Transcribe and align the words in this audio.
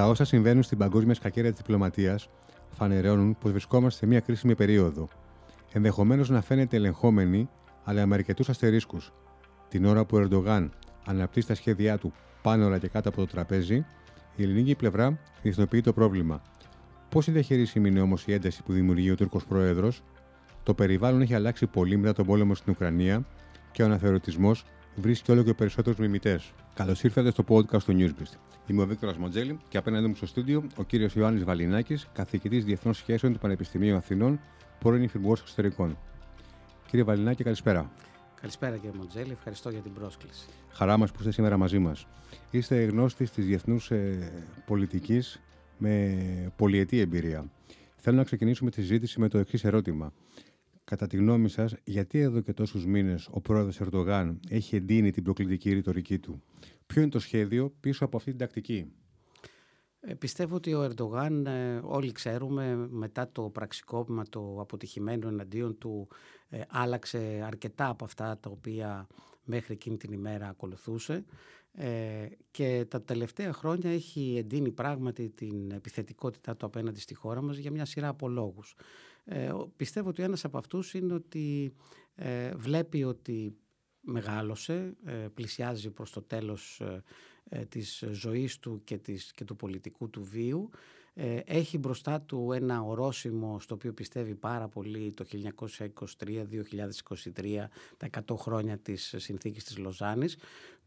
Τα 0.00 0.06
όσα 0.06 0.24
συμβαίνουν 0.24 0.62
στην 0.62 0.78
παγκόσμια 0.78 1.14
σκακέρα 1.14 1.48
της 1.48 1.58
διπλωματίας 1.58 2.28
φανερώνουν 2.70 3.36
πως 3.40 3.50
βρισκόμαστε 3.50 3.98
σε 3.98 4.06
μια 4.06 4.20
κρίσιμη 4.20 4.54
περίοδο. 4.54 5.08
Ενδεχομένως 5.72 6.28
να 6.28 6.40
φαίνεται 6.40 6.76
ελεγχόμενη, 6.76 7.48
αλλά 7.84 8.06
με 8.06 8.14
αρκετούς 8.14 8.48
αστερίσκους. 8.48 9.12
Την 9.68 9.84
ώρα 9.84 10.04
που 10.04 10.16
ο 10.16 10.20
Ερντογάν 10.20 10.72
αναπτύσσει 11.06 11.46
τα 11.46 11.54
σχέδιά 11.54 11.98
του 11.98 12.12
πάνω 12.42 12.66
όλα 12.66 12.78
και 12.78 12.88
κάτω 12.88 13.08
από 13.08 13.18
το 13.18 13.26
τραπέζι, 13.26 13.84
η 14.36 14.42
ελληνική 14.42 14.74
πλευρά 14.74 15.18
διεθνοποιεί 15.42 15.80
το 15.80 15.92
πρόβλημα. 15.92 16.42
Πώς 17.08 17.26
είναι 17.26 17.36
διαχειρίσιμη 17.36 17.88
είναι 17.88 18.00
όμως 18.00 18.26
η 18.26 18.32
ένταση 18.32 18.62
που 18.62 18.72
δημιουργεί 18.72 19.10
ο 19.10 19.14
Τούρκος 19.14 19.44
Πρόεδρος, 19.44 20.02
το 20.62 20.74
περιβάλλον 20.74 21.20
έχει 21.20 21.34
αλλάξει 21.34 21.66
πολύ 21.66 21.96
μετά 21.96 22.12
τον 22.12 22.26
πόλεμο 22.26 22.54
στην 22.54 22.72
Ουκρανία 22.72 23.26
και 23.72 23.82
ο 23.82 23.84
αναθεωρητισμός 23.84 24.64
βρίσκει 24.94 25.30
όλο 25.32 25.42
και 25.42 25.54
περισσότερους 25.54 25.98
μιμητές. 25.98 26.52
Καλώς 26.74 27.02
ήρθατε 27.02 27.30
στο 27.30 27.44
podcast 27.48 27.82
του 27.82 27.96
Newsbeast. 27.98 28.34
Είμαι 28.66 28.82
ο 28.82 28.86
Βίκτορας 28.86 29.16
Μοντζέλη 29.16 29.58
και 29.68 29.78
απέναντί 29.78 30.06
μου 30.06 30.14
στο 30.14 30.26
στούντιο 30.26 30.64
ο 30.76 30.82
κύριος 30.82 31.14
Ιωάννης 31.14 31.44
Βαλινάκης, 31.44 32.08
καθηγητής 32.12 32.64
Διεθνών 32.64 32.94
Σχέσεων 32.94 33.32
του 33.32 33.38
Πανεπιστημίου 33.38 33.96
Αθηνών, 33.96 34.40
πρώην 34.78 35.02
Υφυπουργός 35.02 35.40
Εξωτερικών. 35.40 35.98
Κύριε 36.86 37.04
Βαλινάκη, 37.04 37.42
καλησπέρα. 37.42 37.90
Καλησπέρα 38.40 38.76
κύριε 38.76 38.96
Μοντζέλη, 38.96 39.32
ευχαριστώ 39.32 39.70
για 39.70 39.80
την 39.80 39.92
πρόσκληση. 39.92 40.46
Χαρά 40.72 40.96
μας 40.96 41.10
που 41.10 41.16
είστε 41.18 41.32
σήμερα 41.32 41.56
μαζί 41.56 41.78
μας. 41.78 42.06
Είστε 42.50 42.84
γνώστης 42.84 43.30
της 43.30 43.44
διεθνούς 43.46 43.90
ε, 43.90 44.32
πολιτικής 44.66 45.40
με 45.78 46.52
πολυετή 46.56 47.00
εμπειρία. 47.00 47.50
Θέλω 47.96 48.16
να 48.16 48.24
ξεκινήσουμε 48.24 48.70
τη 48.70 48.80
συζήτηση 48.80 49.20
με 49.20 49.28
το 49.28 49.38
εξής 49.38 49.64
ερώτημα. 49.64 50.12
Κατά 50.90 51.06
τη 51.06 51.16
γνώμη 51.16 51.48
σας, 51.48 51.74
γιατί 51.84 52.18
εδώ 52.18 52.40
και 52.40 52.52
τόσους 52.52 52.86
μήνες 52.86 53.28
ο 53.30 53.40
πρόεδρος 53.40 53.80
Ερντογάν 53.80 54.40
έχει 54.48 54.76
εντείνει 54.76 55.10
την 55.10 55.22
προκλητική 55.22 55.72
ρητορική 55.72 56.18
του, 56.18 56.42
Ποιο 56.86 57.02
είναι 57.02 57.10
το 57.10 57.18
σχέδιο 57.18 57.74
πίσω 57.80 58.04
από 58.04 58.16
αυτή 58.16 58.30
την 58.30 58.38
τακτική; 58.38 58.92
Ε, 60.00 60.14
πιστεύω 60.14 60.56
ότι 60.56 60.74
ο 60.74 60.82
Ερντογάν, 60.82 61.46
ε, 61.46 61.80
όλοι 61.82 62.12
ξέρουμε, 62.12 62.88
μετά 62.90 63.30
το 63.32 63.42
πραξικόπημα 63.42 64.24
το 64.28 64.56
αποτυχημένο 64.60 65.28
εναντίον 65.28 65.78
του, 65.78 66.08
ε, 66.48 66.60
άλλαξε 66.68 67.42
αρκετά 67.46 67.88
από 67.88 68.04
αυτά 68.04 68.38
τα 68.38 68.50
οποία 68.50 69.06
μέχρι 69.44 69.72
εκείνη 69.72 69.96
την 69.96 70.12
ημέρα 70.12 70.48
ακολουθούσε 70.48 71.24
και 72.50 72.86
τα 72.88 73.02
τελευταία 73.02 73.52
χρόνια 73.52 73.90
έχει 73.90 74.36
εντείνει 74.38 74.70
πράγματι 74.70 75.28
την 75.28 75.70
επιθετικότητά 75.70 76.56
του 76.56 76.66
απέναντι 76.66 77.00
στη 77.00 77.14
χώρα 77.14 77.42
μας 77.42 77.56
για 77.56 77.70
μια 77.70 77.84
σειρά 77.84 78.08
από 78.08 78.28
λόγους. 78.28 78.74
Πιστεύω 79.76 80.08
ότι 80.08 80.22
ένας 80.22 80.44
από 80.44 80.58
αυτούς 80.58 80.94
είναι 80.94 81.14
ότι 81.14 81.74
βλέπει 82.56 83.04
ότι 83.04 83.56
μεγάλωσε, 84.00 84.96
πλησιάζει 85.34 85.90
προς 85.90 86.10
το 86.10 86.22
τέλος 86.22 86.82
ε, 87.52 87.64
της 87.64 88.04
ζωής 88.10 88.58
του 88.58 88.80
και, 88.84 88.98
της, 88.98 89.32
και 89.32 89.44
του 89.44 89.56
πολιτικού 89.56 90.10
του 90.10 90.24
βίου. 90.24 90.70
Ε, 91.14 91.40
έχει 91.44 91.78
μπροστά 91.78 92.20
του 92.20 92.52
ένα 92.52 92.80
ορόσημο 92.80 93.60
στο 93.60 93.74
οποίο 93.74 93.92
πιστεύει 93.92 94.34
πάρα 94.34 94.68
πολύ 94.68 95.12
το 95.12 95.24
1923-2023, 95.24 97.68
τα 97.96 98.08
100 98.26 98.36
χρόνια 98.36 98.78
της 98.78 99.14
συνθήκης 99.16 99.64
της 99.64 99.78
Λοζάνης, 99.78 100.36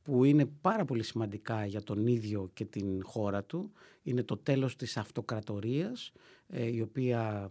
που 0.03 0.23
είναι 0.23 0.45
πάρα 0.45 0.85
πολύ 0.85 1.03
σημαντικά 1.03 1.65
για 1.65 1.83
τον 1.83 2.07
ίδιο 2.07 2.49
και 2.53 2.65
την 2.65 3.03
χώρα 3.03 3.43
του. 3.43 3.71
Είναι 4.03 4.23
το 4.23 4.37
τέλος 4.37 4.75
της 4.75 4.97
αυτοκρατορίας, 4.97 6.11
ε, 6.47 6.65
η 6.65 6.81
οποία 6.81 7.49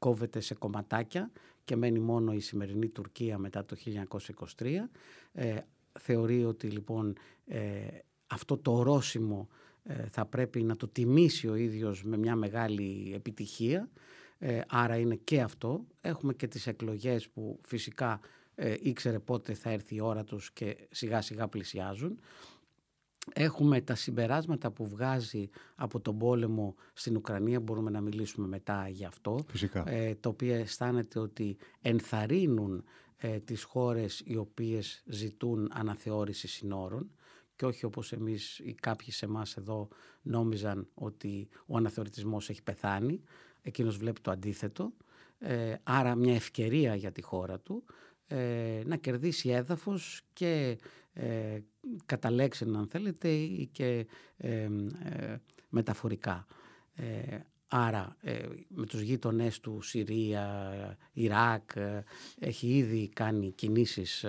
κόβεται 0.00 0.40
σε 0.40 0.54
κομματάκια 0.54 1.30
και 1.64 1.76
μένει 1.76 1.98
μόνο 1.98 2.32
η 2.32 2.40
σημερινή 2.40 2.88
Τουρκία 2.88 3.38
μετά 3.38 3.64
το 3.64 3.76
1923. 4.58 4.66
Ε, 5.32 5.56
θεωρεί 5.98 6.44
ότι 6.44 6.66
λοιπόν 6.66 7.16
αυτό 8.26 8.56
το 8.56 8.72
ορόσημο 8.72 9.48
ε, 9.82 10.06
θα 10.08 10.26
πρέπει 10.26 10.62
να 10.62 10.76
το 10.76 10.88
τιμήσει 10.88 11.48
ο 11.48 11.54
ίδιος 11.54 12.04
με 12.04 12.16
μια 12.16 12.36
μεγάλη 12.36 13.12
επιτυχία. 13.14 13.90
Ε, 14.38 14.60
άρα 14.68 14.96
είναι 14.96 15.14
και 15.14 15.40
αυτό. 15.40 15.86
Έχουμε 16.00 16.34
και 16.34 16.46
τις 16.46 16.66
εκλογές 16.66 17.28
που 17.28 17.58
φυσικά 17.62 18.20
ε, 18.54 18.74
ήξερε 18.80 19.18
πότε 19.18 19.54
θα 19.54 19.70
έρθει 19.70 19.94
η 19.94 20.00
ώρα 20.00 20.24
τους 20.24 20.52
και 20.52 20.76
σιγά 20.90 21.22
σιγά 21.22 21.48
πλησιάζουν. 21.48 22.20
Έχουμε 23.34 23.80
τα 23.80 23.94
συμπεράσματα 23.94 24.70
που 24.70 24.86
βγάζει 24.88 25.48
από 25.74 26.00
τον 26.00 26.18
πόλεμο 26.18 26.74
στην 26.92 27.16
Ουκρανία, 27.16 27.60
μπορούμε 27.60 27.90
να 27.90 28.00
μιλήσουμε 28.00 28.46
μετά 28.46 28.88
γι' 28.88 29.04
αυτό, 29.04 29.44
Φυσικά. 29.48 29.88
ε, 29.90 30.14
το 30.20 30.28
οποίο 30.28 30.54
αισθάνεται 30.54 31.18
ότι 31.18 31.56
ενθαρρύνουν 31.80 32.84
ε, 33.16 33.38
τις 33.38 33.62
χώρες 33.62 34.22
οι 34.24 34.36
οποίες 34.36 35.02
ζητούν 35.06 35.68
αναθεώρηση 35.72 36.48
συνόρων 36.48 37.10
και 37.56 37.66
όχι 37.66 37.84
όπως 37.84 38.12
εμείς 38.12 38.58
ή 38.58 38.74
κάποιοι 38.74 39.10
σε 39.10 39.24
εμάς 39.24 39.56
εδώ 39.56 39.88
νόμιζαν 40.22 40.88
ότι 40.94 41.48
ο 41.66 41.76
αναθεωρητισμός 41.76 42.48
έχει 42.50 42.62
πεθάνει. 42.62 43.22
Εκείνος 43.62 43.96
βλέπει 43.96 44.20
το 44.20 44.30
αντίθετο. 44.30 44.92
Ε, 45.38 45.74
άρα 45.82 46.14
μια 46.14 46.34
ευκαιρία 46.34 46.94
για 46.94 47.12
τη 47.12 47.22
χώρα 47.22 47.58
του 47.60 47.84
ε, 48.26 48.82
να 48.86 48.96
κερδίσει 48.96 49.48
έδαφος 49.48 50.22
και 50.32 50.78
ε, 51.80 51.96
κατά 52.06 52.28
αν 52.78 52.88
θέλετε 52.90 53.28
ή 53.28 53.68
και 53.72 54.06
ε, 54.36 54.68
ε, 55.04 55.36
μεταφορικά. 55.68 56.46
Άρα 57.72 58.16
με 58.68 58.86
τους 58.86 59.00
γείτονές 59.00 59.60
του 59.60 59.80
Συρία, 59.82 60.96
Ιράκ 61.12 61.70
έχει 62.38 62.68
ήδη 62.76 63.08
κάνει 63.08 63.52
κινήσεις 63.52 64.24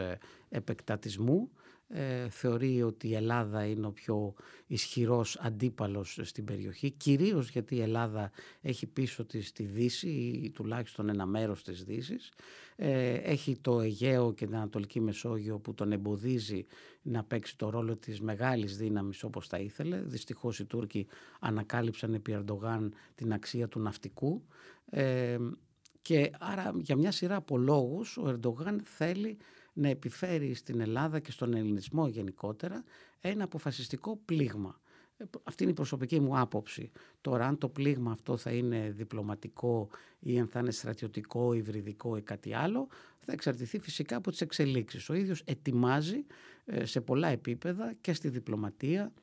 επεκτατισμού 0.49 1.51
ε, 1.93 2.29
θεωρεί 2.29 2.83
ότι 2.83 3.07
η 3.07 3.15
Ελλάδα 3.15 3.65
είναι 3.65 3.87
ο 3.87 3.91
πιο 3.91 4.33
ισχυρός 4.67 5.37
αντίπαλος 5.41 6.19
στην 6.21 6.45
περιοχή, 6.45 6.91
κυρίως 6.91 7.49
γιατί 7.49 7.75
η 7.75 7.81
Ελλάδα 7.81 8.31
έχει 8.61 8.87
πίσω 8.87 9.25
της 9.25 9.51
τη 9.51 9.63
Δύση 9.63 10.09
ή 10.43 10.49
τουλάχιστον 10.49 11.09
ένα 11.09 11.25
μέρος 11.25 11.63
της 11.63 11.83
Δύσης. 11.83 12.31
Ε, 12.75 13.13
έχει 13.13 13.57
το 13.61 13.79
Αιγαίο 13.79 14.33
και 14.33 14.45
την 14.45 14.55
Ανατολική 14.55 14.99
Μεσόγειο 14.99 15.59
που 15.59 15.73
τον 15.73 15.91
εμποδίζει 15.91 16.65
να 17.01 17.23
παίξει 17.23 17.57
το 17.57 17.69
ρόλο 17.69 17.95
της 17.95 18.21
μεγάλης 18.21 18.77
δύναμης 18.77 19.23
όπως 19.23 19.47
τα 19.47 19.57
ήθελε. 19.57 20.01
Δυστυχώς 20.01 20.59
οι 20.59 20.65
Τούρκοι 20.65 21.07
ανακάλυψαν 21.39 22.13
επί 22.13 22.31
Ερντογάν 22.31 22.93
την 23.15 23.33
αξία 23.33 23.67
του 23.67 23.79
ναυτικού. 23.79 24.43
Ε, 24.89 25.37
και 26.01 26.31
άρα 26.39 26.73
για 26.75 26.95
μια 26.95 27.11
σειρά 27.11 27.35
από 27.35 27.57
λόγους 27.57 28.17
ο 28.17 28.27
Ερντογάν 28.27 28.81
θέλει 28.83 29.37
να 29.73 29.87
επιφέρει 29.87 30.53
στην 30.53 30.79
Ελλάδα 30.79 31.19
και 31.19 31.31
στον 31.31 31.53
ελληνισμό 31.53 32.07
γενικότερα 32.07 32.83
ένα 33.21 33.43
αποφασιστικό 33.43 34.19
πλήγμα. 34.25 34.79
Ε, 35.17 35.25
αυτή 35.43 35.63
είναι 35.63 35.71
η 35.71 35.75
προσωπική 35.75 36.19
μου 36.19 36.39
άποψη. 36.39 36.91
Τώρα 37.21 37.47
αν 37.47 37.57
το 37.57 37.69
πλήγμα 37.69 38.11
αυτό 38.11 38.37
θα 38.37 38.51
είναι 38.51 38.91
διπλωματικό 38.91 39.89
ή 40.19 40.39
αν 40.39 40.47
θα 40.47 40.59
είναι 40.59 40.71
στρατιωτικό, 40.71 41.53
υβριδικό 41.53 42.17
ή 42.17 42.21
κάτι 42.21 42.53
άλλο 42.53 42.87
θα 43.19 43.31
εξαρτηθεί 43.31 43.79
φυσικά 43.79 44.15
από 44.15 44.31
τις 44.31 44.41
εξελίξεις. 44.41 45.09
Ο 45.09 45.13
ίδιος 45.13 45.41
ετοιμάζει 45.45 46.25
ε, 46.65 46.85
σε 46.85 47.01
πολλά 47.01 47.27
επίπεδα 47.27 47.93
και 48.01 48.13
στη 48.13 48.29
διπλωματία 48.29 49.13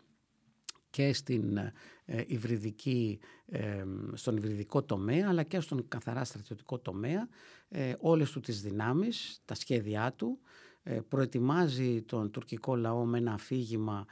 και 0.98 1.12
στην 1.12 1.56
ε, 1.56 2.24
υβριδική, 2.26 3.18
ε, 3.46 3.84
στον 4.12 4.36
υβριδικό 4.36 4.82
τομέα 4.82 5.28
αλλά 5.28 5.42
και 5.42 5.60
στον 5.60 5.88
καθαρά 5.88 6.24
στρατιωτικό 6.24 6.78
τομέα 6.78 7.28
ε, 7.68 7.94
όλες 7.98 8.30
του 8.30 8.40
τις 8.40 8.62
δυνάμεις, 8.62 9.42
τα 9.44 9.54
σχέδιά 9.54 10.12
του 10.12 10.38
ε, 10.82 11.00
προετοιμάζει 11.08 12.02
τον 12.02 12.30
τουρκικό 12.30 12.76
λαό 12.76 13.04
με 13.04 13.18
ένα 13.18 13.32
αφήγημα 13.32 14.06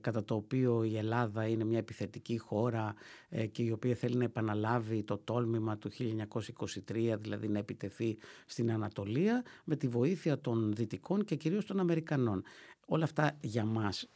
κατά 0.00 0.24
το 0.24 0.34
οποίο 0.34 0.84
η 0.84 0.96
Ελλάδα 0.96 1.46
είναι 1.46 1.64
μια 1.64 1.78
επιθετική 1.78 2.38
χώρα 2.38 2.94
και 3.50 3.62
η 3.62 3.70
οποία 3.70 3.94
θέλει 3.94 4.16
να 4.16 4.24
επαναλάβει 4.24 5.02
το 5.02 5.18
τόλμημα 5.18 5.78
του 5.78 5.90
1923 6.88 7.16
δηλαδή 7.18 7.48
να 7.48 7.58
επιτεθεί 7.58 8.18
στην 8.46 8.72
Ανατολία 8.72 9.44
με 9.64 9.76
τη 9.76 9.88
βοήθεια 9.88 10.40
των 10.40 10.72
Δυτικών 10.72 11.24
και 11.24 11.34
κυρίως 11.34 11.66
των 11.66 11.80
Αμερικανών. 11.80 12.42
Όλα 12.86 13.04
αυτά 13.04 13.38
για 13.40 13.64
μας 13.64 14.08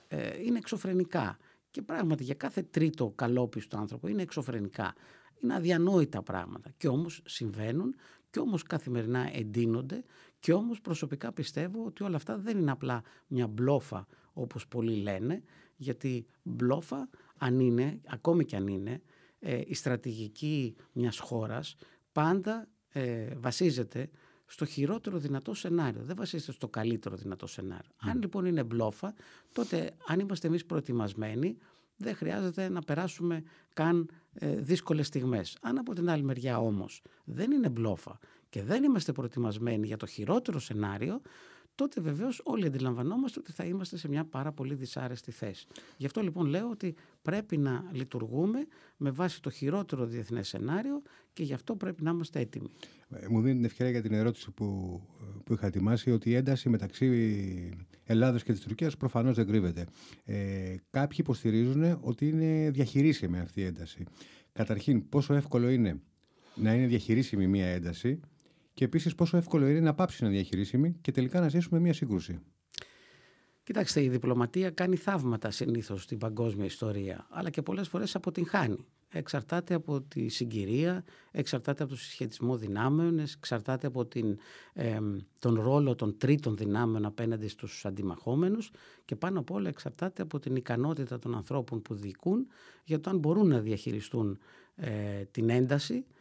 είναι 0.44 0.58
εξωφρενικά 0.58 1.38
και 1.70 1.82
πράγματι 1.82 2.24
για 2.24 2.34
κάθε 2.34 2.62
τρίτο 2.62 3.12
καλόπιστο 3.14 3.76
άνθρωπο 3.76 4.08
είναι 4.08 4.22
εξωφρενικά. 4.22 4.94
Είναι 5.42 5.54
αδιανόητα 5.54 6.22
πράγματα 6.22 6.70
και 6.76 6.88
όμως 6.88 7.22
συμβαίνουν 7.24 7.94
και 8.30 8.38
όμως 8.38 8.62
καθημερινά 8.62 9.30
εντείνονται 9.36 10.04
και 10.38 10.52
όμως 10.52 10.80
προσωπικά 10.80 11.32
πιστεύω 11.32 11.84
ότι 11.84 12.02
όλα 12.02 12.16
αυτά 12.16 12.38
δεν 12.38 12.58
είναι 12.58 12.70
απλά 12.70 13.02
μια 13.26 13.46
μπλόφα 13.46 14.06
όπως 14.32 14.68
πολλοί 14.68 14.96
λένε 14.96 15.42
γιατί 15.76 16.26
μπλόφα 16.42 17.08
αν 17.38 17.60
είναι, 17.60 18.00
ακόμη 18.06 18.44
και 18.44 18.56
αν 18.56 18.66
είναι, 18.66 19.02
ε, 19.38 19.60
η 19.66 19.74
στρατηγική 19.74 20.76
μιας 20.92 21.18
χώρας 21.18 21.76
πάντα 22.12 22.68
ε, 22.92 23.34
βασίζεται 23.36 24.10
στο 24.50 24.64
χειρότερο 24.64 25.18
δυνατό 25.18 25.54
σενάριο. 25.54 26.02
Δεν 26.02 26.16
βασίζεται 26.16 26.52
στο 26.52 26.68
καλύτερο 26.68 27.16
δυνατό 27.16 27.46
σενάριο. 27.46 27.90
Αν 27.98 28.20
λοιπόν 28.20 28.44
είναι 28.44 28.64
μπλόφα, 28.64 29.14
τότε 29.52 29.90
αν 30.06 30.20
είμαστε 30.20 30.46
εμείς 30.46 30.64
προετοιμασμένοι, 30.66 31.56
δεν 31.96 32.14
χρειάζεται 32.14 32.68
να 32.68 32.80
περάσουμε 32.80 33.42
καν 33.74 34.10
ε, 34.32 34.54
δύσκολες 34.54 35.06
στιγμές. 35.06 35.58
Αν 35.60 35.78
από 35.78 35.94
την 35.94 36.10
άλλη 36.10 36.22
μεριά 36.22 36.58
όμως 36.58 37.02
δεν 37.24 37.50
είναι 37.50 37.68
μπλόφα 37.68 38.18
και 38.48 38.62
δεν 38.62 38.82
είμαστε 38.82 39.12
προετοιμασμένοι 39.12 39.86
για 39.86 39.96
το 39.96 40.06
χειρότερο 40.06 40.58
σενάριο, 40.58 41.20
τότε 41.80 42.00
βεβαίως 42.00 42.40
όλοι 42.44 42.66
αντιλαμβανόμαστε 42.66 43.38
ότι 43.38 43.52
θα 43.52 43.64
είμαστε 43.64 43.96
σε 43.96 44.08
μια 44.08 44.24
πάρα 44.24 44.52
πολύ 44.52 44.74
δυσάρεστη 44.74 45.30
θέση. 45.30 45.66
Γι' 45.96 46.06
αυτό 46.06 46.20
λοιπόν 46.20 46.46
λέω 46.46 46.70
ότι 46.70 46.94
πρέπει 47.22 47.56
να 47.56 47.84
λειτουργούμε 47.92 48.66
με 48.96 49.10
βάση 49.10 49.42
το 49.42 49.50
χειρότερο 49.50 50.06
διεθνές 50.06 50.48
σενάριο 50.48 51.02
και 51.32 51.42
γι' 51.42 51.52
αυτό 51.52 51.76
πρέπει 51.76 52.02
να 52.02 52.10
είμαστε 52.10 52.40
έτοιμοι. 52.40 52.70
Ε, 53.10 53.28
μου 53.28 53.40
δίνει 53.40 53.54
την 53.54 53.64
ευκαιρία 53.64 53.92
για 53.92 54.02
την 54.02 54.12
ερώτηση 54.12 54.50
που, 54.50 55.00
που 55.44 55.52
είχα 55.52 55.66
ετοιμάσει 55.66 56.10
ότι 56.10 56.30
η 56.30 56.34
ένταση 56.34 56.68
μεταξύ 56.68 57.08
Ελλάδος 58.04 58.42
και 58.42 58.52
της 58.52 58.60
Τουρκίας 58.60 58.96
προφανώς 58.96 59.34
δεν 59.36 59.46
κρύβεται. 59.46 59.86
Ε, 60.24 60.74
κάποιοι 60.90 61.16
υποστηρίζουν 61.20 61.98
ότι 62.00 62.28
είναι 62.28 62.70
διαχειρίσιμη 62.70 63.38
αυτή 63.38 63.60
η 63.60 63.64
ένταση. 63.64 64.04
Καταρχήν, 64.52 65.08
πόσο 65.08 65.34
εύκολο 65.34 65.68
είναι 65.68 66.00
να 66.54 66.74
είναι 66.74 66.86
διαχειρίσιμη 66.86 67.46
μία 67.46 67.66
ένταση; 67.66 68.20
Και 68.80 68.86
επίσης 68.86 69.14
πόσο 69.14 69.36
εύκολο 69.36 69.68
είναι 69.68 69.80
να 69.80 69.94
πάψεις 69.94 70.20
να 70.20 70.26
είναι 70.26 70.36
διαχειρίσιμη 70.36 70.96
και 71.00 71.12
τελικά 71.12 71.40
να 71.40 71.48
ζήσουμε 71.48 71.80
μία 71.80 71.92
σύγκρουση. 71.92 72.40
Κοιτάξτε, 73.62 74.02
η 74.02 74.08
διπλωματία 74.08 74.70
κάνει 74.70 74.96
θαύματα 74.96 75.50
συνήθως 75.50 76.02
στην 76.02 76.18
παγκόσμια 76.18 76.64
ιστορία, 76.64 77.26
αλλά 77.30 77.50
και 77.50 77.62
πολλές 77.62 77.88
φορές 77.88 78.14
αποτυγχάνει. 78.14 78.86
Εξαρτάται 79.08 79.74
από 79.74 80.00
τη 80.00 80.28
συγκυρία, 80.28 81.04
εξαρτάται 81.30 81.82
από 81.82 81.92
το 81.92 81.98
συσχετισμό 81.98 82.56
δυνάμεων, 82.56 83.18
εξαρτάται 83.18 83.86
από 83.86 84.06
την, 84.06 84.38
τον 85.38 85.60
ρόλο 85.60 85.94
των 85.94 86.16
τρίτων 86.18 86.56
δυνάμεων 86.56 87.04
απέναντι 87.04 87.48
στους 87.48 87.84
αντιμαχόμενους 87.84 88.70
και 89.04 89.16
πάνω 89.16 89.40
απ' 89.40 89.50
όλα 89.50 89.68
εξαρτάται 89.68 90.22
από 90.22 90.38
την 90.38 90.56
ικανότητα 90.56 91.18
των 91.18 91.34
ανθρώπων 91.34 91.82
που 91.82 91.94
διοικούν 91.94 92.46
για 92.84 93.00
το 93.00 93.10
αν 93.10 93.18
μπορούν 93.18 93.48
να 93.48 93.60
διαχειριστούν 93.60 94.38
ε, 94.76 95.24
την 95.30 95.50
ένταση 95.50 95.94
ε, 95.94 96.18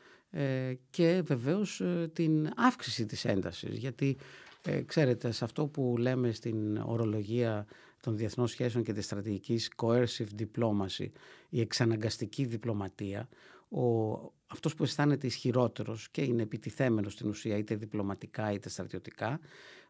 και 0.90 1.22
βεβαίως 1.26 1.81
ε, 1.81 2.10
την 2.14 2.50
αύξηση 2.56 3.06
της 3.06 3.26
έντασης. 3.26 3.78
Γιατί 3.78 4.18
ε, 4.64 4.81
ξέρετε, 4.81 5.31
σε 5.31 5.44
αυτό 5.44 5.68
που 5.68 5.96
λέμε 5.98 6.31
στην 6.31 6.78
ορολογία 6.78 7.66
των 8.02 8.18
διεθνών 8.18 8.48
σχέσεων 8.48 8.84
και 8.84 8.94
της 8.94 9.06
στρατηγικής 9.06 9.72
coercive 9.76 10.28
diplomacy, 10.40 11.08
η 11.50 11.60
εξαναγκαστική 11.60 12.46
διπλωματία, 12.46 13.30
ο, 13.70 14.16
αυτός 14.48 14.76
που 14.76 14.84
αισθάνεται 14.84 15.28
ισχυρότερος 15.28 16.10
και 16.10 16.22
είναι 16.22 16.42
επιτιθέμενος 16.42 17.14
στην 17.14 17.30
ουσία 17.30 17.58
είτε 17.58 17.75
διπλωματικά 17.75 18.52
είτε 18.52 18.70
στρατιωτικά, 18.70 19.40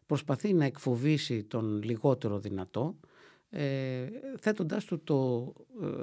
προσπαθεί 0.06 0.52
να 0.52 0.64
εκφοβήσει 0.64 1.42
τον 1.42 1.82
λιγότερο 1.82 2.38
δυνατό, 2.38 2.96
ε, 3.50 4.06
θέτοντάς 4.38 4.84
του 4.84 5.00
το, 5.04 5.52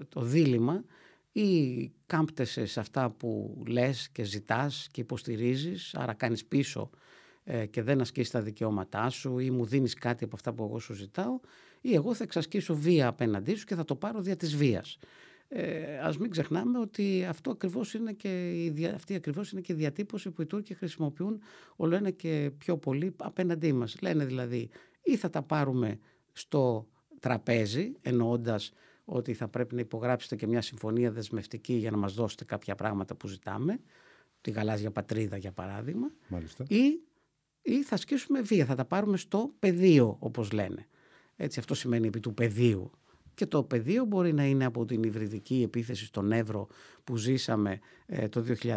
το 0.10 0.22
δίλημα 0.22 0.84
ή 1.32 1.92
κάμπτεσαι 2.06 2.66
σε 2.66 2.80
αυτά 2.80 3.10
που 3.10 3.62
λες 3.68 4.10
και 4.10 4.24
ζητάς 4.24 4.88
και 4.92 5.02
υποστηρίζεις, 5.02 5.96
άρα 5.96 6.14
κάνεις 6.14 6.46
πίσω 6.46 6.90
ε, 7.44 7.66
και 7.66 7.82
δεν 7.82 8.02
ασκείς 8.02 8.30
τα 8.30 8.42
δικαιώματά 8.42 9.10
σου 9.10 9.40
ή 9.40 9.52
μου 9.52 9.66
δίνεις 9.66 9.94
κάτι 9.94 10.24
από 10.24 10.36
αυτά 10.36 10.54
που 10.54 10.64
εγώ 10.64 10.80
σου 10.80 10.94
ζητάω 10.94 11.40
ή 11.82 11.94
εγώ 11.94 12.14
θα 12.14 12.24
εξασκήσω 12.24 12.76
βία 12.76 13.08
απέναντί 13.08 13.56
σου 13.56 13.66
και 13.66 13.76
θα 13.76 13.86
το 13.86 13.96
πάρω 13.96 14.22
δια 14.22 14.36
της 14.36 14.56
βίας. 14.56 14.98
Ε, 15.50 15.98
ας 15.98 16.18
μην 16.18 16.30
ξεχνάμε 16.30 16.80
ότι 16.80 17.26
αυτό 17.30 17.52
ακριβώς 17.52 17.94
είναι 17.94 18.14
και 18.14 18.52
η, 18.52 18.86
αυτή 18.86 19.16
ακριβώς 19.16 19.52
είναι 19.52 19.62
και 19.62 19.74
η 19.74 19.76
διατύπωση 19.76 20.32
που 20.32 20.42
οι 20.42 20.46
Τούρκοι 20.46 20.74
χρησιμοποιούν 20.74 21.42
όλο 21.76 21.96
ένα 21.96 22.10
και 22.10 22.52
πιο 22.58 22.78
πολύ 22.78 23.16
απέναντί 23.18 23.74
μας. 23.74 23.98
Λένε 24.02 24.26
δηλαδή 24.26 24.70
ή 25.04 25.16
θα 25.16 25.30
τα 25.30 25.42
πάρουμε 25.42 26.00
στο 26.32 26.88
τραπέζι 27.20 27.94
εννοώντας 28.02 28.72
ότι 29.10 29.34
θα 29.34 29.48
πρέπει 29.48 29.76
να 29.76 29.82
υπογράψετε 29.82 30.36
και 30.36 30.48
μια 30.48 30.62
συμφωνία 30.62 31.12
δεσμευτική 31.12 31.74
για 31.74 31.92
να 31.92 31.98
μας 31.98 32.14
δώσετε 32.14 32.46
κάποια 32.46 32.76
πράγματα 32.76 33.16
που 33.16 33.28
ζητάμε, 33.28 33.80
τη 34.42 34.52
γαλάζια 34.52 34.92
πατρίδα 34.92 35.38
για 35.38 35.52
παράδειγμα, 35.52 36.12
Ή, 36.68 37.00
ή 37.62 37.84
θα 37.84 37.96
ασκήσουμε 37.96 38.42
βία, 38.42 38.66
θα 38.66 38.76
τα 38.76 38.86
πάρουμε 38.86 39.18
στο 39.18 39.52
πεδίο 39.60 40.18
όπως 40.20 40.52
λένε. 40.52 40.88
Έτσι 41.36 41.60
αυτό 41.60 41.74
σημαίνει 41.74 42.08
επί 42.08 42.20
του 42.20 42.34
πεδίου. 42.34 42.92
Και 43.38 43.46
το 43.46 43.64
πεδίο 43.64 44.06
μπορεί 44.06 44.34
να 44.34 44.46
είναι 44.46 44.66
από 44.66 44.86
την 44.86 45.04
υβριδική 45.04 45.62
επίθεση 45.66 46.06
στον 46.06 46.32
Εύρο 46.32 46.68
που 47.04 47.18
ζήσαμε 47.18 47.80
ε, 48.06 48.28
το 48.28 48.46
2020, 48.62 48.76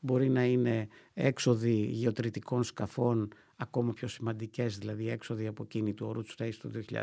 μπορεί 0.00 0.28
να 0.28 0.44
είναι 0.44 0.88
έξοδοι 1.14 1.74
γεωτρητικών 1.74 2.64
σκαφών 2.64 3.32
ακόμα 3.56 3.92
πιο 3.92 4.08
σημαντικές, 4.08 4.78
δηλαδή 4.78 5.08
έξοδοι 5.08 5.46
από 5.46 5.62
εκείνη 5.62 5.94
του 5.94 6.06
ορού 6.06 6.22
του 6.22 6.34
το 6.36 6.70
2020 6.90 6.96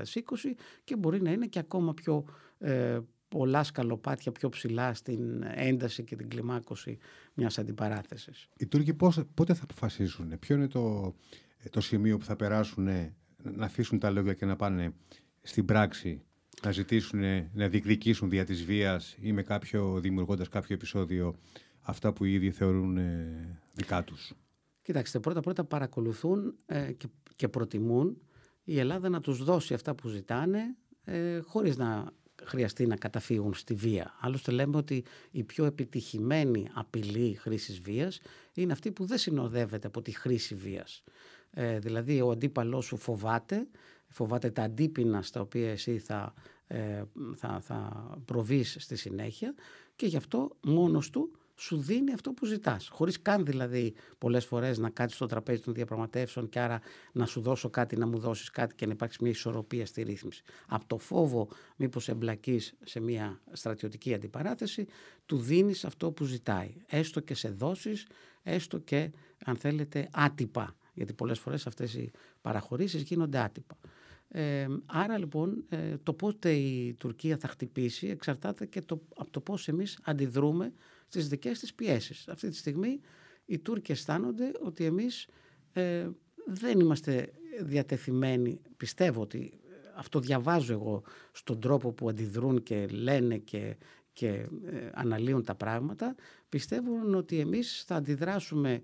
και 0.84 0.96
μπορεί 0.96 1.22
να 1.22 1.32
είναι 1.32 1.46
και 1.46 1.60
ακόμα 1.60 1.94
πιο 1.94 2.26
ε, 2.60 3.00
πολλά 3.28 3.64
σκαλοπάτια 3.64 4.32
πιο 4.32 4.50
ψηλά 4.50 4.94
στην 4.94 5.44
ένταση 5.56 6.04
και 6.04 6.16
την 6.16 6.30
κλιμάκωση 6.30 6.98
μιας 7.34 7.58
αντιπαράθεσης. 7.58 8.50
Οι 8.58 8.68
Τούρκοι 8.68 8.94
πώς, 8.94 9.22
πότε 9.34 9.54
θα 9.54 9.64
αποφασίσουν, 9.64 10.40
ποιο 10.40 10.56
είναι 10.56 10.68
το, 10.68 11.16
το 11.70 11.82
σημείο 11.82 12.18
που 12.18 12.26
θα 12.26 12.36
περάσουν 12.36 12.84
να 13.44 13.66
αφήσουν 13.66 14.00
τα 14.00 14.10
λόγια 14.10 14.34
και 14.34 14.46
να 14.46 14.56
πάνε 14.56 14.94
στην 15.42 15.66
πράξη 15.66 16.24
να 16.64 16.72
ζητήσουν, 16.72 17.20
να 17.54 17.68
διεκδικήσουν 17.68 18.30
δια 18.30 18.46
της 18.46 18.64
βίας 18.64 19.16
ή 19.22 19.32
με 19.32 19.44
κάποιο, 19.44 20.00
δημιουργώντας 20.00 20.50
κάποιο 20.50 20.76
επεισόδιο 20.76 21.36
αυτά 21.82 22.14
που 22.14 22.26
ήδη 22.26 22.52
θεωρούν 22.52 22.98
ε, 22.98 23.60
δικά 23.74 24.04
τους. 24.04 24.34
Κοιτάξτε, 24.82 25.20
πρώτα-πρώτα 25.20 25.64
παρακολουθούν 25.64 26.56
ε, 26.66 26.92
και, 26.92 27.08
και 27.36 27.48
προτιμούν 27.48 28.22
η 28.64 28.80
Ελλάδα 28.80 29.10
να 29.10 29.20
τους 29.20 29.44
δώσει 29.44 29.74
αυτά 29.74 29.96
που 29.96 30.08
ζητάνε 30.08 30.76
ε, 31.04 31.40
χωρίς 31.40 31.78
να 31.78 32.12
χρειαστεί 32.44 32.88
να 32.88 32.96
καταφύγουν 32.96 33.54
στη 33.54 33.74
βία. 33.74 34.16
Άλλωστε 34.20 34.52
λέμε 34.52 34.78
ότι 34.78 35.04
η 35.32 35.44
πιο 35.44 35.66
επιτυχημένη 35.66 36.70
απειλή 36.74 37.34
χρήσης 37.34 37.80
βίας 37.80 38.20
είναι 38.54 38.72
αυτή 38.72 38.92
που 38.92 39.06
δεν 39.06 39.18
συνοδεύεται 39.18 39.88
από 39.88 40.02
τη 40.02 40.12
χρήση 40.12 40.56
βίας. 40.56 41.04
Ε, 41.52 41.80
δηλαδή 41.80 42.22
ο 42.22 42.32
αντίπαλός 42.32 42.86
σου 42.86 42.98
φοβάται, 42.98 43.68
φοβάται 44.10 44.50
τα 44.50 44.64
αντίπεινα 44.64 45.22
στα 45.22 45.42
οποία 45.42 45.72
εσύ 45.72 46.00
θα, 46.00 46.34
ε, 46.68 47.04
θα, 47.36 47.60
θα 47.62 48.10
προβείς 48.26 48.76
στη 48.80 48.96
συνέχεια 48.96 49.54
και 49.96 50.06
γι' 50.06 50.18
αυτό 50.18 50.56
μόνος 50.62 51.10
του 51.10 51.32
σου 51.60 51.78
δίνει 51.78 52.14
αυτό 52.14 52.32
που 52.32 52.46
ζητάς. 52.46 52.88
Χωρίς 52.88 53.22
καν 53.22 53.46
δηλαδή 53.46 53.94
πολλές 54.18 54.46
φορές 54.46 54.78
να 54.78 54.90
κάτσεις 54.90 55.16
στο 55.16 55.26
τραπέζι 55.26 55.62
των 55.62 55.74
διαπραγματεύσεων 55.74 56.50
και 56.50 56.60
άρα 56.60 56.82
να 57.12 57.26
σου 57.26 57.42
δώσω 57.42 57.70
κάτι, 57.70 57.98
να 57.98 58.08
μου 58.08 58.20
δώσεις 58.20 58.50
κάτι 58.50 58.76
και 58.76 58.86
να 58.86 58.92
υπάρξει 58.92 59.18
μια 59.22 59.32
ισορροπία 59.32 59.86
στη 59.86 60.02
ρύθμιση. 60.02 60.44
Από 60.68 60.86
το 60.88 60.98
φόβο 60.98 61.48
μήπως 61.76 62.10
εμπλακείς 62.10 62.74
σε 62.84 63.00
μια 63.00 63.42
στρατιωτική 63.52 64.14
αντιπαράθεση, 64.14 64.86
του 65.26 65.38
δίνεις 65.38 65.86
αυτό 65.86 66.12
που 66.12 66.24
ζητάει. 66.24 66.74
Έστω 66.88 67.20
και 67.20 67.34
σε 67.34 67.50
δόσεις, 67.50 68.08
έστω 68.44 68.78
και 68.78 69.12
αν 69.46 69.56
θέλετε 69.56 70.10
άτυπα. 70.12 70.76
Γιατί 70.94 71.14
πολλές 71.14 71.40
φορές 71.40 71.68
αυτές 71.68 71.94
οι 71.94 72.12
παραχωρήσεις 72.42 73.02
γίνονται 73.02 73.40
άτυπα. 73.40 73.78
Ε, 74.32 74.68
άρα 74.86 75.18
λοιπόν 75.18 75.66
ε, 75.70 75.98
το 76.04 76.14
πότε 76.14 76.54
η 76.54 76.94
Τουρκία 76.94 77.38
θα 77.38 77.48
χτυπήσει 77.48 78.08
εξαρτάται 78.08 78.66
και 78.66 78.82
το, 78.82 79.02
από 79.16 79.32
το 79.32 79.40
πώς 79.40 79.68
εμείς 79.68 80.00
αντιδρούμε 80.04 80.74
στις 81.08 81.28
δικές 81.28 81.60
της 81.60 81.74
πιέσεις. 81.74 82.28
Αυτή 82.28 82.50
τη 82.50 82.56
στιγμή 82.56 83.00
οι 83.46 83.60
Τούρκοι 83.60 83.92
αισθάνονται 83.92 84.52
ότι 84.62 84.86
εμείς 84.86 85.28
ε, 85.74 86.08
δεν 86.46 86.80
είμαστε 86.80 87.32
διατεθειμένοι, 87.62 88.62
πιστεύω 88.78 89.22
ότι 89.22 89.54
αυτό 89.96 90.20
διαβάζω 90.20 90.74
εγώ 90.74 91.04
στον 91.32 91.60
τρόπο 91.60 91.92
που 91.92 92.10
αντιδρούν 92.10 92.64
και 92.64 92.88
λένε 92.88 93.38
και, 93.38 93.76
και 94.14 94.28
ε, 94.28 94.90
αναλύουν 94.94 95.44
τα 95.44 95.56
πράγματα, 95.56 96.16
πιστεύουν 96.50 97.16
ότι 97.16 97.40
εμείς 97.40 97.84
θα 97.88 97.96
αντιδράσουμε 97.96 98.82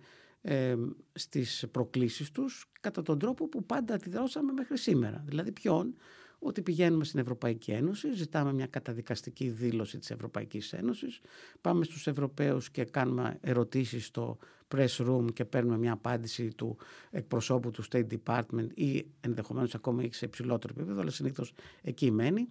ε, 0.47 0.75
στις 1.13 1.65
προκλήσεις 1.71 2.31
τους 2.31 2.71
κατά 2.81 3.01
τον 3.01 3.19
τρόπο 3.19 3.47
που 3.47 3.65
πάντα 3.65 3.93
αντιδράσαμε 3.93 4.51
μέχρι 4.51 4.77
σήμερα. 4.77 5.23
Δηλαδή 5.25 5.51
ποιον, 5.51 5.95
ότι 6.39 6.61
πηγαίνουμε 6.61 7.03
στην 7.03 7.19
Ευρωπαϊκή 7.19 7.71
Ένωση, 7.71 8.13
ζητάμε 8.13 8.53
μια 8.53 8.67
καταδικαστική 8.67 9.49
δήλωση 9.49 9.97
της 9.97 10.11
Ευρωπαϊκής 10.11 10.73
Ένωσης, 10.73 11.19
πάμε 11.61 11.83
στους 11.83 12.07
Ευρωπαίους 12.07 12.71
και 12.71 12.83
κάνουμε 12.83 13.37
ερωτήσεις 13.41 14.05
στο 14.05 14.37
press 14.75 14.97
room 14.97 15.25
και 15.33 15.45
παίρνουμε 15.45 15.77
μια 15.77 15.91
απάντηση 15.91 16.53
του 16.55 16.77
εκπροσώπου 17.11 17.71
του 17.71 17.83
State 17.91 18.07
Department 18.07 18.67
ή 18.73 19.05
ενδεχομένως 19.21 19.75
ακόμα 19.75 20.03
ή 20.03 20.09
σε 20.11 20.25
υψηλότερο 20.25 20.73
επίπεδο, 20.77 21.01
αλλά 21.01 21.11
συνήθως 21.11 21.53
εκεί 21.81 22.11
μένει, 22.11 22.47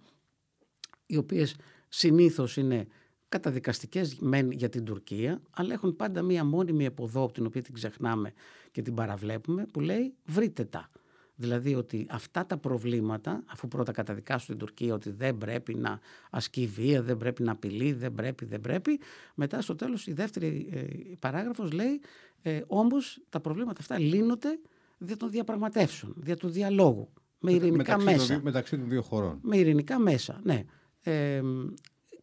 οι 1.05 1.17
οποίες 1.17 1.55
συνήθως 1.87 2.57
είναι 2.57 2.87
καταδικαστικές 3.29 4.15
μεν 4.19 4.51
για 4.51 4.69
την 4.69 4.83
Τουρκία, 4.83 5.41
αλλά 5.51 5.73
έχουν 5.73 5.95
πάντα 5.95 6.21
μία 6.21 6.43
μόνιμη 6.43 6.85
εποδό, 6.85 7.31
την 7.31 7.45
οποία 7.45 7.61
την 7.61 7.73
ξεχνάμε 7.73 8.33
και 8.71 8.81
την 8.81 8.93
παραβλέπουμε, 8.93 9.65
που 9.73 9.79
λέει 9.79 10.13
βρείτε 10.25 10.63
τα. 10.63 10.89
Δηλαδή 11.35 11.75
ότι 11.75 12.07
αυτά 12.09 12.45
τα 12.45 12.57
προβλήματα, 12.57 13.43
αφού 13.45 13.67
πρώτα 13.67 13.91
καταδικάσουν 13.91 14.47
την 14.47 14.57
Τουρκία 14.57 14.93
ότι 14.93 15.11
δεν 15.11 15.37
πρέπει 15.37 15.75
να 15.75 15.99
ασκεί 16.29 16.67
βία, 16.67 17.01
δεν 17.01 17.17
πρέπει 17.17 17.43
να 17.43 17.51
απειλεί, 17.51 17.93
δεν 17.93 18.13
πρέπει, 18.13 18.45
δεν 18.45 18.61
πρέπει, 18.61 18.99
μετά 19.35 19.61
στο 19.61 19.75
τέλος 19.75 20.07
η 20.07 20.13
δεύτερη 20.13 20.69
ε, 20.71 20.83
παράγραφος 21.19 21.71
λέει 21.71 22.01
ε, 22.41 22.61
όμως 22.67 23.21
τα 23.29 23.39
προβλήματα 23.39 23.77
αυτά 23.79 23.99
λύνονται 23.99 24.59
δια 24.97 25.17
των 25.17 25.29
διαπραγματεύσεων, 25.29 26.13
δια 26.17 26.35
του 26.35 26.49
διαλόγου, 26.49 27.09
με 27.39 27.51
ειρηνικά 27.51 27.97
μεταξύ 27.97 28.05
μέσα. 28.05 28.33
Των, 28.33 28.43
μεταξύ 28.43 28.77
των 28.77 28.89
δύο 28.89 29.01
χωρών. 29.01 29.39
Με 29.41 29.57
ειρηνικά 29.57 29.99
μέσα, 29.99 30.39
ναι. 30.43 30.63
Ε, 31.01 31.41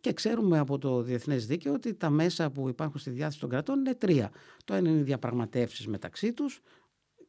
και 0.02 0.12
ξέρουμε 0.12 0.58
από 0.58 0.78
το 0.78 1.02
διεθνές 1.02 1.46
δίκαιο 1.46 1.72
ότι 1.72 1.94
τα 1.94 2.10
μέσα 2.10 2.50
που 2.50 2.68
υπάρχουν 2.68 3.00
στη 3.00 3.10
διάθεση 3.10 3.40
των 3.40 3.48
κρατών 3.48 3.78
είναι 3.78 3.94
τρία. 3.94 4.30
Το 4.64 4.74
ένα 4.74 4.88
είναι 4.88 4.98
οι 4.98 5.02
διαπραγματεύσεις 5.02 5.86
μεταξύ 5.86 6.32
τους, 6.32 6.60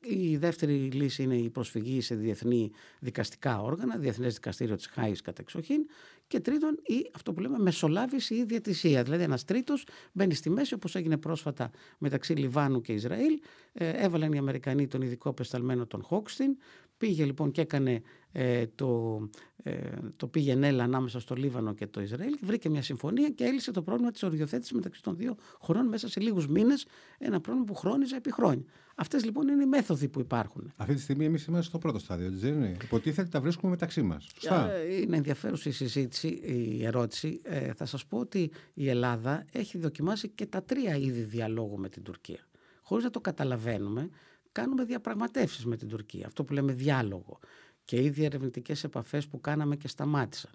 Η 0.05 0.37
δεύτερη 0.37 0.73
λύση 0.73 1.23
είναι 1.23 1.35
η 1.35 1.49
προσφυγή 1.49 2.01
σε 2.01 2.15
διεθνή 2.15 2.71
δικαστικά 2.99 3.61
όργανα, 3.61 3.97
Διεθνές 3.97 4.33
Δικαστήριο 4.33 4.75
της 4.75 4.87
Χάης 4.87 5.21
κατά 5.21 5.41
εξοχήν. 5.41 5.85
Και 6.27 6.39
τρίτον, 6.39 6.79
η, 6.83 7.09
αυτό 7.15 7.33
που 7.33 7.39
λέμε 7.39 7.59
μεσολάβηση 7.59 8.35
ή 8.35 8.43
διατησία. 8.43 9.03
Δηλαδή, 9.03 9.23
ένας 9.23 9.45
τρίτος 9.45 9.85
μπαίνει 10.11 10.33
στη 10.33 10.49
μέση, 10.49 10.73
όπως 10.73 10.95
έγινε 10.95 11.17
πρόσφατα 11.17 11.71
μεταξύ 11.97 12.33
Λιβάνου 12.33 12.81
και 12.81 12.93
Ισραήλ. 12.93 13.39
Ε, 13.73 13.89
έβαλαν 13.89 14.31
οι 14.31 14.37
Αμερικανοί 14.37 14.87
τον 14.87 15.01
ειδικό 15.01 15.29
απεσταλμένο 15.29 15.85
τον 15.85 16.03
Χόκστιν. 16.03 16.57
Πήγε 17.03 17.25
λοιπόν 17.25 17.51
και 17.51 17.61
έκανε 17.61 18.01
ε, 18.31 18.65
το, 18.75 19.19
ε, 19.63 19.79
το 20.15 20.27
πήγαινε 20.27 20.67
έλα 20.67 20.83
ανάμεσα 20.83 21.19
στο 21.19 21.35
Λίβανο 21.35 21.73
και 21.73 21.87
το 21.87 22.01
Ισραήλ, 22.01 22.37
βρήκε 22.41 22.69
μια 22.69 22.81
συμφωνία 22.81 23.29
και 23.29 23.43
έλυσε 23.43 23.71
το 23.71 23.81
πρόβλημα 23.81 24.11
της 24.11 24.23
οριοθέτησης 24.23 24.71
μεταξύ 24.71 25.01
των 25.01 25.15
δύο 25.17 25.35
χωρών 25.59 25.87
μέσα 25.87 26.09
σε 26.09 26.19
λίγους 26.19 26.47
μήνες. 26.47 26.85
Ένα 27.17 27.41
πρόβλημα 27.41 27.65
που 27.65 27.75
χρόνιζε 27.75 28.15
επί 28.15 28.31
χρόνια. 28.31 28.65
Αυτές 28.95 29.25
λοιπόν 29.25 29.47
είναι 29.47 29.63
οι 29.63 29.65
μέθοδοι 29.65 30.07
που 30.07 30.19
υπάρχουν. 30.19 30.73
Αυτή 30.75 30.93
τη 30.93 31.01
στιγμή 31.01 31.25
εμείς 31.25 31.45
είμαστε 31.45 31.69
στο 31.69 31.77
πρώτο 31.77 31.99
στάδιο, 31.99 32.31
δεν 32.31 32.53
είναι; 32.53 32.77
Υποτίθεται 32.83 33.29
τα 33.29 33.41
βρίσκουμε 33.41 33.71
μεταξύ 33.71 34.01
μας. 34.01 34.27
Ε, 34.49 34.95
είναι 35.01 35.17
ενδιαφέρουσα 35.17 35.69
η 35.69 35.71
συζήτηση, 35.71 36.27
η 36.27 36.85
ερώτηση. 36.85 37.39
Ε, 37.43 37.73
θα 37.73 37.85
σας 37.85 38.05
πω 38.05 38.17
ότι 38.17 38.51
η 38.73 38.89
Ελλάδα 38.89 39.45
έχει 39.51 39.77
δοκιμάσει 39.77 40.29
και 40.29 40.45
τα 40.45 40.63
τρία 40.63 40.95
είδη 40.95 41.21
διαλόγου 41.21 41.77
με 41.77 41.89
την 41.89 42.03
Τουρκία. 42.03 42.39
Χωρίς 42.81 43.03
να 43.03 43.09
το 43.09 43.21
καταλαβαίνουμε, 43.21 44.09
κάνουμε 44.53 44.83
διαπραγματεύσεις 44.83 45.65
με 45.65 45.77
την 45.77 45.87
Τουρκία. 45.87 46.25
Αυτό 46.25 46.43
που 46.43 46.53
λέμε 46.53 46.73
διάλογο 46.73 47.39
και 47.85 48.01
οι 48.03 48.09
διερευνητικές 48.09 48.83
επαφές 48.83 49.27
που 49.27 49.41
κάναμε 49.41 49.75
και 49.75 49.87
σταμάτησαν 49.87 50.51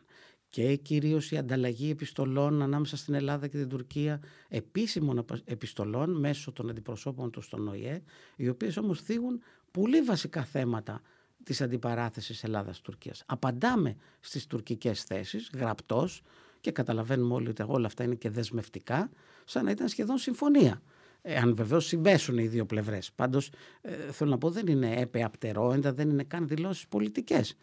και 0.48 0.76
κυρίως 0.76 1.30
η 1.30 1.36
ανταλλαγή 1.36 1.90
επιστολών 1.90 2.62
ανάμεσα 2.62 2.96
στην 2.96 3.14
Ελλάδα 3.14 3.46
και 3.46 3.56
την 3.56 3.68
Τουρκία, 3.68 4.20
επίσημων 4.48 5.24
επιστολών 5.44 6.18
μέσω 6.18 6.52
των 6.52 6.70
αντιπροσώπων 6.70 7.30
τους 7.30 7.44
στον 7.44 7.68
ΟΗΕ, 7.68 8.02
οι 8.36 8.48
οποίες 8.48 8.76
όμως 8.76 9.00
θίγουν 9.00 9.42
πολύ 9.70 10.02
βασικά 10.02 10.44
θέματα 10.44 11.00
της 11.42 11.60
αντιπαράθεσης 11.60 12.44
Ελλάδας-Τουρκίας. 12.44 13.22
Απαντάμε 13.26 13.96
στις 14.20 14.46
τουρκικές 14.46 15.02
θέσεις, 15.02 15.50
γραπτός, 15.54 16.22
και 16.60 16.70
καταλαβαίνουμε 16.70 17.34
όλοι 17.34 17.48
ότι 17.48 17.64
όλα 17.66 17.86
αυτά 17.86 18.04
είναι 18.04 18.14
και 18.14 18.30
δεσμευτικά, 18.30 19.10
σαν 19.44 19.64
να 19.64 19.70
ήταν 19.70 19.88
σχεδόν 19.88 20.18
συμφωνία. 20.18 20.82
Ε, 21.22 21.36
αν 21.36 21.54
βεβαίως 21.54 21.86
συμπέσουν 21.86 22.38
οι 22.38 22.46
δύο 22.46 22.66
πλευρές. 22.66 23.12
Πάντως, 23.12 23.50
ε, 23.80 24.12
θέλω 24.12 24.30
να 24.30 24.38
πω, 24.38 24.50
δεν 24.50 24.66
είναι 24.66 24.94
έπεαπτερόεντα, 24.96 25.92
δεν 25.92 26.10
είναι 26.10 26.24
καν 26.24 26.48
δηλώσεις 26.48 26.88
πολιτικές. 26.88 27.56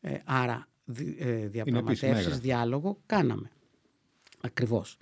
Ε, 0.00 0.18
άρα, 0.24 0.68
ε, 1.18 1.46
διαπραγματεύσεις, 1.46 2.38
διάλογο 2.38 2.98
κάναμε. 3.06 3.50
Ακριβώς. 4.40 4.96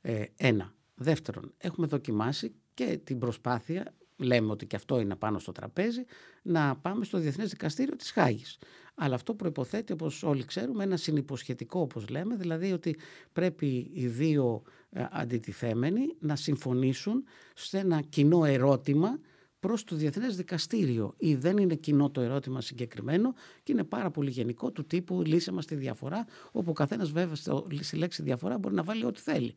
Ε, 0.00 0.24
ένα. 0.36 0.74
Δεύτερον, 0.94 1.52
έχουμε 1.58 1.86
δοκιμάσει 1.86 2.54
και 2.74 3.00
την 3.04 3.18
προσπάθεια, 3.18 3.94
λέμε 4.22 4.50
ότι 4.50 4.66
και 4.66 4.76
αυτό 4.76 5.00
είναι 5.00 5.16
πάνω 5.16 5.38
στο 5.38 5.52
τραπέζι, 5.52 6.04
να 6.42 6.76
πάμε 6.76 7.04
στο 7.04 7.18
Διεθνές 7.18 7.50
Δικαστήριο 7.50 7.96
της 7.96 8.10
Χάγης. 8.10 8.58
Αλλά 8.94 9.14
αυτό 9.14 9.34
προϋποθέτει, 9.34 9.92
όπως 9.92 10.22
όλοι 10.22 10.44
ξέρουμε, 10.44 10.84
ένα 10.84 10.96
συνυποσχετικό, 10.96 11.80
όπως 11.80 12.08
λέμε, 12.08 12.36
δηλαδή 12.36 12.72
ότι 12.72 12.96
πρέπει 13.32 13.90
οι 13.92 14.06
δύο 14.06 14.62
ε, 14.90 15.06
αντιτιθέμενοι 15.10 16.16
να 16.18 16.36
συμφωνήσουν 16.36 17.24
σε 17.54 17.78
ένα 17.78 18.00
κοινό 18.00 18.44
ερώτημα 18.44 19.18
προς 19.60 19.84
το 19.84 19.96
Διεθνές 19.96 20.36
Δικαστήριο 20.36 21.14
ή 21.16 21.34
δεν 21.34 21.56
είναι 21.56 21.74
κοινό 21.74 22.10
το 22.10 22.20
ερώτημα 22.20 22.60
συγκεκριμένο 22.60 23.34
και 23.62 23.72
είναι 23.72 23.84
πάρα 23.84 24.10
πολύ 24.10 24.30
γενικό 24.30 24.70
του 24.70 24.84
τύπου 24.84 25.22
λύσε 25.24 25.52
μας 25.52 25.66
τη 25.66 25.74
διαφορά 25.74 26.26
όπου 26.52 26.70
ο 26.70 26.72
καθένας 26.72 27.10
βέβαια 27.10 27.34
στη 27.80 27.96
λέξη 27.96 28.22
διαφορά 28.22 28.58
μπορεί 28.58 28.74
να 28.74 28.82
βάλει 28.82 29.04
ό,τι 29.04 29.20
θέλει. 29.20 29.54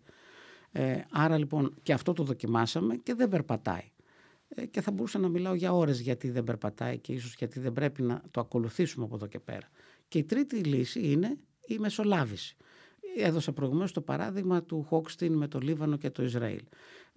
Ε, 0.72 1.02
άρα 1.12 1.38
λοιπόν 1.38 1.74
και 1.84 1.94
αυτό 1.94 2.14
το 2.14 2.24
δοκιμάσαμε 2.24 2.96
και 2.96 3.14
δεν 3.14 3.30
περπατάει. 3.30 3.92
Ε, 4.48 4.66
και 4.66 4.82
θα 4.82 4.92
μπορούσα 4.92 5.20
να 5.20 5.28
μιλάω 5.28 5.54
για 5.54 5.74
ώρες 5.74 6.00
γιατί 6.00 6.30
δεν 6.30 6.44
περπατάει 6.44 6.98
και 6.98 7.14
ίσως 7.14 7.36
γιατί 7.36 7.60
δεν 7.60 7.74
πρέπει 7.74 8.02
να 8.02 8.22
το 8.32 8.40
ακολουθήσουμε 8.40 9.06
από 9.06 9.16
εδώ 9.16 9.28
και 9.28 9.40
πέρα. 9.40 9.70
Και 10.08 10.18
η 10.18 10.24
τρίτη 10.24 10.56
λύση 10.56 11.12
είναι 11.12 11.38
η 11.68 11.78
μεσολάβηση. 11.78 12.56
Έδωσα 13.18 13.54
προηγουμένως 13.54 13.92
το 13.92 14.02
παράδειγμα 14.02 14.64
του 14.64 14.84
Χόκσταϊν 14.84 15.34
με 15.34 15.48
το 15.48 15.60
Λίβανο 15.60 15.98
και 15.98 16.10
το 16.10 16.24
Ισραήλ. 16.24 16.64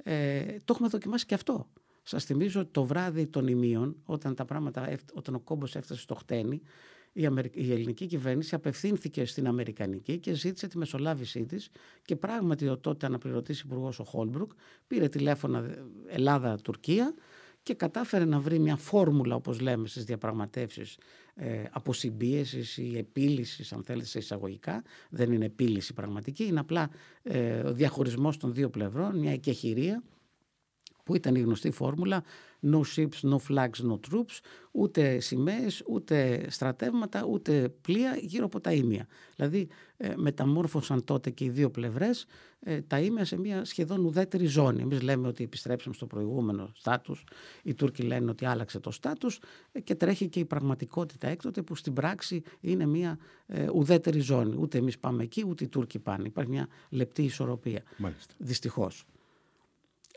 Ε, 0.03 0.45
το 0.65 0.73
έχουμε 0.75 0.89
δοκιμάσει 0.89 1.27
και 1.27 1.35
αυτό. 1.35 1.69
Σας 2.03 2.25
θυμίζω 2.25 2.61
ότι 2.61 2.71
το 2.71 2.85
βράδυ 2.85 3.27
των 3.27 3.47
Ιμίων, 3.47 3.97
όταν, 4.05 4.35
τα 4.35 4.45
πράγματα, 4.45 4.99
όταν 5.15 5.35
ο 5.35 5.41
κόμπος 5.41 5.77
έφτασε 5.77 6.01
στο 6.01 6.15
χτένι, 6.15 6.63
η, 7.13 7.29
η 7.53 7.73
ελληνική 7.73 8.07
κυβέρνηση 8.07 8.55
απευθύνθηκε 8.55 9.25
στην 9.25 9.47
Αμερικανική 9.47 10.19
και 10.19 10.33
ζήτησε 10.33 10.67
τη 10.67 10.79
μεσολάβησή 10.79 11.45
της 11.45 11.71
και 12.05 12.17
πράγματι 12.17 12.69
ο 12.69 12.79
τότε 12.79 13.07
αναπληρωτής 13.07 13.61
υπουργός 13.61 13.99
ο 13.99 14.05
Χόλμπρουκ 14.05 14.51
πήρε 14.87 15.09
τηλέφωνα 15.09 15.59
ε, 15.59 15.85
Ελλάδα-Τουρκία 16.07 17.15
και 17.63 17.75
κατάφερε 17.75 18.25
να 18.25 18.39
βρει 18.41 18.59
μια 18.59 18.77
φόρμουλα 18.77 19.35
όπως 19.35 19.61
λέμε 19.61 19.89
στις 19.89 20.05
διαπραγματεύσεις 20.05 20.99
ε, 21.35 21.63
αποσυμπίεσης 21.71 22.77
ή 22.77 22.99
επίλυσης 22.99 23.73
αν 23.73 23.83
θέλετε 23.85 24.07
σε 24.07 24.19
εισαγωγικά. 24.19 24.83
Δεν 25.11 25.33
είναι 25.33 25.45
επίλυση 25.45 25.93
πραγματική 25.95 26.45
είναι 26.45 26.61
απλά 26.61 26.91
ε, 27.23 27.61
ο 27.61 27.73
διαχωρισμός 27.73 28.37
των 28.37 28.55
δύο 28.55 28.71
πλευρών 28.71 29.19
μια 29.19 29.33
εκεχηρία 29.33 30.03
που 31.09 31.15
ήταν 31.15 31.35
η 31.35 31.41
γνωστή 31.41 31.71
φόρμουλα 31.71 32.23
no 32.73 32.81
ships, 32.97 33.31
no 33.31 33.39
flags, 33.49 33.81
no 33.91 33.99
troops, 34.11 34.41
ούτε 34.71 35.21
σημαίες, 35.21 35.83
ούτε 35.87 36.47
στρατεύματα, 36.51 37.25
ούτε 37.25 37.69
πλοία 37.81 38.17
γύρω 38.21 38.45
από 38.45 38.61
τα 38.61 38.73
ίμια. 38.73 39.07
Δηλαδή 39.37 39.69
ε, 39.97 40.13
μεταμόρφωσαν 40.17 41.05
τότε 41.05 41.31
και 41.31 41.45
οι 41.45 41.49
δύο 41.49 41.71
πλευρές 41.71 42.27
ε, 42.61 42.81
τα 42.81 42.99
ίμια 43.01 43.25
σε 43.25 43.39
μια 43.39 43.65
σχεδόν 43.65 44.05
ουδέτερη 44.05 44.47
ζώνη. 44.47 44.83
Εμείς 44.83 45.03
λέμε 45.03 45.29
ότι 45.29 45.45
επιστρέψαμε 45.45 45.95
στο 45.95 46.07
προηγούμενο 46.07 46.73
στάτους, 46.75 47.25
οι 47.63 47.75
Τούρκοι 47.75 48.03
λένε 48.03 48.31
ότι 48.31 48.45
άλλαξε 48.45 48.81
το 48.81 48.91
στάτους 48.91 49.41
ε, 49.73 49.81
και 49.81 49.95
τρέχει 49.95 50.29
και 50.29 50.41
η 50.41 50.45
πραγματικότητα 50.45 51.29
έκτοτε 51.29 51.63
που 51.63 51.75
στην 51.75 51.93
πράξη 51.93 52.43
είναι 52.61 52.87
μια 52.87 53.19
ε, 53.47 53.67
ουδέτερη 53.75 54.21
ζώνη. 54.21 54.57
Ούτε 54.59 54.79
εμείς 54.79 54.99
πάμε 54.99 55.23
εκεί, 55.23 55.45
ούτε 55.49 55.65
οι 55.65 55.69
Τούρκοι 55.69 55.99
πάνε. 55.99 56.27
Υπάρχει 56.27 56.51
μια 56.51 56.69
λεπτή 56.91 57.23
ισορροπία. 57.23 57.83
Μάλιστα. 57.97 58.35
Δυστυχώς. 58.39 59.05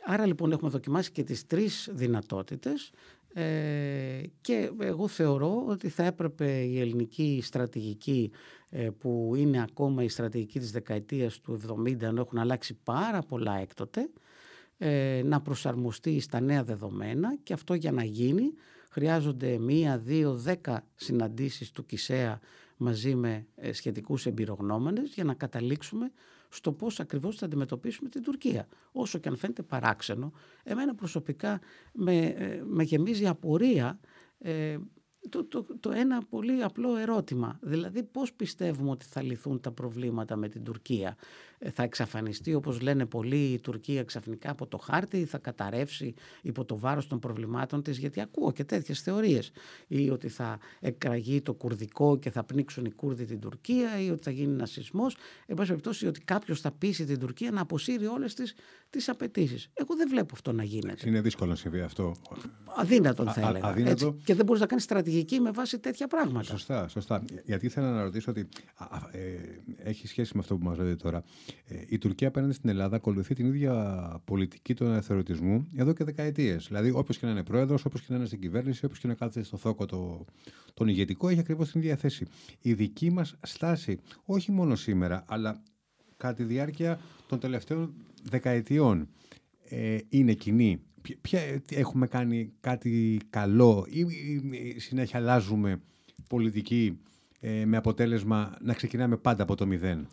Άρα 0.04 0.26
λοιπόν 0.26 0.52
έχουμε 0.52 0.70
δοκιμάσει 0.70 1.12
και 1.12 1.22
τις 1.22 1.46
τρεις 1.46 1.88
δυνατότητες 1.92 2.90
ε, 3.34 4.20
και 4.40 4.70
εγώ 4.78 5.08
θεωρώ 5.08 5.64
ότι 5.68 5.88
θα 5.88 6.04
έπρεπε 6.04 6.60
η 6.60 6.80
ελληνική 6.80 7.40
στρατηγική 7.42 8.30
ε, 8.70 8.90
που 8.98 9.32
είναι 9.36 9.62
ακόμα 9.62 10.02
η 10.02 10.08
στρατηγική 10.08 10.58
της 10.58 10.70
δεκαετίας 10.70 11.40
του 11.40 11.60
70 11.86 12.00
ενώ 12.02 12.20
έχουν 12.20 12.38
αλλάξει 12.38 12.78
πάρα 12.84 13.22
πολλά 13.22 13.58
έκτοτε 13.58 14.10
ε, 14.78 15.22
να 15.24 15.40
προσαρμοστεί 15.40 16.20
στα 16.20 16.40
νέα 16.40 16.64
δεδομένα. 16.64 17.36
Και 17.42 17.52
αυτό 17.52 17.74
για 17.74 17.92
να 17.92 18.04
γίνει 18.04 18.52
χρειάζονται 18.90 19.58
μία, 19.58 19.98
δύο, 19.98 20.34
δέκα 20.34 20.86
συναντήσεις 20.94 21.70
του 21.70 21.86
ΚΙΣΕΑ 21.86 22.40
μαζί 22.76 23.14
με 23.14 23.46
ε, 23.54 23.72
σχετικούς 23.72 24.26
εμπειρογνώμενες 24.26 25.14
για 25.14 25.24
να 25.24 25.34
καταλήξουμε 25.34 26.12
στο 26.52 26.72
πώς 26.72 27.00
ακριβώς 27.00 27.36
θα 27.36 27.46
αντιμετωπίσουμε 27.46 28.08
την 28.08 28.22
Τουρκία. 28.22 28.66
Όσο 28.92 29.18
και 29.18 29.28
αν 29.28 29.36
φαίνεται 29.36 29.62
παράξενο, 29.62 30.32
εμένα 30.62 30.94
προσωπικά 30.94 31.60
με, 31.92 32.24
ε, 32.26 32.62
με 32.64 32.82
γεμίζει 32.82 33.26
απορία 33.26 34.00
ε, 34.38 34.78
το, 35.28 35.44
το, 35.44 35.66
το 35.80 35.90
ένα 35.90 36.22
πολύ 36.22 36.62
απλό 36.62 36.96
ερώτημα. 36.96 37.58
Δηλαδή 37.62 38.02
πώς 38.02 38.32
πιστεύουμε 38.32 38.90
ότι 38.90 39.04
θα 39.04 39.22
λυθούν 39.22 39.60
τα 39.60 39.72
προβλήματα 39.72 40.36
με 40.36 40.48
την 40.48 40.64
Τουρκία; 40.64 41.16
Ε, 41.64 41.70
θα 41.70 41.82
εξαφανιστεί 41.82 42.54
όπως 42.54 42.80
λένε 42.80 43.06
πολλοί 43.06 43.52
η 43.52 43.58
Τουρκία 43.58 44.04
ξαφνικά 44.04 44.50
από 44.50 44.66
το 44.66 44.76
χάρτη, 44.76 45.24
θα 45.24 45.38
καταρρεύσει 45.38 46.14
υπό 46.42 46.64
το 46.64 46.78
βάρος 46.78 47.06
των 47.06 47.18
προβλημάτων 47.18 47.82
της 47.82 47.98
γιατί 47.98 48.20
ακούω 48.20 48.52
και 48.52 48.64
τέτοιες 48.64 49.00
θεωρίες 49.00 49.50
ή 49.86 50.10
ότι 50.10 50.28
θα 50.28 50.58
εκραγεί 50.80 51.40
το 51.40 51.54
κουρδικό 51.54 52.18
και 52.18 52.30
θα 52.30 52.44
πνίξουν 52.44 52.84
οι 52.84 52.90
Κούρδοι 52.90 53.24
την 53.24 53.40
Τουρκία 53.40 54.00
ή 54.00 54.10
ότι 54.10 54.22
θα 54.22 54.30
γίνει 54.30 54.52
ένας 54.52 54.70
σεισμός. 54.70 55.16
Εν 55.46 55.56
πάση 55.56 55.68
περιπτώσει 55.68 56.06
ότι 56.06 56.20
κάποιος 56.20 56.60
θα 56.60 56.70
πείσει 56.70 57.04
την 57.04 57.18
Τουρκία 57.18 57.50
να 57.50 57.60
αποσύρει 57.60 58.06
όλες 58.06 58.34
τις, 58.34 58.54
τις 58.90 59.08
απαιτήσεις. 59.08 59.70
Εγώ 59.74 59.96
δεν 59.96 60.08
βλέπω 60.08 60.30
αυτό 60.32 60.52
να 60.52 60.62
γίνεται. 60.62 61.08
Είναι 61.08 61.20
δύσκολο 61.20 61.50
να 61.50 61.56
συμβεί 61.56 61.80
αυτό. 61.80 62.14
Αδύνατον 62.76 63.28
θα 63.28 63.40
έλεγα. 63.40 63.66
Αδύνατο. 63.66 64.06
Έτσι. 64.06 64.24
Και 64.24 64.34
δεν 64.34 64.44
μπορείς 64.44 64.60
να 64.60 64.66
κάνεις 64.66 64.84
στρατηγική 64.84 65.40
με 65.40 65.50
βάση 65.50 65.78
τέτοια 65.78 66.06
πράγματα. 66.06 66.42
Σωστά, 66.42 66.88
σωστά. 66.88 67.24
Γιατί 67.44 67.66
ήθελα 67.66 67.90
να 67.90 68.02
ρωτήσω 68.02 68.30
ότι 68.30 68.48
ε, 69.12 69.18
έχει 69.76 70.06
σχέση 70.06 70.30
με 70.34 70.40
αυτό 70.40 70.56
που 70.56 70.64
μας 70.64 70.78
λέτε 70.78 70.96
τώρα. 70.96 71.24
Ε, 71.64 71.82
η 71.88 71.98
Τουρκία 71.98 72.28
απέναντι 72.28 72.52
στην 72.52 72.68
Ελλάδα 72.68 72.96
ακολουθεί 72.96 73.34
την 73.34 73.46
ίδια 73.46 73.74
πολιτική 74.24 74.74
του 74.74 74.84
εθερωτισμού 74.84 75.68
εδώ 75.76 75.92
και 75.92 76.04
δεκαετίες. 76.04 76.66
Δηλαδή, 76.66 76.90
όποιος 76.90 77.18
και 77.18 77.26
να 77.26 77.32
είναι 77.32 77.42
πρόεδρος, 77.42 77.84
όποιος 77.84 78.02
και 78.02 78.06
να 78.10 78.16
είναι 78.16 78.26
στην 78.26 78.40
κυβέρνηση, 78.40 78.84
όποιος 78.84 79.00
και 79.00 79.06
να 79.06 79.14
κάθεται 79.14 79.44
στο 79.44 79.56
θόκο 79.56 79.86
το, 79.86 80.24
τον 80.74 80.88
ηγετικό, 80.88 81.28
έχει 81.28 81.38
ακριβώς 81.38 81.70
την 81.70 81.80
ίδια 81.80 81.96
θέση. 81.96 82.26
Η 82.60 82.72
δική 82.72 83.10
μας 83.10 83.36
στάση, 83.42 83.98
όχι 84.24 84.52
μόνο 84.52 84.74
σήμερα, 84.74 85.24
αλλά 85.26 85.62
κατά 86.16 86.34
τη 86.34 86.44
διάρκεια 86.44 87.00
των 87.26 87.38
τελευταίων 87.38 87.94
δεκαετιών, 88.22 89.08
ε, 89.68 89.98
είναι 90.08 90.32
κοινή. 90.32 90.80
Ποια, 91.20 91.40
έχουμε 91.68 92.06
κάνει 92.06 92.52
κάτι 92.60 93.20
καλό 93.30 93.86
ή, 93.88 94.00
ή 94.50 94.78
συνέχεια 94.78 95.18
αλλάζουμε 95.18 95.80
πολιτική 96.28 96.98
ε, 97.40 97.64
με 97.64 97.76
αποτέλεσμα 97.76 98.56
να 98.60 98.74
ξεκινάμε 98.74 99.16
πάντα 99.16 99.42
από 99.42 99.54
το 99.56 99.66
μηδέν; 99.66 100.06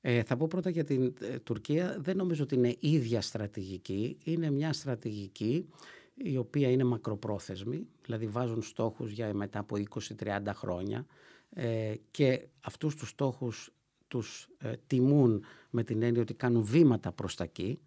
Ε, 0.00 0.22
θα 0.22 0.36
πω 0.36 0.46
πρώτα 0.46 0.70
για 0.70 0.84
την 0.84 1.14
ε, 1.20 1.38
Τουρκία. 1.38 1.96
Δεν 2.00 2.16
νομίζω 2.16 2.42
ότι 2.42 2.54
είναι 2.54 2.76
ίδια 2.78 3.20
στρατηγική. 3.20 4.16
Είναι 4.24 4.50
μια 4.50 4.72
στρατηγική 4.72 5.68
η 6.14 6.36
οποία 6.36 6.70
είναι 6.70 6.84
μακροπρόθεσμη, 6.84 7.86
δηλαδή 8.04 8.26
βάζουν 8.26 8.62
στόχους 8.62 9.10
για 9.10 9.34
μετά 9.34 9.58
από 9.58 9.76
20-30 10.18 10.40
χρόνια 10.54 11.06
ε, 11.50 11.94
και 12.10 12.48
αυτούς 12.60 12.94
τους 12.94 13.08
στόχους 13.08 13.72
τους 14.08 14.48
ε, 14.58 14.72
τιμούν 14.86 15.44
με 15.70 15.82
την 15.82 16.02
έννοια 16.02 16.22
ότι 16.22 16.34
κάνουν 16.34 16.62
βήματα 16.62 17.12
προς 17.12 17.34
τα 17.34 17.44
εκεί 17.44 17.78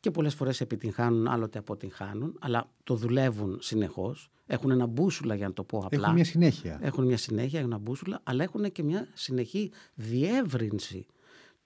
και 0.00 0.10
πολλές 0.10 0.34
φορές 0.34 0.60
επιτυγχάνουν, 0.60 1.28
άλλοτε 1.28 1.58
αποτυγχάνουν, 1.58 2.36
αλλά 2.40 2.70
το 2.84 2.94
δουλεύουν 2.94 3.58
συνεχώς. 3.60 4.30
Έχουν 4.46 4.70
ένα 4.70 4.86
μπούσουλα 4.86 5.34
για 5.34 5.46
να 5.46 5.52
το 5.52 5.64
πω 5.64 5.78
απλά. 5.78 6.00
Έχουν 6.02 6.14
μια 6.14 6.24
συνέχεια. 6.24 6.78
Έχουν 6.82 7.04
μια 7.04 7.16
συνέχεια, 7.16 7.60
ένα 7.60 7.78
μπούσουλα, 7.78 8.20
αλλά 8.22 8.42
έχουν 8.42 8.72
και 8.72 8.82
μια 8.82 9.08
συνεχή 9.14 9.70
διεύρυνση 9.94 11.06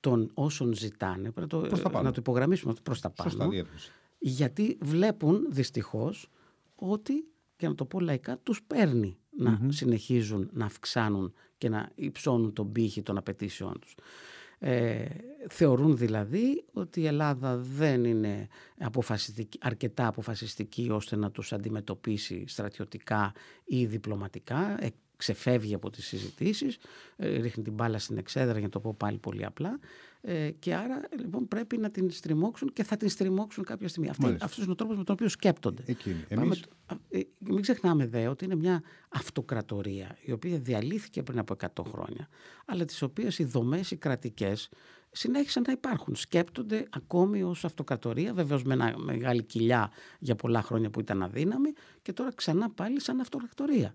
των 0.07 0.31
όσων 0.35 0.75
ζητάνε. 0.75 1.31
Πρέπει 1.31 1.49
το, 1.49 1.91
να 2.03 2.11
το 2.11 2.17
υπογραμμίσουμε 2.17 2.75
προς 2.83 3.01
τα 3.01 3.11
πάνω. 3.11 3.31
Σωστά, 3.31 3.49
διεύρυνση. 3.49 3.93
Γιατί 4.19 4.79
βλέπουν 4.81 5.47
δυστυχώς 5.51 6.31
ότι, 6.75 7.13
για 7.59 7.69
να 7.69 7.75
το 7.75 7.85
πω 7.85 8.01
λαϊκά, 8.01 8.39
τους 8.39 8.63
παίρνει 8.63 9.19
να 9.31 9.61
συνεχίζουν 9.69 10.49
να 10.53 10.65
αυξάνουν 10.65 11.33
και 11.59 11.69
να 11.69 11.91
υψώνουν 11.95 12.53
τον 12.53 12.73
πύχη 12.73 13.03
των 13.03 13.17
απαιτήσεών 13.17 13.79
τους. 13.81 13.95
Ε, 14.59 15.07
θεωρούν 15.49 15.97
δηλαδή 15.97 16.65
ότι 16.73 17.01
η 17.01 17.07
Ελλάδα 17.07 17.57
δεν 17.57 18.05
είναι 18.05 18.49
αποφασιστική, 18.79 19.59
αρκετά 19.63 20.07
αποφασιστική 20.07 20.91
ώστε 20.91 21.17
να 21.17 21.31
τους 21.31 21.53
αντιμετωπίσει 21.53 22.45
στρατιωτικά 22.47 23.33
ή 23.65 23.87
διπλωματικά, 23.87 24.85
ε, 24.85 24.89
ξεφεύγει 25.17 25.75
από 25.75 25.91
τις 25.91 26.07
συζητήσεις, 26.07 26.79
ε, 27.17 27.41
ρίχνει 27.41 27.63
την 27.63 27.73
μπάλα 27.73 27.99
στην 27.99 28.19
εξέδρα 28.19 28.53
για 28.53 28.63
να 28.63 28.69
το 28.69 28.81
πω 28.81 28.95
πάλι 28.95 29.19
πολύ 29.19 29.45
απλά 29.45 29.79
ε, 30.21 30.51
και 30.51 30.75
άρα 30.75 31.01
λοιπόν 31.19 31.49
πρέπει 31.49 31.77
να 31.77 31.91
την 31.91 32.11
στριμώξουν 32.11 32.73
και 32.73 32.85
θα 32.85 32.97
την 32.97 33.09
στριμώξουν 33.09 33.65
κάποια 33.65 33.89
στιγμή. 33.89 34.09
Αυτή, 34.09 34.37
αυτός 34.41 34.63
είναι 34.63 34.73
ο 34.73 34.75
τρόπος 34.75 34.97
με 34.97 35.05
τον 35.05 35.15
οποίο 35.15 35.29
σκέπτονται. 35.29 35.83
Εκείνη. 35.87 36.25
Εμείς... 36.29 36.65
Ε, 37.09 37.21
μην 37.39 37.61
ξεχνάμε 37.61 38.07
δε 38.07 38.27
ότι 38.27 38.45
είναι 38.45 38.55
μια 38.55 38.83
αυτοκρατορία 39.09 40.17
η 40.21 40.33
οποία 40.33 40.59
διαλύθηκε 40.59 41.23
πριν 41.23 41.39
από 41.39 41.57
100 41.75 41.85
χρόνια 41.91 42.29
αλλά 42.67 42.85
τις 42.85 43.03
οποίες 43.03 43.39
οι 43.39 43.45
δομές 43.45 43.91
οι 43.91 43.97
κρατικές 43.97 44.69
συνέχισαν 45.11 45.65
να 45.67 45.73
υπάρχουν. 45.73 46.15
Σκέπτονται 46.15 46.87
ακόμη 46.91 47.43
ως 47.43 47.65
αυτοκρατορία, 47.65 48.33
βεβαίως 48.33 48.63
με 48.63 48.75
ένα 48.75 48.95
μεγάλη 48.99 49.43
κοιλιά 49.43 49.91
για 50.19 50.35
πολλά 50.35 50.63
χρόνια 50.63 50.91
που 50.91 51.01
ήταν 51.01 51.23
αδύναμη 51.23 51.73
και 52.03 52.13
τώρα 52.13 52.33
ξανά 52.35 52.71
πάλι 52.71 53.01
σαν 53.01 53.21
αυτοκρατορία. 53.21 53.95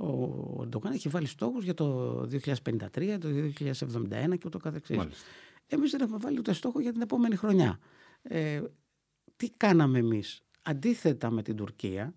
Ο 0.00 0.62
Ερντογάν 0.62 0.92
έχει 0.92 1.08
βάλει 1.08 1.26
στόχους 1.26 1.64
για 1.64 1.74
το 1.74 2.18
2053, 2.20 3.18
το 3.20 3.28
2071 3.28 4.38
και 4.38 4.44
ούτω 4.46 4.58
καθεξής. 4.58 4.96
Μάλιστα. 4.96 5.24
Εμείς 5.66 5.90
δεν 5.90 6.00
έχουμε 6.00 6.18
βάλει 6.18 6.38
ούτε 6.38 6.52
στόχο 6.52 6.80
για 6.80 6.92
την 6.92 7.00
επόμενη 7.00 7.36
χρονιά. 7.36 7.78
Ε, 8.22 8.62
τι 9.36 9.50
κάναμε 9.56 9.98
εμείς; 9.98 10.42
Αντίθετα 10.62 11.30
με 11.30 11.42
την 11.42 11.56
Τουρκία, 11.56 12.12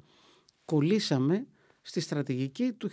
κολλήσαμε 0.65 1.47
στη 1.81 1.99
στρατηγική 1.99 2.73
του 2.73 2.89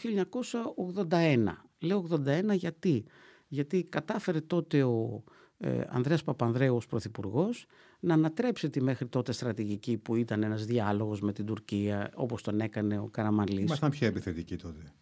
1981. 1.10 1.64
Λέω 1.78 2.08
81 2.10 2.56
γιατί; 2.56 3.04
Γιατί 3.48 3.84
κατάφερε 3.84 4.40
τότε 4.40 4.82
ο 4.82 5.24
ε, 5.58 5.80
Ανδρέας 5.88 6.24
Παπανδρέου 6.24 6.76
ως 6.76 6.86
Πρωθυπουργός 6.86 7.66
να 8.00 8.14
ανατρέψει 8.14 8.70
τη 8.70 8.82
μέχρι 8.82 9.06
τότε 9.06 9.32
στρατηγική 9.32 9.96
που 9.96 10.14
ήταν 10.14 10.42
ένας 10.42 10.64
διάλογος 10.64 11.20
με 11.20 11.32
την 11.32 11.46
Τουρκία 11.46 12.10
όπως 12.14 12.42
τον 12.42 12.60
έκανε 12.60 12.98
ο 12.98 13.08
Καραμαλής. 13.10 13.64
Ήμασταν 13.64 13.90
πιο 13.90 14.06
επιθετικοί 14.06 14.56
τότε. 14.56 14.92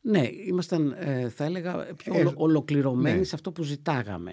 Ναι, 0.00 0.28
ήμασταν 0.46 0.94
ε, 0.98 1.28
θα 1.28 1.44
έλεγα 1.44 1.94
πιο 1.96 2.18
ε, 2.18 2.32
ολοκληρωμένοι 2.34 3.18
ναι. 3.18 3.24
σε 3.24 3.34
αυτό 3.34 3.52
που 3.52 3.62
ζητάγαμε. 3.62 4.32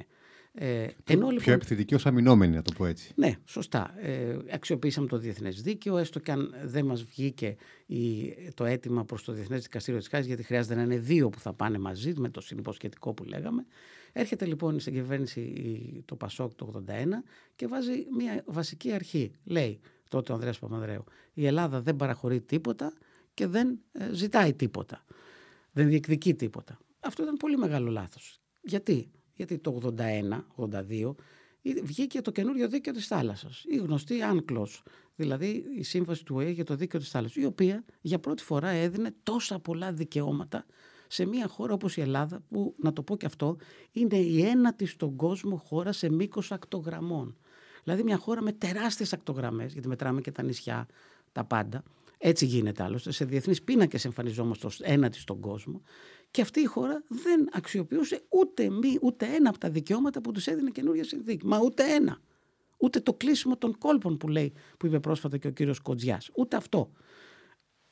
Ε, 0.59 0.87
ενώ, 1.03 1.27
πιο 1.27 1.29
λοιπόν, 1.29 1.53
επιθετικοί 1.53 1.95
ως 1.95 2.05
αμυνόμενοι, 2.05 2.55
να 2.55 2.61
το 2.61 2.71
πω 2.77 2.85
έτσι. 2.85 3.11
Ναι, 3.15 3.35
σωστά. 3.45 3.93
Ε, 4.01 4.37
αξιοποιήσαμε 4.51 5.07
το 5.07 5.17
διεθνές 5.17 5.61
δίκαιο, 5.61 5.97
έστω 5.97 6.19
και 6.19 6.31
αν 6.31 6.55
δεν 6.63 6.85
μας 6.85 7.03
βγήκε 7.03 7.55
η, 7.85 8.33
το 8.53 8.65
αίτημα 8.65 9.05
προς 9.05 9.23
το 9.23 9.31
Διεθνές 9.31 9.61
Δικαστήριο 9.61 9.99
της 9.99 10.09
Χάρης, 10.09 10.27
γιατί 10.27 10.43
χρειάζεται 10.43 10.75
να 10.75 10.81
είναι 10.81 10.97
δύο 10.97 11.29
που 11.29 11.39
θα 11.39 11.53
πάνε 11.53 11.77
μαζί, 11.77 12.13
με 12.15 12.29
το 12.29 12.41
συνυποσχετικό 12.41 13.13
που 13.13 13.23
λέγαμε. 13.23 13.65
Έρχεται 14.19 14.45
λοιπόν 14.45 14.79
στην 14.79 14.93
κυβέρνηση 14.93 16.03
το 16.05 16.15
Πασόκ 16.15 16.53
το 16.55 16.83
81 16.87 16.91
και 17.55 17.67
βάζει 17.67 18.05
μια 18.17 18.43
βασική 18.45 18.91
αρχή. 18.91 19.31
Λέει 19.43 19.79
τότε 20.09 20.31
ο 20.31 20.35
Ανδρέας 20.35 20.59
Παπανδρέου, 20.59 21.03
η 21.33 21.45
Ελλάδα 21.45 21.81
δεν 21.81 21.95
παραχωρεί 21.95 22.41
τίποτα 22.41 22.93
και 23.33 23.47
δεν 23.47 23.79
ε, 23.91 24.13
ζητάει 24.13 24.53
τίποτα. 24.53 25.05
Δεν 25.71 25.87
διεκδικεί 25.87 26.33
τίποτα. 26.33 26.77
Αυτό 26.99 27.23
ήταν 27.23 27.37
πολύ 27.37 27.57
μεγάλο 27.57 27.91
λάθος. 27.91 28.41
Γιατί, 28.61 29.11
Γιατί 29.33 29.57
το 29.57 29.93
81-82 30.77 31.15
βγήκε 31.83 32.21
το 32.21 32.31
καινούριο 32.31 32.67
δίκαιο 32.67 32.93
της 32.93 33.07
θάλασσας, 33.07 33.63
η 33.67 33.77
γνωστή 33.77 34.19
UNCLOS, 34.33 34.81
δηλαδή 35.15 35.65
η 35.77 35.83
σύμβαση 35.83 36.25
του 36.25 36.35
ΟΕ 36.35 36.49
για 36.49 36.63
το 36.63 36.75
δίκαιο 36.75 36.99
της 36.99 37.09
θάλασσας, 37.09 37.43
η 37.43 37.45
οποία 37.45 37.83
για 38.01 38.19
πρώτη 38.19 38.43
φορά 38.43 38.69
έδινε 38.69 39.15
τόσα 39.23 39.59
πολλά 39.59 39.93
δικαιώματα 39.93 40.65
σε 41.07 41.25
μια 41.25 41.47
χώρα 41.47 41.73
όπως 41.73 41.97
η 41.97 42.01
Ελλάδα 42.01 42.43
που 42.49 42.75
να 42.77 42.93
το 42.93 43.03
πω 43.03 43.17
και 43.17 43.25
αυτό 43.25 43.57
είναι 43.91 44.17
η 44.17 44.41
ένατη 44.41 44.85
στον 44.85 45.15
κόσμο 45.15 45.57
χώρα 45.57 45.91
σε 45.91 46.09
μήκος 46.09 46.51
ακτογραμμών. 46.51 47.37
Δηλαδή 47.83 48.03
μια 48.03 48.17
χώρα 48.17 48.41
με 48.41 48.51
τεράστιες 48.51 49.13
ακτογραμμές 49.13 49.73
γιατί 49.73 49.87
μετράμε 49.87 50.21
και 50.21 50.31
τα 50.31 50.43
νησιά, 50.43 50.87
τα 51.31 51.43
πάντα. 51.43 51.83
Έτσι 52.17 52.45
γίνεται 52.45 52.83
άλλωστε. 52.83 53.11
Σε 53.11 53.25
διεθνείς 53.25 53.63
πίνακες 53.63 54.05
εμφανιζόμαστε 54.05 54.65
ως 54.65 54.79
ένατη 54.81 55.19
στον 55.19 55.39
κόσμο 55.39 55.81
και 56.31 56.41
αυτή 56.41 56.59
η 56.59 56.65
χώρα 56.65 57.03
δεν 57.07 57.49
αξιοποιούσε 57.51 58.23
ούτε, 58.29 58.69
μη, 58.69 58.97
ούτε 59.01 59.25
ένα 59.25 59.49
από 59.49 59.57
τα 59.57 59.69
δικαιώματα 59.69 60.21
που 60.21 60.31
τους 60.31 60.47
έδινε 60.47 60.69
καινούργια 60.69 61.03
συνθήκη. 61.03 61.45
Μα 61.45 61.59
ούτε 61.59 61.83
ένα. 61.83 62.21
Ούτε 62.77 62.99
το 62.99 63.13
κλείσιμο 63.13 63.57
των 63.57 63.77
κόλπων 63.77 64.17
που 64.17 64.27
λέει, 64.27 64.53
που 64.77 64.85
είπε 64.85 64.99
πρόσφατα 64.99 65.37
και 65.37 65.47
ο 65.47 65.51
κύριος 65.51 65.79
Κοντζιάς. 65.79 66.29
Ούτε 66.35 66.55
αυτό. 66.55 66.91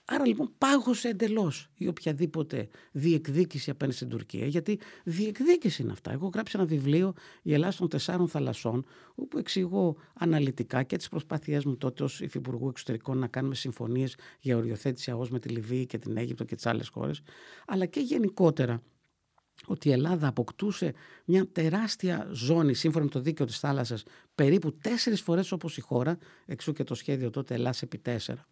Άρα 0.08 0.28
λοιπόν 0.28 0.52
πάγωσε 0.58 1.08
εντελώς 1.08 1.70
η 1.76 1.88
οποιαδήποτε 1.88 2.68
διεκδίκηση 2.91 3.70
απέναντι 3.70 3.96
στην 3.96 4.10
Τουρκία, 4.10 4.46
γιατί 4.46 4.80
διεκδίκηση 5.04 5.82
είναι 5.82 5.91
αυτά. 5.91 6.12
Εγώ 6.12 6.30
γράψα 6.34 6.58
ένα 6.58 6.68
βιβλίο, 6.68 7.13
Η 7.41 7.54
Ελλάδα 7.54 7.76
των 7.78 7.89
Τεσσάρων 7.89 8.28
Θαλασσών, 8.28 8.86
όπου 9.15 9.38
εξηγώ 9.38 9.96
αναλυτικά 10.13 10.84
και 10.84 10.98
τις 10.98 11.10
προσπάθειές 11.10 11.65
μου 11.65 11.78
τότε 11.78 12.04
ως 12.04 12.22
Υφυπουργού 12.22 12.68
Εξωτερικών 12.68 13.18
να 13.18 13.28
κάνουμε 13.28 13.56
συμφωνίες 13.56 14.15
για 14.39 14.58
οριοθέτηση 14.58 15.12
ΑΟΣ 15.12 15.30
με 15.30 15.39
τη 15.39 15.50
Λιβύη 15.50 15.86
και 15.86 15.98
την 15.98 16.18
Αίγυπτο 16.18 16.44
και 16.44 16.56
τις 16.56 16.65
άλλες 16.65 16.88
χώρες, 16.88 17.22
αλλά 17.68 17.86
και 17.86 18.00
γενικότερα 18.00 18.82
ότι 19.65 19.89
η 19.89 19.91
Ελλάδα 19.91 20.28
αποκτούσε 20.28 20.94
μια 21.26 21.52
τεράστια 21.52 22.28
ζώνη 22.32 22.74
σύμφωνα 22.74 23.04
με 23.04 23.10
το 23.10 23.20
δίκαιο 23.20 23.46
της 23.46 23.60
θάλασσας 23.60 24.04
περίπου 24.36 24.74
τέσσερις 24.78 25.22
φορές 25.22 25.52
όπως 25.52 25.78
η 25.78 25.82
χώρα, 25.82 26.18
εξού 26.46 26.74
και 26.74 26.84
το 26.84 26.96
σχέδιο 26.96 27.30
τότε 27.30 27.54
Ελλάς 27.54 27.82
επί 27.82 27.98
τέσσερα 27.98 28.48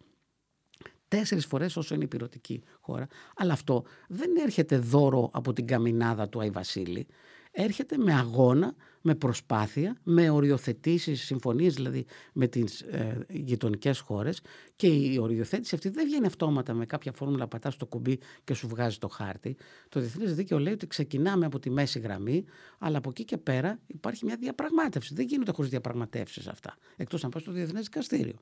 τέσσερις 1.14 1.46
φορές 1.46 1.76
όσο 1.76 1.94
είναι 1.94 2.04
η 2.04 2.06
πυρωτική 2.06 2.62
χώρα. 2.80 3.06
Αλλά 3.36 3.52
αυτό 3.52 3.84
δεν 4.08 4.30
έρχεται 4.42 4.78
δώρο 4.78 5.30
από 5.32 5.52
την 5.52 5.66
καμινάδα 5.66 6.28
του 6.28 6.40
Άι 6.40 6.50
Βασίλη. 6.50 7.06
Έρχεται 7.50 7.96
με 7.96 8.14
αγώνα, 8.14 8.74
με 9.00 9.14
προσπάθεια, 9.14 9.96
με 10.02 10.30
οριοθετήσεις, 10.30 11.22
συμφωνίες 11.22 11.74
δηλαδή 11.74 12.06
με 12.32 12.46
τις 12.46 12.80
ε, 12.80 13.26
γειτονικές 13.28 13.98
χώρες. 13.98 14.40
Και 14.76 14.86
η 14.86 15.18
οριοθέτηση 15.20 15.74
αυτή 15.74 15.88
δεν 15.88 16.04
βγαίνει 16.06 16.26
αυτόματα 16.26 16.74
με 16.74 16.86
κάποια 16.86 17.12
φόρμουλα, 17.12 17.48
πατάς 17.48 17.74
στο 17.74 17.86
κουμπί 17.86 18.18
και 18.44 18.54
σου 18.54 18.68
βγάζει 18.68 18.98
το 18.98 19.08
χάρτη. 19.08 19.56
Το 19.88 20.00
διεθνές 20.00 20.34
δίκαιο 20.34 20.58
λέει 20.58 20.72
ότι 20.72 20.86
ξεκινάμε 20.86 21.46
από 21.46 21.58
τη 21.58 21.70
μέση 21.70 21.98
γραμμή, 21.98 22.44
αλλά 22.78 22.98
από 22.98 23.10
εκεί 23.10 23.24
και 23.24 23.36
πέρα 23.36 23.78
υπάρχει 23.86 24.24
μια 24.24 24.36
διαπραγμάτευση. 24.36 25.14
Δεν 25.14 25.26
γίνονται 25.26 25.52
χωρίς 25.52 25.70
διαπραγματεύσεις 25.70 26.46
αυτά. 26.46 26.76
Εκτός 26.96 27.24
αν 27.24 27.30
πας 27.30 27.42
στο 27.42 27.52
διεθνές 27.52 27.84
δικαστήριο. 27.84 28.38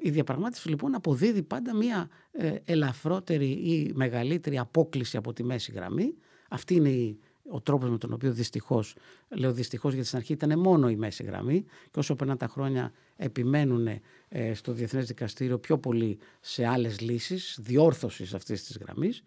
Η 0.00 0.10
διαπραγμάτευση 0.10 0.68
λοιπόν 0.68 0.94
αποδίδει 0.94 1.42
πάντα 1.42 1.74
μια 1.74 2.08
ε, 2.32 2.54
ελαφρότερη 2.64 3.50
ή 3.50 3.92
μεγαλύτερη 3.94 4.58
απόκληση 4.58 5.16
από 5.16 5.32
τη 5.32 5.44
μέση 5.44 5.72
γραμμή. 5.72 6.14
Αυτή 6.48 6.74
είναι 6.74 7.16
ο 7.50 7.60
τρόπος 7.60 7.90
με 7.90 7.98
τον 7.98 8.12
οποίο 8.12 8.32
δυστυχώς, 8.32 8.94
λέω 9.28 9.52
δυστυχώς 9.52 9.92
γιατί 9.92 10.06
στην 10.06 10.18
αρχή 10.18 10.32
ήταν 10.32 10.58
μόνο 10.58 10.88
η 10.88 10.96
μέση 10.96 11.22
γραμμή 11.22 11.64
και 11.90 11.98
όσο 11.98 12.16
περνάνε 12.16 12.38
τα 12.38 12.46
χρόνια 12.46 12.92
επιμένουν 13.16 13.88
ε, 14.28 14.54
στο 14.54 14.72
Διεθνές 14.72 15.06
Δικαστήριο 15.06 15.58
πιο 15.58 15.78
πολύ 15.78 16.18
σε 16.40 16.66
άλλες 16.66 17.00
λύσεις 17.00 17.58
διόρθωσης 17.62 18.34
αυτής 18.34 18.64
της 18.64 18.78
γραμμής. 18.78 19.22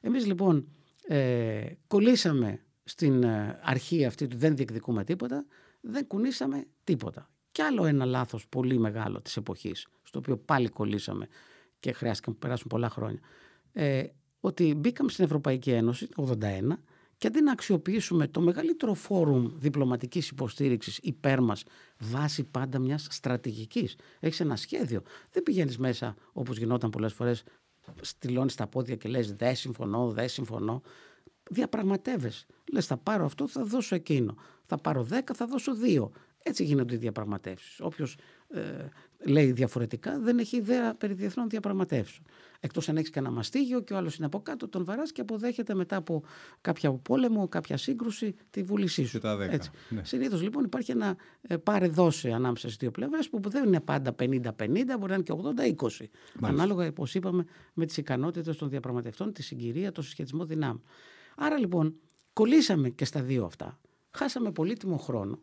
Εμείς 0.00 0.26
λοιπόν 0.26 0.68
ε, 1.06 1.64
κολλήσαμε 1.86 2.60
στην 2.84 3.22
ε, 3.22 3.58
αρχή 3.62 4.04
αυτή 4.04 4.26
του 4.26 4.36
δεν 4.36 4.56
διεκδικούμε 4.56 5.04
τίποτα, 5.04 5.46
δεν 5.80 6.06
κουνήσαμε 6.06 6.66
τίποτα. 6.84 7.30
Κι 7.58 7.64
άλλο 7.64 7.84
ένα 7.84 8.04
λάθος 8.04 8.48
πολύ 8.48 8.78
μεγάλο 8.78 9.20
της 9.20 9.36
εποχής 9.36 9.86
στο 10.02 10.18
οποίο 10.18 10.36
πάλι 10.36 10.68
κολλήσαμε 10.68 11.28
και 11.80 11.92
χρειάστηκε 11.92 12.30
να 12.30 12.36
περάσουν 12.36 12.66
πολλά 12.68 12.90
χρόνια, 12.90 13.20
ε, 13.72 14.04
ότι 14.40 14.74
μπήκαμε 14.74 15.10
στην 15.10 15.24
Ευρωπαϊκή 15.24 15.70
Ένωση 15.70 16.06
το 16.06 16.36
1981 16.40 16.82
και 17.16 17.26
αντί 17.26 17.42
να 17.42 17.52
αξιοποιήσουμε 17.52 18.28
το 18.28 18.40
μεγαλύτερο 18.40 18.94
φόρουμ 18.94 19.46
διπλωματικής 19.54 20.28
υποστήριξης 20.28 20.98
υπέρ 21.02 21.40
μας 21.40 21.64
βάσει 21.98 22.44
πάντα 22.44 22.78
μιας 22.78 23.06
στρατηγικής. 23.10 23.96
Έχεις 24.20 24.40
ένα 24.40 24.56
σχέδιο. 24.56 25.02
Δεν 25.32 25.42
πηγαίνεις 25.42 25.78
μέσα 25.78 26.14
όπως 26.32 26.58
γινόταν 26.58 26.90
πολλές 26.90 27.12
φορές 27.12 27.42
στυλώνεις 28.00 28.54
τα 28.54 28.66
πόδια 28.66 28.96
και 28.96 29.08
λες 29.08 29.32
δεν 29.32 29.56
συμφωνώ, 29.56 30.10
δεν 30.10 30.28
συμφωνώ. 30.28 30.82
Διαπραγματεύεσαι. 31.50 32.46
Λες 32.72 32.86
θα 32.86 32.96
πάρω 32.96 33.24
αυτό, 33.24 33.48
θα 33.48 33.64
δώσω 33.64 33.94
εκείνο. 33.94 34.34
Θα 34.66 34.78
πάρω 34.78 35.02
10, 35.02 35.34
θα 35.34 35.46
δώσω 35.46 35.72
2. 35.74 36.10
Έτσι 36.48 36.64
γίνονται 36.64 36.94
οι 36.94 36.98
διαπραγματεύσεις. 36.98 37.80
Όποιος 37.80 38.16
ε, 38.48 38.60
λέει 39.26 39.52
διαφορετικά 39.52 40.18
δεν 40.20 40.38
έχει 40.38 40.56
ιδέα 40.56 40.94
περί 40.94 41.12
διεθνών 41.12 41.48
διαπραγματεύσεων. 41.48 42.26
Εκτός 42.60 42.88
αν 42.88 42.96
έχεις 42.96 43.10
κανένα 43.10 43.34
μαστίγιο 43.34 43.80
και 43.80 43.92
ο 43.92 43.96
άλλος 43.96 44.16
είναι 44.16 44.26
από 44.26 44.40
κάτω, 44.40 44.68
τον 44.68 44.84
βαράς 44.84 45.12
και 45.12 45.20
αποδέχεται 45.20 45.74
μετά 45.74 45.96
από 45.96 46.22
κάποια 46.60 46.92
πόλεμο, 46.92 47.48
κάποια 47.48 47.76
σύγκρουση 47.76 48.34
τη 48.50 48.62
βούλησή 48.62 49.04
σου. 49.04 49.20
Ναι. 49.88 50.04
Συνήθως 50.04 50.42
λοιπόν 50.42 50.64
υπάρχει 50.64 50.90
ένα 50.90 51.16
ε, 51.40 51.56
πάρε-δώσε 51.56 52.30
ανάμεσα 52.30 52.66
στις 52.66 52.76
δύο 52.76 52.90
πλευρές 52.90 53.28
που 53.28 53.40
δεν 53.50 53.66
είναι 53.66 53.80
πάντα 53.80 54.14
50-50, 54.18 54.18
μπορεί 54.98 54.98
να 54.98 55.14
είναι 55.14 55.22
και 55.22 55.34
80-20. 56.00 56.04
Ανάλογα, 56.40 56.86
όπως 56.86 57.14
είπαμε, 57.14 57.44
με 57.74 57.86
τις 57.86 57.96
ικανότητες 57.96 58.56
των 58.56 58.68
διαπραγματευτών, 58.68 59.32
τη 59.32 59.42
συγκυρία, 59.42 59.92
το 59.92 60.02
συσχετισμό 60.02 60.44
δυνάμεων. 60.44 60.82
Άρα 61.36 61.58
λοιπόν, 61.58 61.94
κολλήσαμε 62.32 62.88
και 62.88 63.04
στα 63.04 63.22
δύο 63.22 63.44
αυτά. 63.44 63.80
Χάσαμε 64.10 64.52
πολύτιμο 64.52 64.96
χρόνο. 64.96 65.40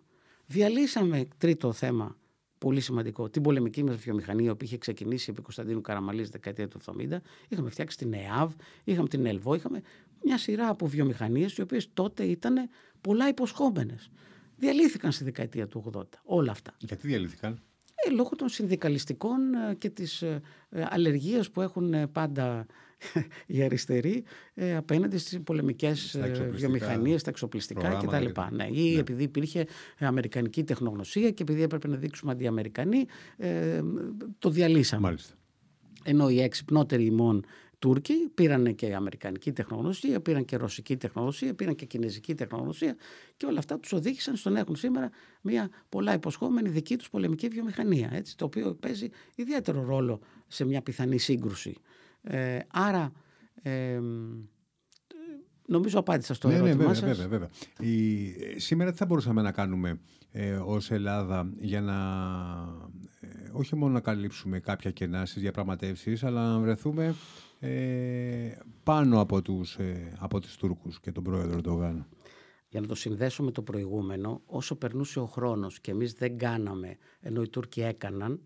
Διαλύσαμε 0.47 1.27
τρίτο 1.38 1.71
θέμα 1.71 2.15
πολύ 2.58 2.81
σημαντικό. 2.81 3.29
Την 3.29 3.41
πολεμική 3.41 3.84
μα 3.84 3.93
βιομηχανία, 3.93 4.55
που 4.55 4.63
είχε 4.63 4.77
ξεκινήσει 4.77 5.29
επί 5.31 5.41
Κωνσταντίνου 5.41 5.81
Καραμαλής 5.81 6.29
δεκαετία 6.29 6.67
του 6.67 6.79
70. 6.86 7.17
Είχαμε 7.47 7.69
φτιάξει 7.69 7.97
την 7.97 8.13
ΕΑΒ, 8.13 8.53
είχαμε 8.84 9.08
την 9.08 9.25
ΕΛΒΟ, 9.25 9.53
είχαμε 9.53 9.81
μια 10.23 10.38
σειρά 10.38 10.69
από 10.69 10.88
βιομηχανίες, 10.88 11.58
οι 11.58 11.62
οποίες 11.62 11.89
τότε 11.93 12.23
ήταν 12.23 12.69
πολλά 13.01 13.27
υποσχόμενες. 13.27 14.10
Διαλύθηκαν 14.55 15.12
στη 15.12 15.23
δεκαετία 15.23 15.67
του 15.67 15.91
80 15.93 16.03
όλα 16.23 16.51
αυτά. 16.51 16.75
Γιατί 16.77 17.08
διαλύθηκαν; 17.08 17.62
Ε, 17.95 18.10
λόγω 18.10 18.29
των 18.36 18.49
συνδικαλιστικών 18.49 19.53
ε, 19.53 19.73
και 19.73 19.89
της 19.89 20.21
ε, 20.21 20.41
αλλεργίας 20.69 21.51
που 21.51 21.62
έχουν 21.62 22.12
πάντα 22.12 22.65
οι 23.45 23.63
αριστεροί 23.63 24.23
απέναντι 24.77 25.17
στις 25.17 25.39
πολεμικές 25.43 26.19
βιομηχανίες, 26.51 27.23
τα 27.23 27.29
εξοπλιστικά 27.29 27.89
κτλ. 27.89 28.41
Ναι, 28.51 28.67
ή 28.71 28.93
ναι. 28.93 28.99
επειδή 28.99 29.23
υπήρχε 29.23 29.65
αμερικανική 29.99 30.63
τεχνογνωσία 30.63 31.31
και 31.31 31.43
επειδή 31.43 31.61
έπρεπε 31.61 31.87
να 31.87 31.95
δείξουμε 31.95 32.31
αντιαμερικανοί, 32.31 33.05
το 34.39 34.49
διαλύσαμε. 34.49 35.01
Μάλιστα. 35.01 35.33
Ενώ 36.03 36.29
οι 36.29 36.41
έξυπνότεροι 36.41 37.05
ημών 37.05 37.45
Τούρκοι 37.79 38.13
πήραν 38.33 38.75
και 38.75 38.95
αμερικανική 38.95 39.51
τεχνογνωσία, 39.51 40.21
πήραν 40.21 40.45
και 40.45 40.57
ρωσική 40.57 40.97
τεχνογνωσία, 40.97 41.53
πήραν 41.53 41.75
και 41.75 41.85
κινέζικη 41.85 42.35
τεχνογνωσία 42.35 42.95
και 43.37 43.45
όλα 43.45 43.59
αυτά 43.59 43.79
τους 43.79 43.93
οδήγησαν 43.93 44.35
στο 44.35 44.49
να 44.49 44.59
έχουν 44.59 44.75
σήμερα 44.75 45.09
μια 45.41 45.69
πολλά 45.89 46.13
υποσχόμενη 46.13 46.69
δική 46.69 46.95
τους 46.97 47.09
πολεμική 47.09 47.47
βιομηχανία, 47.47 48.09
έτσι, 48.13 48.37
το 48.37 48.45
οποίο 48.45 48.75
παίζει 48.75 49.09
ιδιαίτερο 49.35 49.83
ρόλο 49.83 50.19
σε 50.47 50.65
μια 50.65 50.81
πιθανή 50.81 51.17
σύγκρουση. 51.17 51.75
Ε, 52.27 52.59
άρα 52.67 53.11
ε, 53.61 53.99
νομίζω 55.67 55.99
απάντησα 55.99 56.33
στο 56.33 56.47
ναι, 56.47 56.53
ναι 56.53 56.69
ερώτημά 56.69 56.88
ναι, 56.88 56.93
σας. 56.93 57.17
Βέβαια, 57.17 57.27
βέβαια. 57.27 57.49
Η, 57.79 58.59
σήμερα 58.59 58.91
τι 58.91 58.97
θα 58.97 59.05
μπορούσαμε 59.05 59.41
να 59.41 59.51
κάνουμε 59.51 59.99
ε, 60.31 60.55
ως 60.55 60.91
Ελλάδα 60.91 61.53
για 61.57 61.81
να 61.81 61.95
ε, 63.19 63.49
όχι 63.51 63.75
μόνο 63.75 63.93
να 63.93 63.99
καλύψουμε 63.99 64.59
κάποια 64.59 64.91
κενά 64.91 65.25
στις 65.25 65.41
διαπραγματεύσεις 65.41 66.23
αλλά 66.23 66.51
να 66.51 66.59
βρεθούμε 66.59 67.15
ε, 67.59 68.57
πάνω 68.83 69.19
από 69.19 69.41
τους, 69.41 69.75
ε, 69.75 70.13
από 70.19 70.39
τους 70.39 70.57
Τούρκους 70.57 70.99
και 70.99 71.11
τον 71.11 71.23
πρόεδρο 71.23 71.53
Ερντογάν. 71.53 72.07
Για 72.69 72.81
να 72.81 72.88
το 72.88 72.95
συνδέσω 72.95 73.43
με 73.43 73.51
το 73.51 73.61
προηγούμενο, 73.61 74.41
όσο 74.45 74.75
περνούσε 74.75 75.19
ο 75.19 75.25
χρόνος 75.25 75.79
και 75.79 75.91
εμείς 75.91 76.13
δεν 76.13 76.38
κάναμε 76.38 76.97
ενώ 77.19 77.41
οι 77.41 77.49
Τούρκοι 77.49 77.81
έκαναν, 77.81 78.41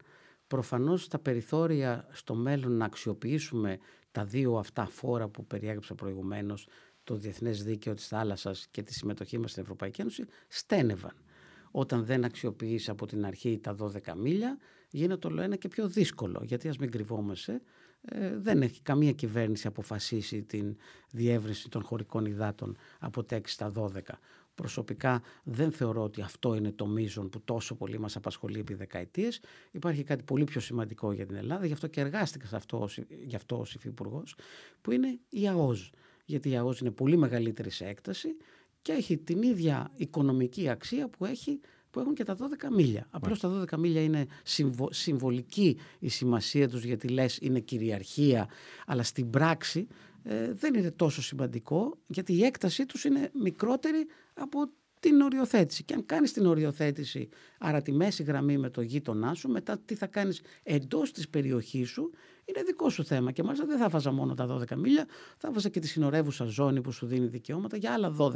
προφανώς 0.50 1.08
τα 1.08 1.20
περιθώρια 1.20 2.08
στο 2.12 2.36
μέλλον 2.36 2.72
να 2.72 2.86
αξιοποιήσουμε 2.86 3.78
τα 4.12 4.26
δύο 4.26 4.58
αυτά 4.58 4.86
φόρα 4.86 5.28
που 5.28 5.46
περιέγραψα 5.46 5.96
προηγουμένως, 5.96 6.68
το 7.04 7.16
διεθνές 7.16 7.64
δίκαιο 7.64 7.94
της 7.94 8.08
θάλασσας 8.08 8.68
και 8.72 8.84
τη 8.84 8.94
συμμετοχή 8.94 9.38
μας 9.38 9.52
στην 9.52 9.64
Ευρωπαϊκή 9.64 10.02
Ένωση, 10.02 10.26
στένευαν. 10.48 11.14
Όταν 11.72 12.06
δεν 12.06 12.24
αξιοποιείς 12.24 12.90
από 12.90 13.06
την 13.06 13.26
αρχή 13.26 13.60
τα 13.60 13.76
12 13.80 14.16
μίλια, 14.16 14.58
γίνεται 14.90 15.28
όλο 15.28 15.42
ένα 15.42 15.56
και 15.56 15.68
πιο 15.68 15.88
δύσκολο. 15.88 16.42
Γιατί 16.44 16.68
ας 16.68 16.78
μην 16.78 16.92
κρυβόμαστε, 16.92 17.62
ε, 18.02 18.38
δεν 18.38 18.62
έχει 18.62 18.82
καμία 18.82 19.12
κυβέρνηση 19.12 19.68
αποφασίσει 19.68 20.44
την 20.44 20.78
διεύρυνση 21.12 21.70
των 21.70 21.84
χωρικών 21.84 22.26
υδάτων 22.26 22.78
από 23.00 23.24
τα 23.24 23.36
6 23.36 23.42
στα 23.46 23.72
12. 23.72 24.20
Προσωπικά 24.60 25.22
δεν 25.44 25.72
θεωρώ 25.72 26.04
ότι 26.04 26.22
αυτό 26.22 26.56
είναι 26.56 26.72
το 26.72 26.88
μείζον 26.88 27.30
που 27.30 27.42
τόσο 27.42 27.76
πολύ 27.76 28.00
μας 28.00 28.16
απασχολεί 28.16 28.60
επί 28.60 28.74
δεκαετίες. 28.74 29.40
Υπάρχει 29.72 30.04
κάτι 30.04 30.24
πολύ 30.24 30.44
πιο 30.44 30.62
σημαντικό 30.62 31.12
για 31.12 31.26
την 31.26 31.36
Ελλάδα, 31.36 31.66
γι' 31.66 31.74
αυτό 31.74 31.88
και 31.88 32.02
εργάστηκα 32.02 32.48
σε 32.48 32.56
αυτό, 32.56 32.90
γι' 33.26 33.36
αυτό 33.36 33.60
ως 33.60 33.74
υφυπουργός, 33.74 34.36
που 34.82 34.92
είναι 34.92 35.20
η 35.30 35.48
ΑΟΖ. 35.48 35.90
Γιατί 36.26 36.50
η 36.50 36.58
ΑΟΖ 36.58 36.80
είναι 36.80 36.92
πολύ 36.92 37.18
μεγαλύτερη 37.18 37.70
σε 37.70 37.86
έκταση 37.86 38.30
και 38.82 38.92
έχει 38.92 39.18
την 39.18 39.42
ίδια 39.42 39.92
οικονομική 39.96 40.70
αξία 40.70 41.08
που 41.10 41.26
έχει 41.26 41.60
που 41.92 42.00
έχουν 42.00 42.14
και 42.14 42.24
τα 42.24 42.36
12 42.36 42.70
μίλια. 42.76 43.08
Απλώς 43.10 43.40
τα 43.40 43.66
12 43.72 43.78
μίλια 43.78 44.02
είναι 44.02 44.26
συμβολική 44.90 45.78
η 46.00 46.10
σημασία 46.10 46.70
τους 46.70 46.84
γιατί 46.84 47.08
λες 47.08 47.38
είναι 47.42 47.60
κυριαρχία, 47.60 48.50
αλλά 48.86 49.04
στην 49.04 49.30
πράξη 49.30 49.88
ε, 50.24 50.54
δεν 50.54 50.74
είναι 50.74 50.92
τόσο 50.92 51.22
σημαντικό 51.22 51.98
γιατί 52.08 52.34
η 52.34 52.44
έκτασή 52.44 52.86
τους 52.86 53.04
είναι 53.04 53.32
μικρότερη 53.34 54.08
από 54.40 54.70
την 55.00 55.22
οριοθέτηση. 55.22 55.84
Και 55.84 55.94
αν 55.94 56.06
κάνεις 56.06 56.34
την 56.34 56.46
οριοθέτηση, 56.46 57.30
άρα 57.60 57.82
τη 57.82 57.92
μέση 57.92 58.24
γραμμή 58.24 58.58
με 58.58 58.70
το 58.70 58.82
γείτονά 58.82 59.34
σου, 59.34 59.50
μετά 59.50 59.80
τι 59.86 59.96
θα 59.96 60.08
κάνεις 60.08 60.42
εντός 60.64 61.12
της 61.12 61.30
περιοχής 61.30 61.90
σου, 61.90 62.12
είναι 62.46 62.64
δικό 62.64 62.90
σου 62.90 63.04
θέμα. 63.04 63.32
Και 63.32 63.44
μάλιστα 63.44 63.66
δεν 63.66 63.78
θα 63.78 63.90
βάζα 63.90 64.12
μόνο 64.12 64.34
τα 64.34 64.48
12 64.48 64.76
μίλια, 64.76 65.06
θα 65.38 65.52
βάζα 65.52 65.70
και 65.70 65.80
τη 65.80 65.88
συνορεύουσα 65.88 66.46
ζώνη 66.46 66.82
που 66.82 66.92
σου 66.92 67.06
δίνει 67.06 67.28
δικαιώματα 67.28 67.78
για 67.78 67.94
άλλα 67.94 68.16
12 68.18 68.32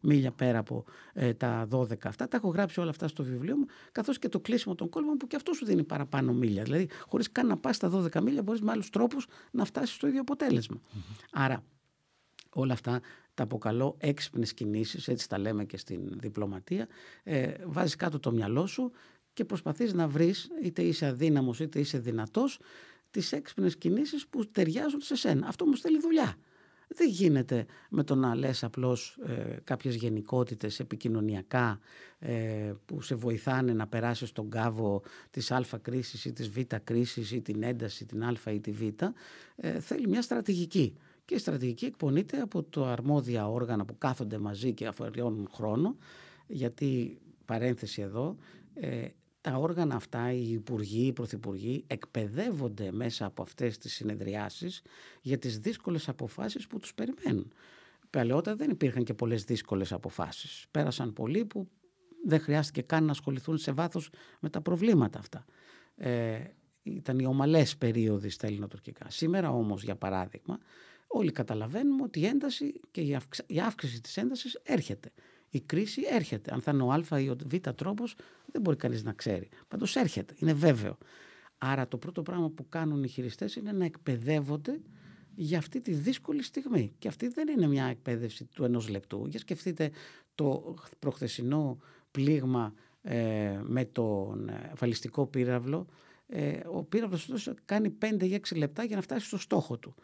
μίλια 0.00 0.30
πέρα 0.30 0.58
από 0.58 0.84
ε, 1.12 1.34
τα 1.34 1.68
12 1.70 1.92
αυτά. 2.04 2.28
Τα 2.28 2.36
έχω 2.36 2.48
γράψει 2.48 2.80
όλα 2.80 2.90
αυτά 2.90 3.08
στο 3.08 3.22
βιβλίο 3.22 3.56
μου, 3.56 3.64
καθώς 3.92 4.18
και 4.18 4.28
το 4.28 4.40
κλείσιμο 4.40 4.74
των 4.74 4.88
κόλπων 4.88 5.16
που 5.16 5.26
και 5.26 5.36
αυτό 5.36 5.52
σου 5.52 5.64
δίνει 5.64 5.84
παραπάνω 5.84 6.32
μίλια. 6.32 6.62
Δηλαδή, 6.62 6.88
χωρίς 7.08 7.32
καν 7.32 7.46
να 7.46 7.56
πας 7.56 7.76
στα 7.76 7.90
12 7.90 8.20
μίλια, 8.20 8.42
μπορείς 8.42 8.60
με 8.60 8.70
άλλους 8.70 8.90
τρόπους 8.90 9.26
να 9.50 9.64
φτάσεις 9.64 9.94
στο 9.94 10.06
ίδιο 10.06 10.22
Άρα, 11.32 11.64
όλα 12.50 12.72
αυτά 12.72 13.00
τα 13.34 13.42
αποκαλώ 13.42 13.96
έξυπνες 13.98 14.54
κινήσεις, 14.54 15.08
έτσι 15.08 15.28
τα 15.28 15.38
λέμε 15.38 15.64
και 15.64 15.76
στην 15.76 16.00
διπλωματία. 16.20 16.88
Ε, 17.22 17.52
Βάζεις 17.66 17.96
κάτω 17.96 18.18
το 18.20 18.32
μυαλό 18.32 18.66
σου 18.66 18.92
και 19.32 19.44
προσπαθείς 19.44 19.92
να 19.92 20.08
βρεις 20.08 20.50
είτε 20.62 20.82
είσαι 20.82 21.06
αδύναμος 21.06 21.60
είτε 21.60 21.78
είσαι 21.78 21.98
δυνατός 21.98 22.58
τις 23.10 23.32
έξυπνες 23.32 23.76
κινήσεις 23.76 24.26
που 24.26 24.46
ταιριάζουν 24.46 25.00
σε 25.00 25.16
σένα. 25.16 25.46
Αυτό 25.46 25.66
μου 25.66 25.76
θέλει 25.76 26.00
δουλειά. 26.00 26.36
Δεν 26.88 27.08
γίνεται 27.08 27.66
με 27.90 28.04
το 28.04 28.14
να 28.14 28.34
λες 28.34 28.64
απλώς 28.64 29.18
ε, 29.26 29.56
κάποιες 29.64 29.94
γενικότητες 29.94 30.80
επικοινωνιακά 30.80 31.80
ε, 32.18 32.72
που 32.86 33.00
σε 33.00 33.14
βοηθάνε 33.14 33.72
να 33.72 33.86
περάσεις 33.86 34.32
τον 34.32 34.50
κάβο 34.50 35.02
της 35.30 35.50
α 35.50 35.64
κρίσης 35.82 36.24
ή 36.24 36.32
της 36.32 36.50
β 36.50 36.58
κρίσης 36.84 37.32
ή 37.32 37.40
την 37.40 37.62
ένταση 37.62 38.06
την 38.06 38.24
α 38.24 38.50
ή 38.52 38.60
τη 38.60 38.70
β. 38.70 38.82
Ε, 39.56 39.80
θέλει 39.80 40.08
μια 40.08 40.22
στρατηγική. 40.22 40.96
Και 41.24 41.34
η 41.34 41.38
στρατηγική 41.38 41.84
εκπονείται 41.84 42.40
από 42.40 42.62
το 42.62 42.84
αρμόδια 42.84 43.48
όργανα 43.48 43.84
που 43.84 43.98
κάθονται 43.98 44.38
μαζί 44.38 44.72
και 44.72 44.86
αφαιρώνουν 44.86 45.48
χρόνο 45.52 45.96
γιατί 46.46 47.18
παρένθεση 47.44 48.02
εδώ 48.02 48.36
ε, 48.74 49.06
τα 49.40 49.56
όργανα 49.56 49.94
αυτά, 49.94 50.32
οι 50.32 50.50
υπουργοί, 50.50 51.06
οι 51.06 51.12
πρωθυπουργοί 51.12 51.84
εκπαιδεύονται 51.86 52.92
μέσα 52.92 53.26
από 53.26 53.42
αυτές 53.42 53.78
τις 53.78 53.92
συνεδριάσεις 53.92 54.82
για 55.20 55.38
τις 55.38 55.58
δύσκολες 55.58 56.08
αποφάσεις 56.08 56.66
που 56.66 56.78
τους 56.78 56.94
περιμένουν. 56.94 57.52
Παλαιότερα 58.10 58.56
δεν 58.56 58.70
υπήρχαν 58.70 59.04
και 59.04 59.14
πολλές 59.14 59.44
δύσκολες 59.44 59.92
αποφάσεις. 59.92 60.66
Πέρασαν 60.70 61.12
πολλοί 61.12 61.44
που 61.44 61.68
δεν 62.24 62.40
χρειάστηκε 62.40 62.82
καν 62.82 63.04
να 63.04 63.10
ασχοληθούν 63.10 63.58
σε 63.58 63.72
βάθος 63.72 64.10
με 64.40 64.50
τα 64.50 64.60
προβλήματα 64.60 65.18
αυτά. 65.18 65.44
Ε, 65.96 66.40
ήταν 66.82 67.18
οι 67.18 67.26
ομαλές 67.26 67.76
περίοδοι 67.76 68.28
στα 68.28 68.46
ελληνοτουρκικά. 68.46 69.10
Σήμερα 69.10 69.50
όμως, 69.50 69.82
για 69.82 69.96
παράδειγμα, 69.96 70.58
όλοι 71.16 71.32
καταλαβαίνουμε 71.32 72.02
ότι 72.02 72.20
η 72.20 72.26
ένταση 72.26 72.80
και 72.90 73.00
η 73.46 73.60
αύξηση 73.60 74.00
της 74.00 74.16
έντασης 74.16 74.60
έρχεται 74.62 75.12
η 75.56 75.60
κρίση 75.60 76.02
έρχεται. 76.10 76.54
Αν 76.54 76.60
θα 76.60 76.70
είναι 76.70 76.82
ο 76.82 76.92
Α 76.92 77.20
ή 77.20 77.28
ο 77.28 77.36
Β 77.46 77.54
τρόπος, 77.74 78.16
δεν 78.46 78.60
μπορεί 78.60 78.76
κανείς 78.76 79.04
να 79.04 79.12
ξέρει. 79.12 79.48
Πάντως 79.68 79.96
έρχεται, 79.96 80.34
είναι 80.38 80.52
βέβαιο. 80.52 80.98
Άρα 81.58 81.88
το 81.88 81.96
πρώτο 81.96 82.22
πράγμα 82.22 82.50
που 82.50 82.68
κάνουν 82.68 83.04
οι 83.04 83.08
χειριστές 83.08 83.56
είναι 83.56 83.72
να 83.72 83.84
εκπαιδεύονται 83.84 84.80
για 85.34 85.58
αυτή 85.58 85.80
τη 85.80 85.92
δύσκολη 85.92 86.42
στιγμή. 86.42 86.92
Και 86.98 87.08
αυτή 87.08 87.28
δεν 87.28 87.48
είναι 87.48 87.66
μια 87.66 87.84
εκπαίδευση 87.84 88.44
του 88.44 88.64
ενός 88.64 88.88
λεπτού. 88.88 89.26
Για 89.28 89.38
σκεφτείτε 89.38 89.90
το 90.34 90.74
προχθεσινό 90.98 91.78
πλήγμα 92.10 92.74
ε, 93.02 93.60
με 93.62 93.84
τον 93.84 94.50
βαλιστικό 94.76 95.26
πύραυλο. 95.26 95.86
Ε, 96.26 96.60
ο 96.72 96.82
πύραυλος 96.82 97.52
κάνει 97.64 97.94
5 98.00 98.22
ή 98.22 98.40
6 98.48 98.56
λεπτά 98.56 98.84
για 98.84 98.96
να 98.96 99.02
φτάσει 99.02 99.26
στο 99.26 99.38
στόχο 99.38 99.78
του. 99.78 99.94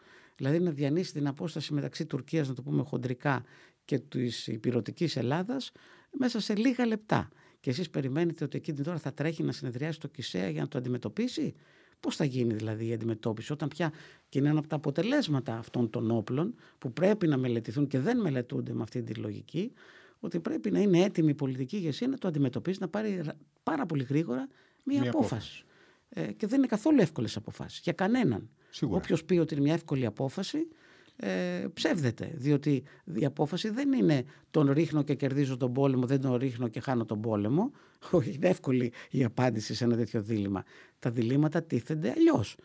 Δηλαδή 0.41 0.59
να 0.59 0.71
διανύσει 0.71 1.13
την 1.13 1.27
απόσταση 1.27 1.73
μεταξύ 1.73 2.05
Τουρκίας, 2.05 2.47
να 2.47 2.53
το 2.53 2.61
πούμε 2.61 2.83
χοντρικά, 2.83 3.43
και 3.85 3.99
της 3.99 4.47
υπηρετικής 4.47 5.15
Ελλάδας 5.15 5.71
μέσα 6.17 6.39
σε 6.39 6.55
λίγα 6.55 6.85
λεπτά. 6.85 7.29
Και 7.59 7.69
εσείς 7.69 7.89
περιμένετε 7.89 8.43
ότι 8.43 8.57
εκείνη 8.57 8.77
την 8.77 8.89
ώρα 8.89 8.99
θα 8.99 9.13
τρέχει 9.13 9.43
να 9.43 9.51
συνεδριάσει 9.51 9.99
το 9.99 10.07
ΚΙΣΕΑ 10.07 10.49
για 10.49 10.61
να 10.61 10.67
το 10.67 10.77
αντιμετωπίσει; 10.77 11.53
Πώς 11.99 12.15
θα 12.15 12.25
γίνει 12.25 12.53
δηλαδή 12.53 12.87
η 12.87 12.93
αντιμετώπιση 12.93 13.51
όταν 13.51 13.67
πια 13.67 13.91
και 14.29 14.39
είναι 14.39 14.49
ένα 14.49 14.59
από 14.59 14.67
τα 14.67 14.75
αποτελέσματα 14.75 15.57
αυτών 15.57 15.89
των 15.89 16.11
όπλων 16.11 16.55
που 16.77 16.93
πρέπει 16.93 17.27
να 17.27 17.37
μελετηθούν 17.37 17.87
και 17.87 17.99
δεν 17.99 18.19
μελετούνται 18.19 18.73
με 18.73 18.81
αυτή 18.81 19.03
τη 19.03 19.13
λογική 19.13 19.73
ότι 20.19 20.39
πρέπει 20.39 20.71
να 20.71 20.79
είναι 20.79 20.99
έτοιμη 21.03 21.29
η 21.29 21.33
πολιτική 21.33 21.75
ηγεσία 21.75 22.07
να 22.07 22.17
το 22.17 22.27
αντιμετωπίσει, 22.27 22.79
να 22.81 22.87
πάρει 22.87 23.21
πάρα 23.63 23.85
πολύ 23.85 24.03
γρήγορα 24.03 24.47
μία, 24.83 25.09
απόφαση. 25.09 25.65
Ε, 26.09 26.31
και 26.31 26.47
δεν 26.47 26.57
είναι 26.57 26.67
καθόλου 26.67 27.01
εύκολες 27.01 27.35
αποφάσεις 27.35 27.79
για 27.79 27.93
κανέναν. 27.93 28.49
Όποιος 28.81 29.23
πει 29.23 29.37
ότι 29.37 29.53
είναι 29.53 29.63
μια 29.63 29.73
εύκολη 29.73 30.05
απόφαση, 30.05 30.67
ε, 31.15 31.65
ψεύδεται. 31.73 32.31
Διότι 32.35 32.83
η 33.13 33.25
απόφαση 33.25 33.69
δεν 33.69 33.93
είναι 33.93 34.23
τον 34.51 34.71
ρίχνω 34.71 35.03
και 35.03 35.15
κερδίζω 35.15 35.57
τον 35.57 35.73
πόλεμο, 35.73 36.05
δεν 36.05 36.21
τον 36.21 36.35
ρίχνω 36.35 36.67
και 36.67 36.79
χάνω 36.79 37.05
τον 37.05 37.21
πόλεμο. 37.21 37.71
Όχι, 38.11 38.33
είναι 38.33 38.47
εύκολη 38.47 38.93
η 39.09 39.23
απάντηση 39.23 39.73
σε 39.73 39.83
ένα 39.83 39.95
τέτοιο 39.95 40.21
δίλημα. 40.21 40.63
Τα 40.99 41.09
διλήμματα 41.09 41.63
τίθενται 41.63 42.13
αλλιώς. 42.17 42.55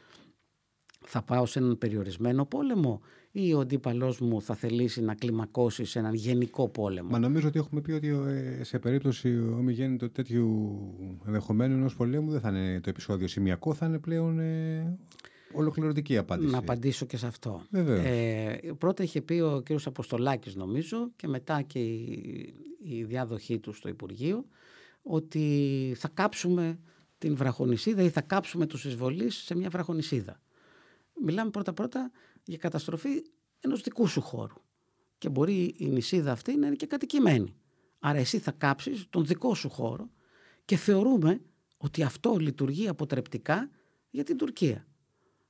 Θα 1.09 1.23
πάω 1.23 1.47
σε 1.47 1.59
έναν 1.59 1.79
περιορισμένο 1.79 2.45
πόλεμο 2.45 3.01
ή 3.31 3.55
ο 3.55 3.61
αντίπαλός 3.61 4.21
μου 4.21 4.43
θα 4.43 4.55
θελήσει 4.55 5.03
να 5.03 5.15
κλιμακώσει 5.15 5.85
σε 5.85 5.99
έναν 5.99 6.15
γενικό 6.15 6.69
πόλεμο; 6.69 7.09
Μα 7.11 7.19
νομίζω 7.19 7.49
ότι 7.49 7.59
έχουμε 7.59 7.81
πει 7.81 7.93
ότι 7.93 8.09
ε, 8.09 8.65
σε 8.65 8.79
περίπτωση 8.79 9.39
ομιγέννητο 9.39 10.11
τέτοιου 10.11 10.79
ενδεχομένου 11.27 11.75
ενός 11.75 11.95
πολέμου 11.97 12.31
δεν 12.31 12.41
θα 12.41 12.49
είναι 12.49 12.81
το 12.81 12.91
επεισόδιο 12.91 13.29
σημειακό, 13.29 13.75
θα 13.75 13.87
είναι 13.87 13.99
πλέον 13.99 14.39
ε, 14.39 14.99
ολοκληρωτική 15.53 16.17
απάντηση. 16.17 16.51
Να 16.51 16.59
απαντήσω 16.59 17.07
και 17.07 17.17
σε 17.17 17.27
αυτό. 17.27 17.63
Ε, 17.73 18.59
πρώτα 18.79 19.03
είχε 19.03 19.21
πει 19.21 19.41
ο 19.41 19.63
κ. 19.65 19.71
Αποστολάκης 19.85 20.55
νομίζω 20.55 21.11
και 21.17 21.29
μετά 21.29 21.63
και 21.63 21.79
η, 21.79 22.55
η 22.83 23.05
διάδοχή 23.05 23.59
του 23.59 23.73
στο 23.73 23.89
Υπουργείο 23.89 24.45
ότι 25.03 25.95
θα 25.97 26.09
κάψουμε 26.09 26.79
την 27.19 27.37
βραχονισίδα 27.37 28.03
ή 28.03 28.09
θα 28.09 28.21
κάψουμε 28.21 28.67
τους 28.67 28.85
εισβολείς 28.85 29.35
σε 29.37 29.55
μια 29.55 29.69
βραχονισίδα. 29.69 30.41
Μιλάμε 31.25 31.51
πρώτα-πρώτα 31.51 32.11
για 32.45 32.57
καταστροφή 32.57 33.23
ενός 33.61 33.81
δικού 33.81 34.07
σου 34.07 34.21
χώρου. 34.21 34.61
Και 35.19 35.29
μπορεί 35.29 35.75
η 35.79 35.87
νησίδα 35.87 36.33
αυτή 36.33 36.57
να 36.57 36.67
είναι 36.67 36.77
και 36.77 36.87
κατοικημένη. 36.87 37.55
Άρα 37.99 38.19
εσύ 38.19 38.39
θα 38.39 38.51
κάψεις 38.51 39.07
τον 39.11 39.27
δικό 39.27 39.55
σου 39.55 39.69
χώρο 39.69 40.11
και 40.65 40.77
θεωρούμε 40.77 41.41
ότι 41.77 42.03
αυτό 42.03 42.37
λειτουργεί 42.37 42.89
αποτρεπτικά 42.89 43.71
για 44.11 44.25
την 44.25 44.37
Τουρκία. 44.37 44.87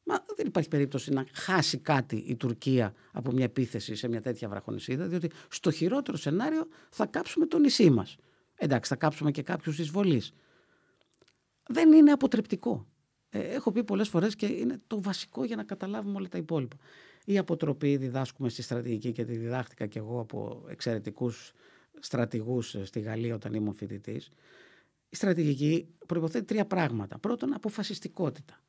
Μα 0.09 0.25
δεν 0.37 0.47
υπάρχει 0.47 0.69
περίπτωση 0.69 1.13
να 1.13 1.27
χάσει 1.33 1.79
κάτι 1.79 2.17
η 2.17 2.37
Τουρκία 2.37 2.95
από 3.13 3.33
μια 3.33 3.45
επίθεση 3.45 3.95
σε 3.95 4.09
μια 4.09 4.21
τέτοια 4.21 4.49
βραχονισίδα, 4.49 5.07
διότι 5.07 5.31
στο 5.49 5.71
χειρότερο 5.71 6.17
σενάριο 6.17 6.67
θα 6.91 7.07
κάψουμε 7.07 7.47
το 7.47 7.59
νησί 7.59 7.91
μας. 7.91 8.17
Εντάξει, 8.55 8.89
θα 8.91 8.97
κάψουμε 8.97 9.31
και 9.31 9.43
κάποιους 9.43 9.79
εισβολείς. 9.79 10.33
Δεν 11.69 11.93
είναι 11.93 12.13
αποτρεπτικό. 12.13 12.87
Ε, 13.31 13.39
έχω 13.39 13.73
πει 13.73 13.85
πολλές 13.85 14.09
φορές 14.09 14.37
και 14.37 14.47
είναι 14.47 14.81
το 14.87 15.03
βασικό 15.03 15.45
για 15.45 15.57
να 15.57 15.65
καταλάβουμε 15.65 16.17
όλα 16.17 16.29
τα 16.29 16.39
υπόλοιπα. 16.39 16.77
Η 17.25 17.39
αποτροπή 17.39 17.97
διδάσκουμε 17.97 18.49
στη 18.49 18.63
στρατηγική 18.63 19.13
και 19.13 19.25
τη 19.25 19.37
διδάχτηκα 19.37 19.87
και 19.87 19.99
εγώ 19.99 20.21
από 20.21 20.65
εξαιρετικούς 20.69 21.53
στρατηγούς 22.01 22.75
ε, 22.75 22.85
στη 22.85 23.01
Γαλλία 23.01 23.35
όταν 23.35 23.55
ήμουν 23.55 23.75
φοιτητής. 23.75 24.31
Η 25.09 25.17
στρατηγική 25.17 25.89
προϋποθέτει 26.07 26.45
τρία 26.45 26.67
πράγματα. 26.67 27.19
Πρώτον, 27.19 27.55
αποφασιστικότητα. 27.55 28.61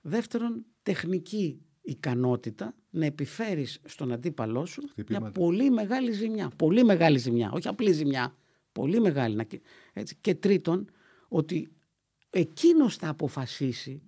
Δεύτερον, 0.00 0.64
τεχνική 0.82 1.60
ικανότητα 1.82 2.74
να 2.90 3.04
επιφέρεις 3.04 3.80
στον 3.84 4.12
αντίπαλό 4.12 4.66
σου 4.66 4.82
μια 5.08 5.20
πολύ 5.20 5.70
μεγάλη 5.70 6.12
ζημιά. 6.12 6.50
Πολύ 6.56 6.84
μεγάλη 6.84 7.18
ζημιά, 7.18 7.50
όχι 7.52 7.68
απλή 7.68 7.92
ζημιά. 7.92 8.36
Πολύ 8.72 9.00
μεγάλη. 9.00 9.46
Έτσι. 9.92 10.16
Και 10.20 10.34
τρίτον, 10.34 10.90
ότι 11.28 11.72
εκείνος 12.30 12.96
θα 12.96 13.08
αποφασίσει 13.08 14.02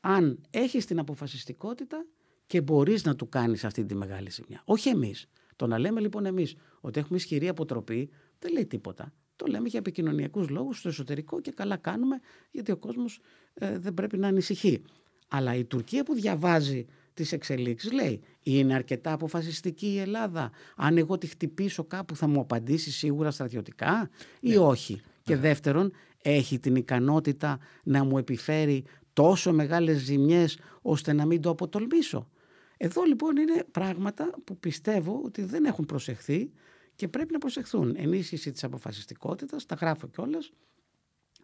αν 0.00 0.40
έχεις 0.50 0.86
την 0.86 0.98
αποφασιστικότητα 0.98 2.06
και 2.46 2.60
μπορείς 2.60 3.04
να 3.04 3.16
του 3.16 3.28
κάνεις 3.28 3.64
αυτή 3.64 3.84
τη 3.84 3.94
μεγάλη 3.94 4.30
ζημιά. 4.30 4.62
Όχι 4.64 4.88
εμείς. 4.88 5.28
Το 5.56 5.66
να 5.66 5.78
λέμε 5.78 6.00
λοιπόν 6.00 6.26
εμείς 6.26 6.54
ότι 6.80 7.00
έχουμε 7.00 7.16
ισχυρή 7.18 7.48
αποτροπή 7.48 8.10
δεν 8.38 8.52
λέει 8.52 8.66
τίποτα. 8.66 9.12
Το 9.36 9.46
λέμε 9.46 9.68
για 9.68 9.78
επικοινωνιακούς 9.78 10.48
λόγους 10.48 10.78
στο 10.78 10.88
εσωτερικό 10.88 11.40
και 11.40 11.50
καλά 11.50 11.76
κάνουμε 11.76 12.20
γιατί 12.50 12.72
ο 12.72 12.76
κόσμος 12.76 13.20
ε, 13.54 13.78
δεν 13.78 13.94
πρέπει 13.94 14.18
να 14.18 14.28
ανησυχεί. 14.28 14.82
Αλλά 15.28 15.54
η 15.54 15.64
Τουρκία 15.64 16.04
που 16.04 16.14
διαβάζει 16.14 16.86
τις 17.14 17.32
εξελίξεις 17.32 17.92
λέει 17.92 18.20
είναι 18.42 18.74
αρκετά 18.74 19.12
αποφασιστική 19.12 19.86
η 19.86 19.98
Ελλάδα. 19.98 20.50
Αν 20.76 20.98
εγώ 20.98 21.18
τη 21.18 21.26
χτυπήσω 21.26 21.84
κάπου 21.84 22.16
θα 22.16 22.26
μου 22.26 22.40
απαντήσει 22.40 22.90
σίγουρα 22.90 23.30
στρατιωτικά 23.30 24.10
ή 24.40 24.48
ναι. 24.48 24.58
όχι. 24.58 25.00
Και 25.22 25.34
ναι. 25.34 25.40
δεύτερον, 25.40 25.92
έχει 26.22 26.58
την 26.58 26.76
ικανότητα 26.76 27.58
να 27.84 28.04
μου 28.04 28.18
επιφέρει 28.18 28.84
τόσο 29.12 29.52
μεγάλες 29.52 29.98
ζημιές 29.98 30.58
ώστε 30.82 31.12
να 31.12 31.26
μην 31.26 31.40
το 31.40 31.50
αποτολμήσω. 31.50 32.28
Εδώ 32.76 33.02
λοιπόν 33.02 33.36
είναι 33.36 33.64
πράγματα 33.70 34.30
που 34.44 34.58
πιστεύω 34.58 35.20
ότι 35.24 35.42
δεν 35.42 35.64
έχουν 35.64 35.84
προσεχθεί 35.84 36.50
και 36.94 37.08
πρέπει 37.08 37.32
να 37.32 37.38
προσεχθούν. 37.38 37.94
Ενίσχυση 37.96 38.52
της 38.52 38.64
αποφασιστικότητας, 38.64 39.66
τα 39.66 39.74
γράφω 39.74 40.06
κιόλας, 40.06 40.52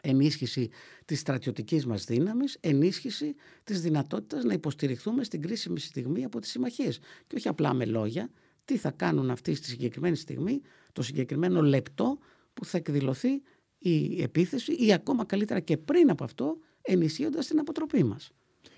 ενίσχυση 0.04 0.70
της 1.04 1.20
στρατιωτικής 1.20 1.86
μας 1.86 2.04
δύναμης, 2.04 2.56
ενίσχυση 2.60 3.34
της 3.64 3.80
δυνατότητας 3.80 4.44
να 4.44 4.52
υποστηριχθούμε 4.52 5.24
στην 5.24 5.42
κρίσιμη 5.42 5.80
στιγμή 5.80 6.24
από 6.24 6.40
τις 6.40 6.50
συμμαχίες. 6.50 6.98
Και 7.26 7.36
όχι 7.36 7.48
απλά 7.48 7.74
με 7.74 7.84
λόγια, 7.84 8.30
τι 8.64 8.76
θα 8.76 8.90
κάνουν 8.90 9.30
αυτοί 9.30 9.54
στη 9.54 9.68
συγκεκριμένη 9.68 10.16
στιγμή, 10.16 10.60
το 10.92 11.02
συγκεκριμένο 11.02 11.62
λεπτό 11.62 12.18
που 12.54 12.64
θα 12.64 12.78
εκδηλωθεί 12.78 13.42
η 13.78 14.22
επίθεση 14.22 14.72
ή 14.72 14.92
ακόμα 14.92 15.24
καλύτερα 15.24 15.60
και 15.60 15.76
πριν 15.76 16.10
από 16.10 16.24
αυτό 16.24 16.58
ενισχύοντας 16.82 17.46
την 17.46 17.58
αποτροπή 17.58 18.04
μας. 18.04 18.32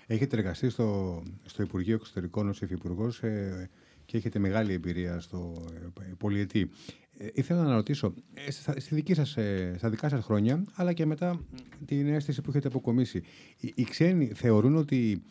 Έχετε 0.07 0.37
εργαστεί 0.37 0.69
στο, 0.69 1.23
στο 1.45 1.63
Υπουργείο 1.63 1.95
Εξωτερικών 1.95 2.49
ως 2.49 2.61
Υφυπουργός 2.61 3.23
ε, 3.23 3.69
και 4.05 4.17
έχετε 4.17 4.39
μεγάλη 4.39 4.73
εμπειρία 4.73 5.19
στο 5.19 5.67
ε, 6.01 6.13
πολιετή. 6.17 6.69
Ε, 7.19 7.27
ήθελα 7.33 7.63
να 7.63 7.73
ρωτήσω, 7.73 8.13
ε, 8.33 8.79
στη 8.79 8.95
δική 8.95 9.13
σας, 9.13 9.37
ε, 9.37 9.75
στα 9.77 9.89
δικά 9.89 10.09
σας 10.09 10.23
χρόνια, 10.23 10.63
αλλά 10.73 10.93
και 10.93 11.05
μετά 11.05 11.39
την 11.85 12.07
αίσθηση 12.07 12.41
που 12.41 12.49
έχετε 12.49 12.67
αποκομίσει, 12.67 13.23
οι, 13.59 13.73
οι 13.75 13.83
ξένοι 13.83 14.31
θεωρούν 14.35 14.75
ότι 14.75 15.23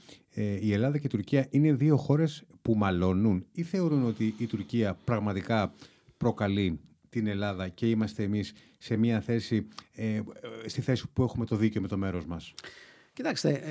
η 0.61 0.73
Ελλάδα 0.73 0.99
και 0.99 1.07
η 1.07 1.11
Τουρκία 1.11 1.47
είναι 1.51 1.73
δύο 1.73 1.97
χώρες 1.97 2.45
που 2.63 2.75
μαλώνουν 2.75 3.47
ή 3.53 3.63
θεωρούν 3.63 4.07
ότι 4.07 4.35
η 4.39 4.47
Τουρκία 4.47 4.99
πραγματικά 5.05 5.75
προκαλεί 6.17 6.81
την 7.09 7.27
Ελλάδα 7.27 7.69
και 7.69 7.89
είμαστε 7.89 8.23
εμείς 8.23 8.53
σε 8.79 8.97
μια 8.97 9.21
θέση, 9.21 9.69
στη 10.67 10.81
θέση 10.81 11.09
που 11.13 11.23
έχουμε 11.23 11.45
το 11.45 11.57
δίκαιο 11.57 11.83
με 11.83 11.89
το 11.89 11.97
μέρος 11.97 12.27
μας; 12.27 12.55
Κοιτάξτε, 13.13 13.63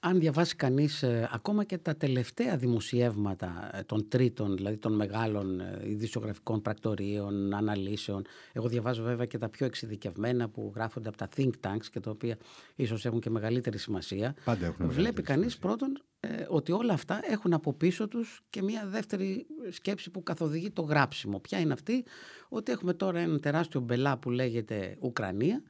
αν 0.00 0.18
διαβάσει 0.20 0.56
κανείς 0.56 1.02
ε, 1.02 1.28
ακόμα 1.32 1.64
και 1.64 1.78
τα 1.78 1.96
τελευταία 1.96 2.56
δημοσιεύματα 2.56 3.70
ε, 3.72 3.82
των 3.82 4.08
τρίτων, 4.08 4.56
δηλαδή 4.56 4.76
των 4.76 4.94
μεγάλων 4.94 5.60
ε, 5.60 5.82
ειδησιογραφικών 5.84 6.62
πρακτορείων, 6.62 7.54
αναλύσεων, 7.54 8.24
εγώ 8.52 8.68
διαβάζω 8.68 9.02
βέβαια 9.02 9.26
και 9.26 9.38
τα 9.38 9.48
πιο 9.48 9.66
εξειδικευμένα 9.66 10.48
που 10.48 10.72
γράφονται 10.74 11.08
από 11.08 11.16
τα 11.16 11.28
think 11.36 11.50
tanks 11.60 11.86
και 11.90 12.00
τα 12.00 12.10
οποία 12.10 12.36
ίσως 12.74 13.04
έχουν 13.04 13.20
και 13.20 13.30
μεγαλύτερη 13.30 13.78
σημασία. 13.78 14.34
Πάντα 14.44 14.66
έχουν 14.66 14.90
Βλέπει 14.90 15.22
κανείς 15.22 15.58
πρώτον 15.58 16.00
ότι 16.48 16.72
όλα 16.72 16.92
αυτά 16.92 17.20
έχουν 17.22 17.52
από 17.52 17.72
πίσω 17.72 18.08
τους 18.08 18.40
και 18.50 18.62
μια 18.62 18.86
δεύτερη 18.86 19.46
σκέψη 19.70 20.10
που 20.10 20.22
καθοδηγεί 20.22 20.70
το 20.70 20.82
γράψιμο. 20.82 21.40
Ποια 21.40 21.58
είναι 21.58 21.72
αυτή, 21.72 22.04
ότι 22.48 22.72
έχουμε 22.72 22.94
τώρα 22.94 23.18
ένα 23.18 23.38
τεράστιο 23.38 23.80
μπελά 23.80 24.18
που 24.18 24.30
λέγεται 24.30 24.96
Ουκρανία, 25.00 25.62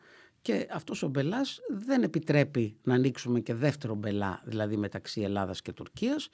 και 0.46 0.68
αυτός 0.70 1.02
ο 1.02 1.08
μπελάς 1.08 1.60
δεν 1.68 2.02
επιτρέπει 2.02 2.76
να 2.82 2.94
ανοίξουμε 2.94 3.40
και 3.40 3.54
δεύτερο 3.54 3.94
μπελά, 3.94 4.42
δηλαδή 4.44 4.76
μεταξύ 4.76 5.20
Ελλάδας 5.20 5.62
και 5.62 5.72
Τουρκίας. 5.72 6.30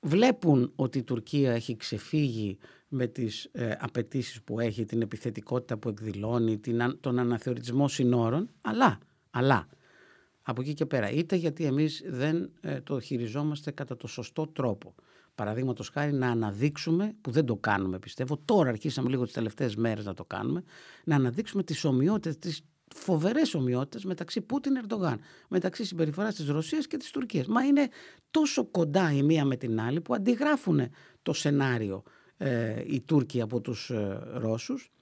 Βλέπουν 0.00 0.72
ότι 0.76 0.98
η 0.98 1.02
Τουρκία 1.02 1.52
έχει 1.52 1.76
ξεφύγει 1.76 2.58
με 2.88 3.06
τις 3.06 3.48
ε, 3.52 3.76
απαιτήσεις 3.78 4.42
που 4.42 4.60
έχει, 4.60 4.84
την 4.84 5.02
επιθετικότητα 5.02 5.76
που 5.78 5.88
εκδηλώνει, 5.88 6.58
την, 6.58 6.98
τον 7.00 7.18
αναθεωρητισμό 7.18 7.88
συνόρων, 7.88 8.50
αλλά, 8.62 8.98
αλλά 9.30 9.68
από 10.42 10.60
εκεί 10.60 10.74
και 10.74 10.86
πέρα, 10.86 11.10
είτε 11.10 11.36
γιατί 11.36 11.64
εμείς 11.64 12.02
δεν 12.06 12.50
ε, 12.60 12.80
το 12.80 13.00
χειριζόμαστε 13.00 13.70
κατά 13.70 13.96
το 13.96 14.06
σωστό 14.06 14.46
τρόπο. 14.46 14.94
Παραδείγματος 15.34 15.88
χάρη 15.88 16.12
να 16.12 16.28
αναδείξουμε, 16.28 17.14
που 17.20 17.30
δεν 17.30 17.44
το 17.44 17.56
κάνουμε 17.56 17.98
πιστεύω, 17.98 18.36
τώρα 18.44 18.68
αρχίσαμε 18.68 19.08
λίγο 19.08 19.24
τις 19.24 19.32
τελευταίες 19.32 19.76
μέρες 19.76 20.04
να 20.04 20.14
το 20.14 20.24
κάνουμε, 20.24 20.62
να 21.04 21.16
αναδείξουμε 21.16 21.62
τις 21.62 21.84
ομοιότητες, 21.84 22.62
φοβερές 22.94 23.54
ομοιότητες 23.54 24.04
μεταξύ 24.04 24.40
Πούτιν 24.40 24.74
και 24.74 24.80
Ερντογάν, 24.82 25.18
μεταξύ 25.48 25.84
συμπεριφοράς 25.84 26.34
της 26.34 26.48
Ρωσίας 26.48 26.86
και 26.86 26.96
της 26.96 27.10
Τουρκίας. 27.10 27.46
Μα 27.46 27.64
είναι 27.64 27.88
τόσο 28.30 28.64
κοντά 28.64 29.12
η 29.12 29.22
μία 29.22 29.44
με 29.44 29.56
την 29.56 29.80
άλλη 29.80 30.00
που 30.00 30.14
αντιγράφουν 30.14 30.90
το 31.22 31.32
σενάριο 31.32 32.02
ε, 32.36 32.82
οι 32.86 33.00
Τούρκοι 33.00 33.40
από 33.40 33.60
τους 33.60 33.90
ε, 33.90 34.20
Ρώσους. 34.34 34.92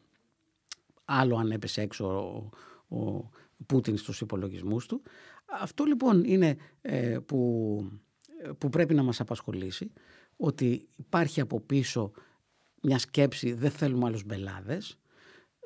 Άλλο 1.04 1.36
αν 1.36 1.50
έπεσε 1.50 1.80
έξω 1.80 2.06
ο, 2.88 2.96
ο 2.96 3.30
Πούτιν 3.66 3.96
στους 3.96 4.20
υπολογισμούς 4.20 4.86
του. 4.86 5.02
Αυτό 5.60 5.84
λοιπόν 5.84 6.24
είναι 6.24 6.56
ε, 6.80 7.18
που, 7.26 7.90
που 8.58 8.68
πρέπει 8.68 8.94
να 8.94 9.02
μας 9.02 9.20
απασχολήσει, 9.20 9.92
ότι 10.36 10.88
υπάρχει 10.96 11.40
από 11.40 11.60
πίσω 11.60 12.12
μια 12.82 12.98
σκέψη 12.98 13.52
δεν 13.52 13.70
θέλουμε 13.70 14.06
άλλους 14.06 14.24
μπελάδες. 14.24 14.98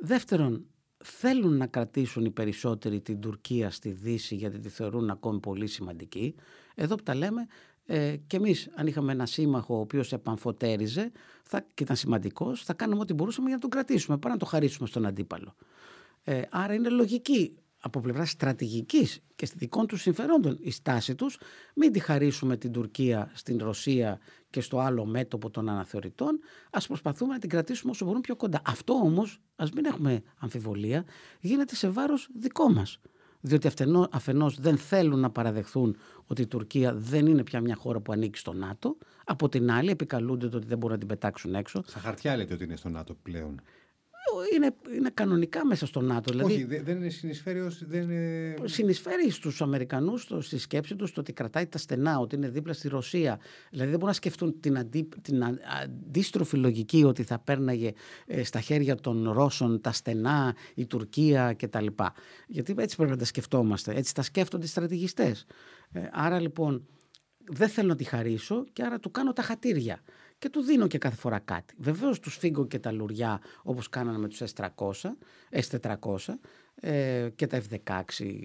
Δεύτερον, 0.00 0.66
θέλουν 1.04 1.56
να 1.56 1.66
κρατήσουν 1.66 2.24
οι 2.24 2.30
περισσότεροι 2.30 3.00
την 3.00 3.20
Τουρκία 3.20 3.70
στη 3.70 3.90
Δύση 3.90 4.34
γιατί 4.34 4.58
τη 4.58 4.68
θεωρούν 4.68 5.10
ακόμη 5.10 5.40
πολύ 5.40 5.66
σημαντική. 5.66 6.34
Εδώ 6.74 6.94
που 6.94 7.02
τα 7.02 7.14
λέμε 7.14 7.46
ε, 7.86 8.16
και 8.26 8.36
εμείς 8.36 8.70
αν 8.74 8.86
είχαμε 8.86 9.12
ένα 9.12 9.26
σύμμαχο 9.26 9.76
ο 9.76 9.80
οποίος 9.80 10.12
επαμφωτέριζε 10.12 11.12
θα, 11.42 11.60
και 11.74 11.82
ήταν 11.82 11.96
σημαντικός, 11.96 12.64
θα 12.64 12.74
κάνουμε 12.74 13.00
ό,τι 13.00 13.12
μπορούσαμε 13.14 13.46
για 13.46 13.54
να 13.54 13.60
τον 13.60 13.70
κρατήσουμε, 13.70 14.18
παρά 14.18 14.34
να 14.34 14.40
το 14.40 14.46
χαρίσουμε 14.46 14.88
στον 14.88 15.06
αντίπαλο. 15.06 15.54
Ε, 16.24 16.42
άρα 16.50 16.74
είναι 16.74 16.88
λογική 16.88 17.54
από 17.78 18.00
πλευράς 18.00 18.30
στρατηγικής 18.30 19.20
και 19.34 19.46
στη 19.46 19.58
δικών 19.58 19.86
τους 19.86 20.00
συμφερόντων 20.00 20.58
η 20.60 20.70
στάση 20.70 21.14
τους, 21.14 21.38
μην 21.74 21.92
τη 21.92 21.98
χαρίσουμε 21.98 22.56
την 22.56 22.72
Τουρκία 22.72 23.30
στην 23.34 23.58
Ρωσία 23.58 24.18
και 24.54 24.60
στο 24.60 24.78
άλλο 24.78 25.04
μέτωπο 25.04 25.50
των 25.50 25.68
αναθεωρητών. 25.68 26.40
Α 26.70 26.80
προσπαθούμε 26.80 27.32
να 27.32 27.38
την 27.38 27.48
κρατήσουμε 27.48 27.90
όσο 27.90 28.04
μπορούμε 28.04 28.22
πιο 28.22 28.36
κοντά. 28.36 28.60
Αυτό 28.64 28.92
όμως, 28.94 29.40
ας 29.56 29.70
μην 29.70 29.84
έχουμε 29.84 30.22
αμφιβολία, 30.38 31.04
γίνεται 31.40 31.74
σε 31.74 31.88
βάρος 31.88 32.28
δικό 32.38 32.68
μας. 32.70 33.00
Διότι 33.40 33.68
αφενός 34.10 34.60
δεν 34.60 34.76
θέλουν 34.76 35.20
να 35.20 35.30
παραδεχθούν 35.30 35.96
ότι 36.26 36.42
η 36.42 36.46
Τουρκία 36.46 36.94
δεν 36.94 37.26
είναι 37.26 37.42
πια 37.42 37.60
μια 37.60 37.74
χώρα 37.74 38.00
που 38.00 38.12
ανήκει 38.12 38.38
στο 38.38 38.52
ΝΑΤΟ. 38.52 38.96
Από 39.24 39.48
την 39.48 39.70
άλλη, 39.70 39.90
επικαλούνται 39.90 40.46
ότι 40.46 40.66
δεν 40.66 40.78
μπορούν 40.78 40.92
να 40.92 40.98
την 40.98 41.08
πετάξουν 41.08 41.54
έξω. 41.54 41.82
Στα 41.86 41.98
χαρτιά 42.00 42.36
λέτε 42.36 42.54
ότι 42.54 42.64
είναι 42.64 42.76
στο 42.76 42.88
ΝΑΤΟ 42.88 43.14
πλέον 43.22 43.60
είναι, 44.54 44.74
είναι 44.96 45.10
κανονικά 45.14 45.66
μέσα 45.66 45.86
στο 45.86 46.00
ΝΑΤΟ. 46.00 46.30
Δηλαδή, 46.32 46.52
Όχι, 46.52 46.64
δεν 46.64 46.96
είναι 46.96 47.08
συνεισφέρει 47.08 47.60
ως, 47.60 47.84
δεν 47.86 48.02
είναι... 48.02 48.54
Συνεισφέρει 48.64 49.30
στους 49.30 49.62
Αμερικανούς 49.62 50.28
στη 50.38 50.58
σκέψη 50.58 50.96
τους 50.96 51.12
το 51.12 51.20
ότι 51.20 51.32
κρατάει 51.32 51.66
τα 51.66 51.78
στενά, 51.78 52.18
ότι 52.18 52.36
είναι 52.36 52.48
δίπλα 52.48 52.72
στη 52.72 52.88
Ρωσία. 52.88 53.40
Δηλαδή 53.70 53.90
δεν 53.90 53.98
μπορούν 53.98 54.06
να 54.06 54.12
σκεφτούν 54.12 54.60
την, 54.60 54.78
αντί, 54.78 55.08
την 55.22 55.44
αντίστροφη 55.82 56.56
λογική 56.56 57.04
ότι 57.04 57.22
θα 57.22 57.38
πέρναγε 57.38 57.92
ε, 58.26 58.44
στα 58.44 58.60
χέρια 58.60 58.94
των 58.94 59.30
Ρώσων 59.30 59.80
τα 59.80 59.92
στενά, 59.92 60.56
η 60.74 60.86
Τουρκία 60.86 61.54
κτλ. 61.58 61.86
Γιατί 62.48 62.74
έτσι 62.78 62.96
πρέπει 62.96 63.10
να 63.10 63.16
τα 63.16 63.24
σκεφτόμαστε. 63.24 63.94
Έτσι 63.94 64.14
τα 64.14 64.22
σκέφτονται 64.22 64.64
οι 64.64 64.68
στρατηγιστές. 64.68 65.44
Ε, 65.92 66.08
άρα 66.12 66.40
λοιπόν 66.40 66.86
δεν 67.44 67.68
θέλω 67.68 67.88
να 67.88 67.96
τη 67.96 68.04
χαρίσω 68.04 68.64
και 68.72 68.82
άρα 68.82 68.98
του 68.98 69.10
κάνω 69.10 69.32
τα 69.32 69.42
χατήρια 69.42 70.02
και 70.44 70.50
του 70.50 70.60
δίνω 70.60 70.86
και 70.86 70.98
κάθε 70.98 71.16
φορά 71.16 71.38
κάτι. 71.38 71.74
Βεβαίως 71.78 72.20
τους 72.20 72.36
φύγω 72.36 72.66
και 72.66 72.78
τα 72.78 72.92
λουριά 72.92 73.40
όπως 73.62 73.88
κάνανε 73.88 74.18
με 74.18 74.28
τους 74.28 74.42
S300, 74.42 74.92
S400 75.50 76.16
ε, 76.74 77.28
και 77.34 77.46
τα 77.46 77.62
F16 77.62 78.00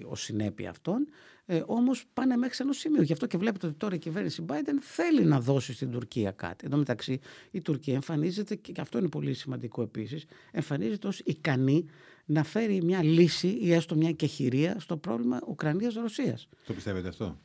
ως 0.05 0.21
συνέπεια 0.21 0.69
αυτών. 0.69 1.07
Ε, 1.45 1.63
Όμως 1.65 2.05
πάνε 2.13 2.38
μέχρι 2.38 2.55
σε 2.55 2.63
ένα 2.63 2.73
σημείο. 2.73 3.01
Γι' 3.01 3.13
αυτό 3.13 3.25
και 3.25 3.38
βλέπετε 3.38 3.67
ότι 3.67 3.75
τώρα 3.75 3.95
η 3.95 3.97
κυβέρνηση 3.97 4.45
Biden 4.47 4.77
θέλει 4.81 5.23
να 5.23 5.39
δώσει 5.39 5.73
στην 5.73 5.91
Τουρκία 5.91 6.31
κάτι. 6.31 6.65
Εν 6.65 6.71
τω 6.71 6.77
μεταξύ, 6.77 7.19
η 7.51 7.62
Τουρκία 7.62 7.93
εμφανίζεται, 7.93 8.55
και 8.55 8.81
αυτό 8.81 8.97
είναι 8.97 9.09
πολύ 9.09 9.33
σημαντικό 9.33 9.81
επίσης, 9.81 10.25
εμφανίζεται 10.51 11.07
ως 11.07 11.19
ικανή 11.19 11.85
να 12.25 12.43
φέρει 12.43 12.83
μια 12.83 13.03
λύση 13.03 13.47
ή 13.47 13.73
έστω 13.73 13.95
μια 13.95 14.12
κεχηρία 14.12 14.79
στο 14.79 14.97
πρόβλημα 14.97 15.39
Ουκρανία-Ρωσία. 15.47 16.39
Το 16.65 16.73
πιστεύετε 16.73 17.07
αυτό; 17.07 17.39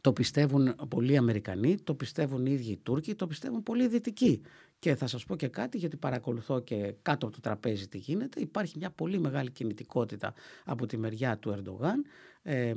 Το 0.00 0.12
πιστεύουν 0.12 0.74
πολλοί 0.88 1.16
Αμερικανοί, 1.16 1.76
το 1.84 1.94
πιστεύουν 1.94 2.46
οι 2.46 2.52
ίδιοι 2.52 2.70
οι 2.70 2.76
Τούρκοι, 2.76 3.14
το 3.14 3.26
πιστεύουν 3.26 3.62
πολλοί 3.62 3.88
Δυτικοί. 3.88 4.40
Και 4.78 4.94
θα 4.94 5.06
σας 5.06 5.24
πω 5.24 5.36
και 5.36 5.48
κάτι 5.48 5.78
γιατί 5.78 5.96
παρακολουθώ 5.96 6.60
και 6.60 6.94
κάτω 7.02 7.26
από 7.26 7.34
το 7.34 7.40
τραπέζι 7.40 7.88
τι 7.88 7.98
γίνεται. 7.98 8.40
Υπάρχει 8.40 8.78
μια 8.78 8.90
πολύ 8.90 9.18
μεγάλη 9.18 9.50
κινητικότητα 9.50 10.34
από 10.64 10.86
τη 10.86 10.96
μεριά 10.96 11.38
του 11.38 11.50
Ερντογάν, 11.50 12.04
ε, 12.42 12.72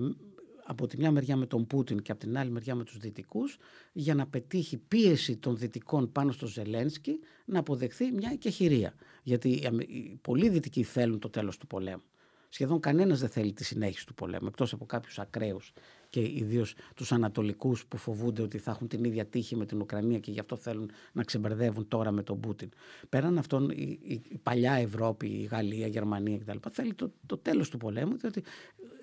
από 0.66 0.88
τη 0.88 0.98
μια 0.98 1.12
μεριά 1.12 1.36
με 1.36 1.46
τον 1.46 1.68
Πούτιν 1.68 2.02
και 2.02 2.12
από 2.12 2.22
την 2.22 2.38
άλλη 2.38 2.52
μεριά 2.52 2.76
με 2.76 2.84
τους 2.84 2.98
Δυτικούς 2.98 3.58
για 3.94 4.16
να 4.16 4.28
πετύχει 4.28 4.78
πίεση 4.78 5.38
των 5.38 5.58
Δυτικών 5.58 6.12
πάνω 6.12 6.32
στο 6.32 6.48
Ζελένσκι 6.48 7.20
να 7.46 7.60
αποδεχθεί 7.60 8.12
μια 8.12 8.30
εκεχηρία. 8.34 8.94
Γιατί 9.24 9.50
οι 9.50 10.20
πολλοί 10.22 10.50
Δυτικοί 10.50 10.84
θέλουν 10.84 11.20
το 11.20 11.30
τέλος 11.30 11.58
του 11.58 11.68
πολέμου. 11.68 12.04
Σχεδόν 12.50 12.80
κανένας 12.80 13.20
δεν 13.20 13.30
θέλει 13.30 13.54
τη 13.54 13.64
συνέχιση 13.64 14.06
του 14.06 14.14
πολέμου, 14.14 14.48
εκτός 14.48 14.74
από 14.74 14.86
κάποιους 14.86 15.20
ακραίους 15.20 15.74
και 16.14 16.22
ιδίως 16.22 16.76
τους 16.96 17.12
Ανατολικούς 17.12 17.86
που 17.86 17.98
φοβούνται 17.98 18.42
ότι 18.42 18.58
θα 18.58 18.72
έχουν 18.72 18.88
την 18.88 19.04
ίδια 19.04 19.26
τύχη 19.26 19.56
με 19.56 19.66
την 19.66 19.82
Ουκρανία 19.82 20.20
και 20.20 20.32
γι' 20.32 20.40
αυτό 20.40 20.56
θέλουν 20.56 20.92
να 21.12 21.24
ξεμπερδεύουν 21.24 21.88
τώρα 21.88 22.12
με 22.12 22.24
τον 22.24 22.40
Πούτιν. 22.40 22.70
Πέραν 23.10 23.38
αυτών 23.38 23.70
η, 23.70 24.00
η, 24.04 24.38
παλιά 24.44 24.74
Ευρώπη, 24.74 25.28
η 25.28 25.48
Γαλλία, 25.52 25.86
η 25.86 25.90
Γερμανία 25.90 26.38
κτλ. 26.38 26.58
θέλει 26.72 26.94
το, 26.94 27.12
το 27.26 27.38
τέλος 27.38 27.70
του 27.70 27.78
πολέμου 27.78 28.18
διότι 28.18 28.44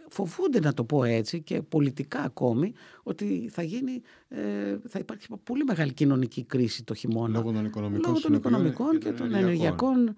φοβούνται 0.08 0.60
να 0.60 0.74
το 0.74 0.84
πω 0.84 1.04
έτσι 1.04 1.42
και 1.42 1.62
πολιτικά 1.62 2.20
ακόμη 2.20 2.72
ότι 3.02 3.48
θα, 3.52 3.62
γίνει, 3.62 4.02
ε, 4.28 4.78
θα 4.88 4.98
υπάρχει 4.98 5.26
πολύ 5.44 5.64
μεγάλη 5.64 5.92
κοινωνική 5.92 6.44
κρίση 6.44 6.84
το 6.84 6.94
χειμώνα. 6.94 7.38
Λόγω 7.38 7.52
των 7.52 7.64
οικονομικών, 7.64 8.06
Λόγω 8.06 8.20
των 8.20 8.34
οικονομικών 8.34 8.98
και, 8.98 9.12
των 9.12 9.34
ενεργειακών. 9.34 10.14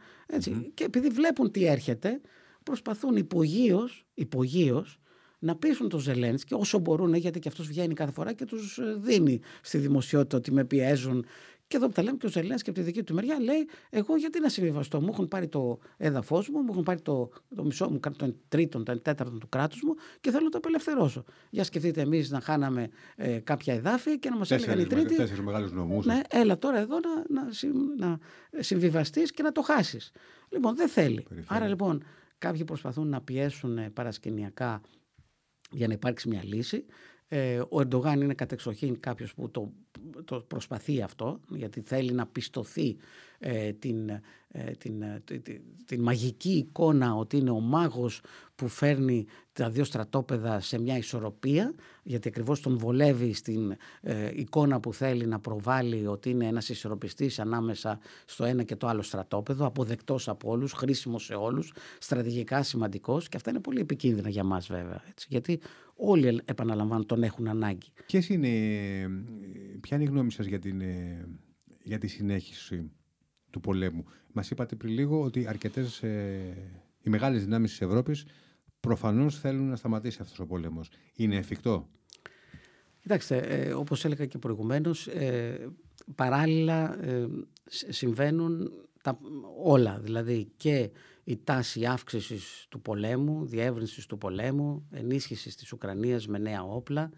Και 0.74 0.85
επειδή 0.85 1.09
βλέπουν 1.09 1.50
τι 1.50 1.66
έρχεται, 1.66 2.20
προσπαθούν 2.62 3.16
υπογείως, 3.16 4.07
υπογείως 4.14 5.00
να 5.42 5.57
πείσουν 5.57 5.88
τον 5.88 6.00
Ζελένσκι 6.00 6.55
όσο 6.55 6.78
μπορούν, 6.78 7.14
γιατί 7.14 7.38
και 7.38 7.48
αυτός 7.48 7.66
βγαίνει 7.66 7.94
κάθε 7.94 8.12
φορά 8.12 8.33
και 8.33 8.44
τους 8.44 8.78
ε, 8.78 8.96
δίνει 8.98 9.40
στη 9.62 9.78
δημοσιότητα 9.78 10.37
ότι 10.37 10.52
με 10.52 10.64
πιέζουν. 10.64 11.24
Και 11.66 11.76
εδώ 11.76 11.87
που 11.87 11.92
τα 11.92 12.02
λέμε 12.02 12.16
και 12.16 12.26
ο 12.26 12.28
Ζελένσκι 12.28 12.70
από 12.70 12.78
τη 12.78 12.85
δική 12.85 13.02
του 13.02 13.14
μεριά 13.14 13.40
λέει: 13.40 13.68
Εγώ 13.90 14.16
γιατί 14.16 14.40
να 14.40 14.48
συμβιβαστώ. 14.48 15.00
Μου 15.00 15.09
έχουν 15.12 15.28
πάρει 15.28 15.48
το 15.48 15.78
έδαφος 15.96 16.48
μου, 16.48 16.61
μου 16.61 16.68
έχουν 16.70 16.83
πάρει 16.83 17.00
το, 17.00 17.31
το 17.57 17.64
μισό 17.64 17.90
μου, 17.90 18.00
τον 18.16 18.37
τρίτον, 18.48 18.85
τον 18.85 19.02
τέταρτον 19.02 19.38
του 19.38 19.48
κράτους 19.48 19.83
μου 19.83 19.94
και 20.20 20.31
θέλω 20.31 20.44
να 20.44 20.50
το 20.50 20.59
απελευθερώσω. 20.59 21.24
Για 21.50 21.64
σκεφτείτε 21.64 22.00
εμείς 22.00 22.31
να 22.31 22.40
χάναμε 22.40 22.88
ε, 23.16 23.38
κάποια 23.38 23.74
εδάφη 23.74 24.18
και 24.18 24.31
να 24.31 24.37
μας 24.37 24.50
έλεγαν 24.50 24.78
οι 24.78 24.87
τρίτοι. 24.87 25.14
Τέσσερις 25.16 25.42
μεγάλους 25.42 25.72
νομούς. 25.72 26.07
Ναι, 26.07 26.20
έλα 26.28 26.59
τώρα 26.59 26.78
εδώ 26.78 26.96
να, 27.28 27.40
να, 27.40 27.48
να 27.96 28.18
συμβιβαστείς 28.62 29.31
και 29.31 29.42
να 29.42 29.52
το 29.52 29.62
χάσεις. 29.62 30.12
Λοιπόν, 30.48 30.76
δεν 30.76 30.88
θέλει. 30.88 31.26
Άρα 31.46 31.68
λοιπόν 31.68 32.05
κάποιοι 32.38 32.64
προσπαθούν 32.64 33.09
να 33.09 33.20
πιέσουν 33.20 33.78
ε, 33.78 33.90
παρασκηνιακά 33.90 34.81
για 35.72 35.87
να 35.87 35.92
υπάρξει 35.92 36.28
μια 36.28 36.44
λύση. 36.44 36.85
Ε, 37.28 37.61
ο 37.68 37.80
Ερντογάν 37.80 38.20
είναι 38.20 38.35
κατεξοχήν 38.35 39.00
κάποιος 39.00 39.35
που 39.35 39.50
το, 39.50 39.72
το 40.24 40.40
προσπαθεί 40.40 41.02
αυτό 41.02 41.40
γιατί 41.48 41.81
θέλει 41.81 42.12
να 42.12 42.26
πιστοθεί 42.26 42.96
ε, 43.38 43.72
την, 43.72 44.09
ε, 44.09 44.22
την, 44.78 45.02
ε, 45.02 45.22
την, 45.85 46.02
μαγική 46.02 46.52
εικόνα 46.52 47.14
ότι 47.14 47.37
είναι 47.37 47.50
ο 47.50 47.61
μάγος 47.61 48.20
που 48.55 48.68
φέρνει 48.68 49.26
τα 49.52 49.70
δύο 49.70 49.85
στρατόπεδα 49.85 50.61
σε 50.61 50.81
μια 50.81 50.96
ισορροπία 50.96 51.74
γιατί 52.02 52.28
ακριβώς 52.28 52.61
τον 52.61 52.78
βολεύει 52.78 53.33
στην 53.33 53.76
εικόνα 54.35 54.81
που 54.81 54.92
θέλει 54.92 55.26
να 55.26 55.40
προβάλλει 55.40 56.07
ότι 56.07 56.31
είναι 56.31 56.46
ένας 56.46 56.68
ισορροπιστής 56.68 57.38
ανάμεσα 57.38 57.98
στο 58.24 58.44
ένα 58.44 58.62
και 58.62 58.76
το 58.76 58.87
άλλο 58.87 59.02
στρατόπεδο 59.02 59.66
αποδεκτός 59.66 60.28
από 60.28 60.50
όλους, 60.50 60.72
χρήσιμος 60.72 61.24
σε 61.24 61.35
όλους, 61.35 61.72
στρατηγικά 61.98 62.62
σημαντικός 62.62 63.28
και 63.28 63.37
αυτά 63.37 63.50
είναι 63.50 63.61
πολύ 63.61 63.81
επικίνδυνα 63.81 64.28
για 64.28 64.44
μας 64.44 64.66
βέβαια 64.66 65.02
έτσι, 65.09 65.26
γιατί 65.31 65.61
όλοι 65.96 66.40
επαναλαμβάνω 66.44 67.05
τον 67.05 67.22
έχουν 67.22 67.48
ανάγκη. 67.48 67.92
Ποιες 68.07 68.28
είναι, 68.28 68.48
ποια 69.83 69.97
είναι 69.97 70.05
η 70.05 70.09
γνώμη 70.09 70.33
σας 70.33 70.47
για, 70.47 70.59
την, 70.59 70.83
για 71.83 71.99
τη 71.99 72.07
συνέχιση 72.07 72.90
του 73.51 73.61
πολέμου; 73.61 74.05
Μας 74.33 74.51
είπατε 74.51 74.77
πριν 74.77 74.92
λίγο 74.92 75.23
ότι 75.23 75.47
αρκετές, 75.47 76.03
ε, 76.03 76.83
οι 77.03 77.11
μεγάλες 77.11 77.45
δυνάμεις 77.45 77.71
της 77.71 77.81
Ευρώπης 77.81 78.27
προφανώς 78.81 79.38
θέλουν 79.38 79.68
να 79.68 79.77
σταματήσει 79.77 80.18
αυτός 80.21 80.38
ο 80.38 80.47
πόλεμος. 80.47 80.90
Είναι 81.16 81.37
εφικτό; 81.37 81.88
Κοιτάξτε, 83.03 83.37
ε, 83.37 83.73
όπως 83.73 84.05
έλεγα 84.05 84.27
και 84.27 84.38
προηγουμένως, 84.38 85.07
ε, 85.07 85.68
παράλληλα 86.14 87.05
ε, 87.05 87.27
συμβαίνουν 87.66 88.73
τα, 89.03 89.18
όλα. 89.62 89.99
Δηλαδή 90.03 90.53
και 90.57 90.90
η 91.25 91.40
τάση 91.45 91.85
αύξησης 91.85 92.66
του 92.68 92.81
πολέμου, 92.81 93.47
διεύρυνσης 93.47 94.07
του 94.07 94.18
πολέμου, 94.18 94.88
ενίσχυσης 94.90 95.57
της 95.57 95.73
Ουκρανίας 95.73 96.27
με 96.27 96.38
νέα 96.38 96.62
όπλα 96.62 97.11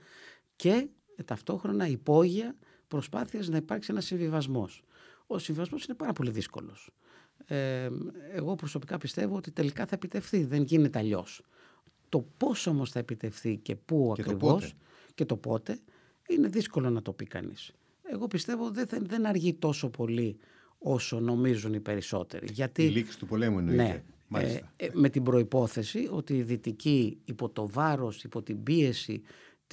και 0.57 0.89
ταυτόχρονα 1.25 1.87
υπόγεια 1.87 2.57
προσπάθειας 2.89 3.49
να 3.49 3.57
υπάρξει 3.57 3.91
ένας 3.91 4.05
συμβιβασμός 4.05 4.83
ο 5.27 5.39
συμβασμό 5.39 5.79
είναι 5.87 5.97
πάρα 5.97 6.13
πολύ 6.13 6.31
δύσκολος. 6.31 6.91
Ε, 7.47 7.89
εγώ 8.33 8.55
προσωπικά 8.55 8.99
πιστεύω 8.99 9.37
ότι 9.37 9.51
τελικά 9.51 9.87
θα 9.87 9.95
επιτευχθεί. 9.95 10.45
Δεν 10.45 10.63
γίνεται 10.63 10.99
αλλιώς. 10.99 11.43
Το 12.09 12.27
πώς 12.37 12.67
όμως 12.67 12.91
θα 12.91 12.99
επιτευχθεί 12.99 13.57
και 13.57 13.77
πού 13.77 14.15
ακριβώς 14.19 14.75
και 15.15 15.25
το 15.25 15.37
πότε 15.37 15.79
είναι 16.29 16.49
δύσκολο 16.49 16.91
να 16.91 17.03
το 17.03 17.13
πει 17.13 17.25
κανείς. 17.25 17.73
Εγώ 18.03 18.27
πιστεύω 18.27 18.71
δεν, 18.71 18.87
δεν 19.01 19.27
αργεί 19.27 19.55
τόσο 19.55 19.89
πολύ 19.91 20.37
όσο 20.79 21.21
νομίζουν 21.21 21.75
οι 21.75 21.81
περισσότεροι. 21.81 22.49
Γιατί, 22.53 22.85
η 22.85 22.89
λήξη 22.89 23.19
του 23.19 23.27
πολέμου 23.27 23.59
εννοείται. 23.59 24.05
Ναι, 24.29 24.41
ε, 24.41 24.61
ε, 24.77 24.89
με 24.93 25.09
την 25.09 25.23
προϋπόθεση 25.23 26.09
ότι 26.13 26.37
οι 26.37 26.43
δυτικοί 26.43 27.19
υπό 27.25 27.49
το 27.49 27.69
βάρος, 27.69 28.25
υπό 28.25 28.43
την 28.43 28.63
πίεση 28.63 29.23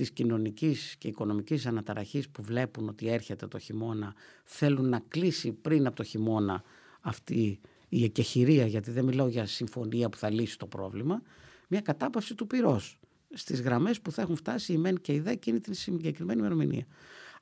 της 0.02 0.12
κοινωνικής 0.12 0.95
και 0.97 1.08
οικονομικής 1.08 1.66
αναταραχής 1.66 2.30
που 2.30 2.43
βλέπουν 2.43 2.89
ότι 2.89 3.08
έρχεται 3.08 3.47
το 3.47 3.60
χειμώνα 3.60 4.14
θέλουν 4.43 4.89
να 4.89 5.02
κλείσει 5.08 5.52
πριν 5.52 5.88
από 5.88 5.95
το 5.95 6.04
χειμώνα 6.04 6.64
αυτή 7.02 7.60
η 7.89 8.04
εκεχηρία 8.04 8.66
γιατί 8.66 8.91
δεν 8.91 9.06
μιλάω 9.06 9.28
για 9.28 9.45
συμφωνία 9.45 10.10
που 10.10 10.18
θα 10.18 10.30
λύσει 10.30 10.58
το 10.58 10.68
πρόβλημα 10.68 11.22
μια 11.68 11.82
κατάπαυση 11.82 12.36
του 12.36 12.47
πυρός 12.47 12.99
στις 13.34 13.62
γραμμές 13.62 14.02
που 14.02 14.12
θα 14.12 14.22
έχουν 14.22 14.36
φτάσει 14.36 14.74
η 14.74 14.78
ΜΕΝ 14.78 15.02
και 15.02 15.14
η 15.14 15.20
ΔΕ 15.20 15.32
εκείνη 15.32 15.60
την 15.60 15.74
συγκεκριμένη 15.74 16.39
ημερομηνία. 16.39 16.86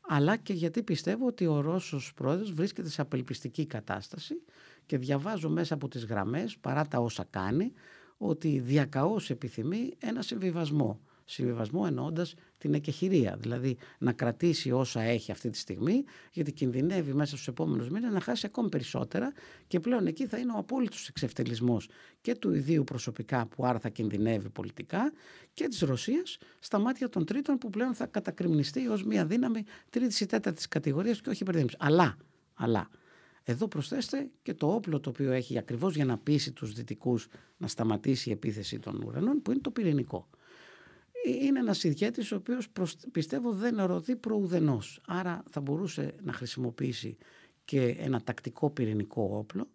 Αλλά 0.01 0.37
και 0.37 0.53
γιατί 0.53 0.83
πιστεύω 0.83 1.27
ότι 1.27 1.45
ο 1.45 1.61
Ρώσος 1.61 2.13
πρόεδρος 2.15 2.53
βρίσκεται 2.53 2.89
σε 2.89 3.01
απελπιστική 3.01 3.65
κατάσταση 3.65 4.41
και 4.85 4.97
διαβάζω 4.97 5.49
μέσα 5.49 5.73
από 5.73 5.87
τις 5.87 6.05
γραμμές 6.05 6.57
παρά 6.57 6.87
τα 6.87 6.99
όσα 6.99 7.27
κάνει 7.29 7.71
ότι 8.17 8.59
διακαώς 8.59 9.29
επιθυμεί 9.29 9.93
ένα 9.99 10.21
συμβιβασμό 10.21 10.99
Συμβιβασμό 11.31 11.83
εννοώντας 11.87 12.33
την 12.57 12.73
εκεχηρία. 12.73 13.37
Δηλαδή 13.39 13.77
να 13.99 14.13
κρατήσει 14.13 14.71
όσα 14.71 15.01
έχει 15.01 15.31
αυτή 15.31 15.49
τη 15.49 15.57
στιγμή, 15.57 16.03
γιατί 16.31 16.51
κινδυνεύει 16.51 17.13
μέσα 17.13 17.35
στους 17.35 17.47
επόμενους 17.47 17.89
μήνες 17.89 18.11
να 18.11 18.21
χάσει 18.21 18.45
ακόμη 18.45 18.69
περισσότερα 18.69 19.33
και 19.67 19.79
πλέον 19.79 20.07
εκεί 20.07 20.27
θα 20.27 20.37
είναι 20.37 20.51
ο 20.51 20.57
απόλυτος 20.57 21.07
εξευτελισμός 21.07 21.89
και 22.21 22.35
του 22.35 22.53
ιδίου 22.53 22.83
προσωπικά 22.83 23.45
που 23.45 23.65
άρα 23.65 23.79
θα 23.79 23.89
κινδυνεύει 23.89 24.49
πολιτικά 24.49 25.13
και 25.53 25.67
της 25.67 25.79
Ρωσίας 25.79 26.37
στα 26.59 26.79
μάτια 26.79 27.09
των 27.09 27.25
τρίτων 27.25 27.57
που 27.57 27.69
πλέον 27.69 27.93
θα 27.93 28.05
κατακριμνιστεί 28.05 28.87
ως 28.87 29.03
μια 29.03 29.25
δύναμη 29.25 29.63
τρίτης 29.89 30.19
ή 30.19 30.25
τέταρτης 30.25 30.67
κατηγορίας 30.67 31.21
και 31.21 31.29
όχι 31.29 31.41
υπερδύναμης. 31.41 31.75
Αλλά, 31.79 32.17
αλλά 32.53 32.89
εδώ 33.43 33.67
προσθέστε 33.67 34.29
και 34.41 34.53
το 34.53 34.73
όπλο 34.73 34.99
το 34.99 35.09
οποίο 35.09 35.31
έχει 35.31 35.57
ακριβώς 35.57 35.95
για 35.95 36.05
να 36.05 36.17
πείσει 36.17 36.51
τους 36.51 36.73
δυτικούς 36.73 37.27
να 37.57 37.67
σταματήσει 37.67 38.29
η 38.29 38.31
επίθεση 38.31 38.79
των 38.79 39.03
ουρανών 39.05 39.41
που 39.41 39.51
είναι 39.51 39.59
το 39.59 39.71
πυρηνικό. 39.71 40.27
Ε, 41.25 41.45
είναι 41.45 41.59
ένας 41.59 41.83
ηγέτης 41.83 42.31
ο 42.31 42.35
οποίος 42.35 42.67
πιστεύω 43.11 43.51
δεν 43.51 43.79
ερωθεί 43.79 44.15
προουδενός. 44.15 45.01
Άρα 45.07 45.43
θα 45.49 45.61
μπορούσε 45.61 46.15
να 46.23 46.33
χρησιμοποιήσει 46.33 47.17
και 47.65 47.95
ένα 47.99 48.21
τακτικό 48.21 48.69
πυρηνικό 48.69 49.29
όπλο. 49.33 49.67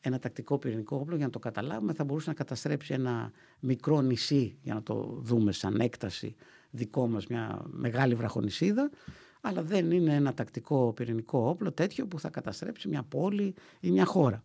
Ένα 0.00 0.18
τακτικό 0.18 0.58
πυρηνικό 0.58 0.96
όπλο 0.96 1.16
για 1.16 1.24
να 1.24 1.32
το 1.32 1.38
καταλάβουμε 1.38 1.92
θα 1.92 2.04
μπορούσε 2.04 2.28
να 2.28 2.34
καταστρέψει 2.34 2.94
ένα 2.94 3.32
μικρό 3.60 4.00
νησί 4.00 4.58
για 4.62 4.74
να 4.74 4.82
το 4.82 5.18
δούμε 5.22 5.52
σαν 5.52 5.80
έκταση 5.80 6.34
δικό 6.70 7.08
μας 7.08 7.26
μια 7.26 7.62
μεγάλη 7.66 8.14
βραχονισίδα 8.14 8.90
αλλά 9.40 9.62
δεν 9.62 9.90
είναι 9.90 10.14
ένα 10.14 10.34
τακτικό 10.34 10.92
πυρηνικό 10.92 11.38
όπλο 11.48 11.72
τέτοιο 11.72 12.06
που 12.06 12.18
θα 12.18 12.28
καταστρέψει 12.28 12.88
μια 12.88 13.02
πόλη 13.02 13.54
ή 13.80 13.90
μια 13.90 14.04
χώρα. 14.04 14.42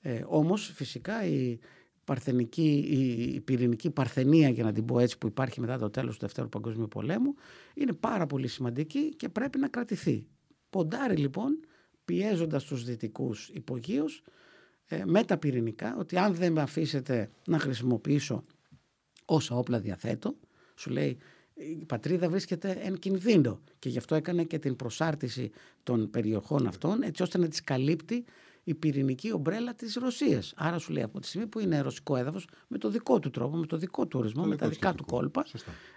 Ε, 0.00 0.24
όμως 0.26 0.72
φυσικά 0.74 1.24
η, 1.24 1.58
παρθενική, 2.04 2.86
η, 3.34 3.40
πυρηνική 3.40 3.90
παρθενία 3.90 4.48
για 4.48 4.64
να 4.64 4.72
την 4.72 4.84
πω 4.84 4.98
έτσι 4.98 5.18
που 5.18 5.26
υπάρχει 5.26 5.60
μετά 5.60 5.78
το 5.78 5.90
τέλος 5.90 6.14
του 6.14 6.20
Δευτέρου 6.20 6.48
Παγκοσμίου 6.48 6.88
Πολέμου 6.88 7.34
είναι 7.74 7.92
πάρα 7.92 8.26
πολύ 8.26 8.48
σημαντική 8.48 9.14
και 9.14 9.28
πρέπει 9.28 9.58
να 9.58 9.68
κρατηθεί. 9.68 10.26
Ποντάρει 10.70 11.16
λοιπόν 11.16 11.60
πιέζοντας 12.04 12.64
τους 12.64 12.84
δυτικούς 12.84 13.48
υπογείους 13.52 14.22
ε, 14.86 15.02
με 15.04 15.24
τα 15.24 15.38
πυρηνικά 15.38 15.96
ότι 15.98 16.16
αν 16.18 16.34
δεν 16.34 16.52
με 16.52 16.60
αφήσετε 16.60 17.30
να 17.46 17.58
χρησιμοποιήσω 17.58 18.44
όσα 19.24 19.56
όπλα 19.56 19.80
διαθέτω 19.80 20.36
σου 20.74 20.90
λέει 20.90 21.18
η 21.54 21.84
πατρίδα 21.84 22.28
βρίσκεται 22.28 22.78
εν 22.82 22.98
κινδύνο 22.98 23.60
και 23.78 23.88
γι' 23.88 23.98
αυτό 23.98 24.14
έκανε 24.14 24.44
και 24.44 24.58
την 24.58 24.76
προσάρτηση 24.76 25.50
των 25.82 26.10
περιοχών 26.10 26.66
αυτών 26.66 27.02
έτσι 27.02 27.22
ώστε 27.22 27.38
να 27.38 27.48
τις 27.48 27.64
καλύπτει 27.64 28.24
η 28.64 28.74
πυρηνική 28.74 29.32
ομπρέλα 29.32 29.74
της 29.74 29.94
Ρωσίας. 29.94 30.52
Άρα 30.56 30.78
σου 30.78 30.92
λέει 30.92 31.02
από 31.02 31.20
τη 31.20 31.26
στιγμή 31.26 31.46
που 31.46 31.58
είναι 31.58 31.80
ρωσικό 31.80 32.16
έδαφος 32.16 32.46
με 32.68 32.78
το 32.78 32.88
δικό 32.88 33.18
του 33.18 33.30
τρόπο, 33.30 33.56
με 33.56 33.66
το 33.66 33.76
δικό 33.76 34.06
του 34.06 34.18
ορισμό, 34.18 34.44
με 34.44 34.56
τα 34.56 34.68
δικά 34.68 34.94
του 34.94 35.04
κόλπα. 35.04 35.46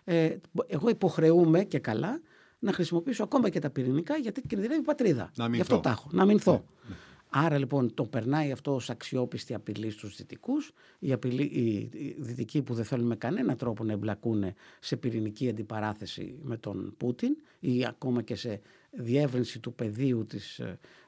Ε, 0.03 0.36
εγώ 0.68 0.89
υποχρεούμαι 0.89 1.63
και 1.63 1.80
καλά 1.80 2.22
να 2.59 2.74
χρησιμοποιήσω 2.74 3.24
ακόμα 3.24 3.49
και 3.49 3.59
τα 3.59 3.70
πυρηνικά 3.70 4.16
γιατί 4.16 4.41
κινδυνεύει 4.41 4.80
η 4.80 4.84
πατρίδα. 4.84 5.32
Να 5.36 5.47
Γι' 5.47 5.61
αυτό 5.61 5.80
τα 5.80 5.89
έχω. 5.89 6.09
Να 6.11 6.26
μηνθώ. 6.26 6.51
Ναι, 6.51 6.89
ναι. 6.89 6.95
Άρα 7.38 7.57
λοιπόν 7.57 7.93
το 7.93 8.03
περνάει 8.03 8.51
αυτό 8.51 8.76
ως 8.76 8.89
αξιόπιστη 8.89 9.53
απειλή 9.53 9.89
στους 9.89 10.16
δυτικούς. 10.16 10.72
Οι, 10.99 11.11
απειλή, 11.11 11.43
οι 11.43 11.89
δυτικοί 12.18 12.61
που 12.61 12.74
δεν 12.74 12.86
θέλουν 12.86 13.05
με 13.05 13.16
κανένα 13.16 13.55
τρόπο 13.55 13.84
να 13.84 13.91
εμπλακούν 13.91 14.43
σε 14.80 14.95
πυρηνική 14.95 15.49
αντιπαράθεση 15.49 16.39
με 16.41 16.57
τον 16.57 16.93
Πούτιν 16.97 17.38
ή 17.59 17.86
ακόμα 17.86 18.22
και 18.22 18.36
σε 18.36 18.61
διεύρυνση 18.91 19.59
του 19.59 19.74
πεδίου 19.74 20.26
της 20.26 20.61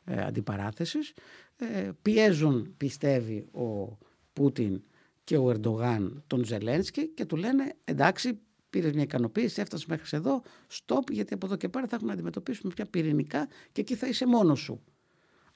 ε, 0.08 0.14
ε 0.16 0.26
αντιπαράθεσης. 0.26 1.14
Ε, 1.58 1.92
πιέζουν, 2.02 2.74
πιστεύει 2.78 3.48
ο 3.52 3.98
Πούτιν 4.34 4.82
και 5.24 5.38
ο 5.38 5.50
Ερντογάν 5.50 6.24
τον 6.28 6.46
Ζελένσκι 6.46 7.08
και 7.08 7.26
του 7.26 7.36
λένε 7.36 7.74
εντάξει 7.84 8.40
πήρες 8.70 8.94
μια 8.94 9.04
ικανοποίηση, 9.04 9.62
έφτασες 9.62 9.86
μέχρι 9.86 10.18
εδώ, 10.18 10.42
stop 10.72 11.12
γιατί 11.12 11.34
από 11.34 11.46
εδώ 11.46 11.56
και 11.56 11.70
πέρα 11.70 11.88
θα 11.88 11.96
έχουμε 11.96 12.10
να 12.10 12.14
αντιμετωπίσουμε 12.14 12.74
πια 12.74 12.86
πυρηνικά 12.86 13.48
και 13.72 13.82
εκεί 13.82 13.96
θα 13.96 14.08
είσαι 14.08 14.28
μόνος 14.28 14.60
σου. 14.60 14.84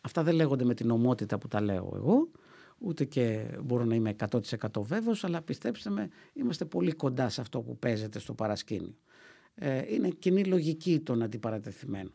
Αυτά 0.02 0.24
δεν 0.24 0.36
λέγονται 0.36 0.64
με 0.64 0.74
την 0.74 0.90
ομότητα 0.90 1.38
που 1.38 1.48
τα 1.48 1.62
λέω 1.62 1.92
εγώ, 1.96 2.32
ούτε 2.78 3.06
και 3.06 3.46
μπορώ 3.64 3.86
να 3.86 3.96
είμαι 3.96 4.16
100% 4.30 4.82
βέβαιος, 4.82 5.24
αλλά 5.24 5.42
πιστέψτε 5.42 5.90
με, 5.90 6.10
είμαστε 6.34 6.66
πολύ 6.66 6.92
κοντά 6.92 7.30
σε 7.30 7.42
αυτό 7.42 7.62
που 7.62 7.78
παίζεται 7.78 8.20
στο 8.20 8.34
παρασκήνιο. 8.34 8.96
Ε, 9.56 9.94
είναι 9.94 10.10
κοινή 10.10 10.46
λογική 10.46 11.00
των 11.00 11.22
αντιπαρατεθειμένων, 11.22 12.14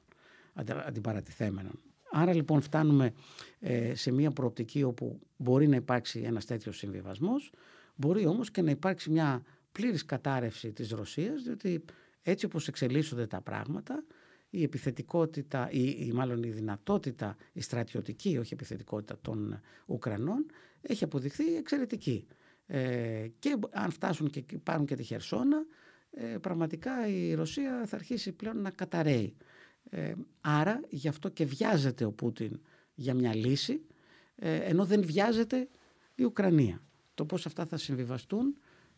αντιπαρατηθέμενων. 0.87 1.80
Άρα 2.11 2.34
λοιπόν 2.34 2.61
φτάνουμε 2.61 3.12
ε, 3.59 3.94
σε 3.94 4.11
μια 4.11 4.30
προοπτική 4.30 4.82
όπου 4.82 5.20
μπορεί 5.36 5.68
να 5.68 5.76
υπάρξει 5.76 6.20
ένας 6.20 6.44
τέτοιος 6.44 6.76
συμβιβασμός, 6.76 7.52
μπορεί 7.94 8.26
όμως 8.26 8.50
και 8.50 8.62
να 8.62 8.70
υπάρξει 8.70 9.11
μια 9.11 9.42
πλήρης 9.72 10.04
κατάρρευση 10.04 10.72
της 10.72 10.90
Ρωσίας, 10.90 11.42
διότι 11.42 11.84
έτσι 12.22 12.46
όπως 12.46 12.68
εξελίσσονται 12.68 13.26
τα 13.26 13.40
πράγματα, 13.40 14.04
η 14.50 14.62
επιθετικότητα 14.62 15.68
ή, 15.70 15.96
ή 15.98 16.12
μάλλον 16.14 16.42
η 16.42 16.50
δυνατότητα, 16.50 17.36
η 17.52 17.61
στρατιωτική, 17.61 18.38
όχι 18.38 18.54
επιθετικότητα 18.54 19.18
των 19.20 19.61
Ουκρανών 19.86 20.46
έχει 20.80 21.04
αποδειχθεί 21.04 21.57
εξαιρετική. 21.57 22.26
Ε, 22.66 23.26
και 23.38 23.57
αν 23.70 23.90
φτάσουν 23.90 24.30
και 24.30 24.44
πάρουν 24.62 24.86
και 24.86 24.94
τη 24.94 25.02
Χερσόνα, 25.02 25.66
ε, 26.11 26.24
πραγματικά 26.24 27.09
η 27.09 27.34
Ρωσία 27.34 27.86
θα 27.86 27.96
αρχίσει 27.96 28.32
πλέον 28.32 28.61
να 28.61 28.70
καταραίει. 28.70 29.36
Ε, 29.91 30.12
άρα 30.41 30.80
γι' 30.89 31.09
αυτό 31.09 31.28
και 31.28 31.45
βιάζεται 31.45 32.05
ο 32.05 32.12
Πούτιν 32.12 32.61
για 32.95 33.14
μια 33.14 33.34
λύση, 33.34 33.87
ε, 34.37 34.55
ενώ 34.55 34.84
δεν 34.84 35.05
βιάζεται 35.05 35.68
η 36.14 36.24
Ουκρανία. 36.24 36.82
Το 37.14 37.24
πώς 37.24 37.47
αυτά 37.47 37.64
θα 37.64 37.76
συμβιβαστούν 37.76 38.57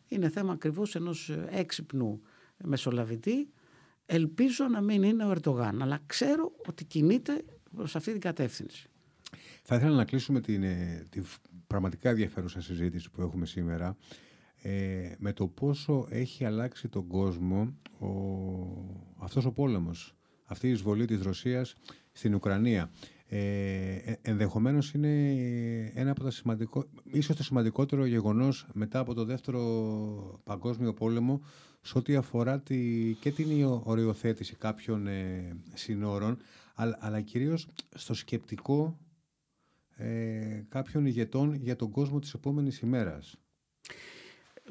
είναι 0.08 0.28
θέμα 0.28 0.52
ακριβώς 0.52 0.94
ενός 0.94 1.30
έξυπνου 1.50 2.20
μεσολαβητή 2.64 3.48
Ελπίζω 4.10 4.68
να 4.68 4.80
μην 4.80 5.02
είναι 5.02 5.24
ο 5.24 5.30
Ερντογάν, 5.30 5.82
αλλά 5.82 6.00
ξέρω 6.06 6.52
ότι 6.66 6.84
κινείται 6.84 7.44
προς 7.76 7.96
αυτή 7.96 8.12
την 8.12 8.20
κατεύθυνση. 8.20 8.88
Θα 9.62 9.76
ήθελα 9.76 9.96
να 9.96 10.04
κλείσουμε 10.04 10.40
την, 10.40 10.62
ε, 10.62 11.06
την 11.10 11.24
πραγματικά 11.66 12.10
ενδιαφέρουσα 12.10 12.60
συζήτηση 12.60 13.10
που 13.10 13.22
έχουμε 13.22 13.46
σήμερα 13.46 13.96
ε, 14.62 15.14
με 15.18 15.32
το 15.32 15.46
πόσο 15.46 16.06
έχει 16.10 16.44
αλλάξει 16.44 16.88
τον 16.88 17.06
κόσμο 17.06 17.74
ο, 17.98 18.08
αυτός 19.18 19.44
ο 19.44 19.52
πόλεμος, 19.52 20.16
αυτή 20.48 20.66
η 20.68 20.70
εισβολή 20.70 21.04
της 21.04 21.22
Ρωσίας 21.22 21.74
στην 22.12 22.34
Ουκρανία. 22.34 22.90
Ε, 23.26 23.38
ε 23.96 24.16
ενδεχομένως 24.22 24.92
είναι 24.92 25.32
ένα 25.94 26.10
από 26.10 26.22
τα 26.22 26.30
σημαντικό, 26.30 26.84
ίσως 27.04 27.36
το 27.36 27.42
σημαντικότερο 27.42 28.04
γεγονός 28.04 28.66
μετά 28.72 28.98
από 28.98 29.14
το 29.14 29.24
δεύτερο 29.24 30.40
παγκόσμιο 30.44 30.92
πόλεμο 30.94 31.40
σε 31.80 31.98
ό,τι 31.98 32.16
αφορά 32.16 32.60
τη, 32.60 33.12
και 33.20 33.30
την 33.30 33.64
οριοθέτηση 33.64 34.54
κάποιων 34.56 35.06
ε, 35.06 35.56
συνόρων, 35.74 36.38
αλλά, 36.74 36.96
αλλά 37.00 37.20
κυρίως 37.20 37.68
στο 37.94 38.14
σκεπτικό 38.14 38.98
ε, 39.96 40.62
κάποιων 40.68 41.06
ηγετών 41.06 41.54
για 41.54 41.76
τον 41.76 41.90
κόσμο 41.90 42.18
της 42.18 42.34
επόμενης 42.34 42.78
ημέρας. 42.78 43.36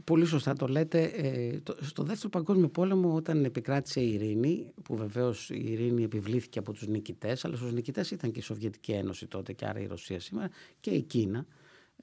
Πολύ 0.04 0.26
σωστά 0.26 0.54
το 0.54 0.68
λέτε. 0.68 1.04
Ε, 1.04 1.60
στο 1.82 2.04
δεύτερο 2.04 2.30
παγκόσμιο 2.30 2.70
πόλεμο 2.70 3.16
όταν 3.16 3.46
επικράτησε 3.46 4.02
η 4.02 4.14
ειρήνη, 4.14 4.72
που 4.84 4.96
βεβαίως 4.96 5.50
η 5.50 5.64
ειρήνη 5.72 6.04
επιβλήθηκε 6.04 6.60
από 6.60 6.74
τους 6.74 6.88
νικητές, 6.88 7.46
αλλά 7.46 7.56
στους 7.56 7.74
νικητές 7.74 8.12
ήταν 8.12 8.32
και 8.32 8.40
η 8.40 8.42
Σοβιετική 8.42 8.92
Ένωση 8.92 9.28
τότε 9.28 9.54
και 9.54 9.66
άρα 9.66 9.80
η 9.80 9.86
Ρωσία 9.86 10.20
σήμερα 10.20 10.50
και 10.80 10.90
η 10.90 11.02
Κίνα 11.02 11.46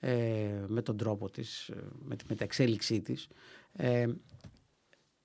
ε, 0.01 0.65
με 0.67 0.83
τον 0.83 0.97
τρόπο 0.97 1.31
της, 1.31 1.69
ε, 1.69 1.77
με 2.05 2.17
την 2.17 2.27
μεταξέλιξή 2.31 3.01
της. 3.01 3.29
Ε, 3.73 4.07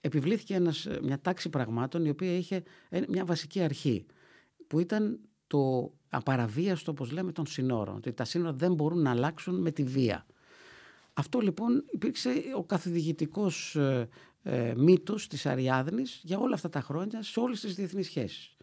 επιβλήθηκε 0.02 0.54
ένας, 0.54 0.88
μια 1.02 1.20
τάξη 1.20 1.50
πραγμάτων 1.50 2.06
η 2.06 2.10
οποία 2.10 2.38
είχε 2.38 2.64
μια 3.08 3.26
βασική 3.26 3.62
αρχή 3.62 4.06
που 4.68 4.80
ήταν 4.80 5.20
το 5.48 5.94
απαραβίαστο 6.10 6.92
όπως 6.92 7.12
λέμε 7.12 7.32
των 7.32 7.46
συνόρων 7.46 7.96
ότι 7.96 8.14
τα 8.14 8.26
σύνορα 8.26 8.54
δεν 8.54 8.74
μπορούν 8.74 9.02
να 9.02 9.10
αλλάξουν 9.10 9.62
με 9.62 9.72
τη 9.72 9.84
βία. 9.84 10.26
Αυτό 11.20 11.40
λοιπόν 11.40 11.84
υπήρξε 11.92 12.30
ο 12.56 12.64
καθοδηγητικός 12.64 13.76
ε, 13.76 14.10
ε, 14.44 14.74
μύτος 14.78 15.28
της 15.28 15.46
Αριάδνης 15.46 16.22
για 16.24 16.38
όλα 16.40 16.54
αυτά 16.54 16.70
τα 16.70 16.82
χρόνια 16.82 17.24
σε 17.24 17.40
όλες 17.40 17.60
τις 17.60 17.76
διεθνείς 17.76 18.06
σχέσεις. 18.06 18.56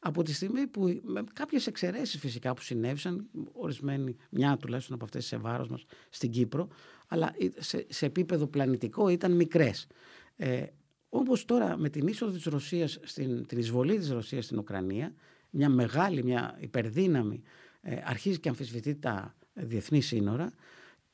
Από 0.00 0.22
τη 0.22 0.32
στιγμή 0.32 0.66
που 0.66 1.00
με 1.02 1.24
κάποιες 1.32 1.66
εξαιρέσεις 1.66 2.20
φυσικά 2.20 2.54
που 2.54 2.62
συνέβησαν, 2.62 3.28
ορισμένοι, 3.52 4.16
μια 4.30 4.56
τουλάχιστον 4.56 4.94
από 4.94 5.04
αυτές 5.04 5.26
σε 5.26 5.36
βάρος 5.36 5.68
μας 5.68 5.84
στην 6.10 6.30
Κύπρο, 6.30 6.68
αλλά 7.08 7.34
σε, 7.58 7.86
σε 7.88 8.06
επίπεδο 8.06 8.46
πλανητικό 8.46 9.08
ήταν 9.08 9.32
μικρές. 9.32 9.86
Ε, 10.36 10.64
όπως 11.08 11.44
τώρα 11.44 11.76
με 11.76 11.88
την 11.88 12.06
είσοδο 12.06 12.32
της 12.32 12.44
Ρωσίας, 12.44 12.98
στην, 13.02 13.46
την 13.46 13.58
εισβολή 13.58 13.98
της 13.98 14.10
Ρωσίας 14.10 14.44
στην 14.44 14.58
Ουκρανία, 14.58 15.14
μια 15.50 15.68
μεγάλη, 15.68 16.24
μια 16.24 16.56
υπερδύναμη 16.60 17.42
ε, 17.80 17.96
αρχίζει 18.04 18.40
και 18.40 18.48
αμφισβητεί 18.48 18.94
τα 18.94 19.36
διεθνή 19.52 20.00
σύνορα 20.00 20.52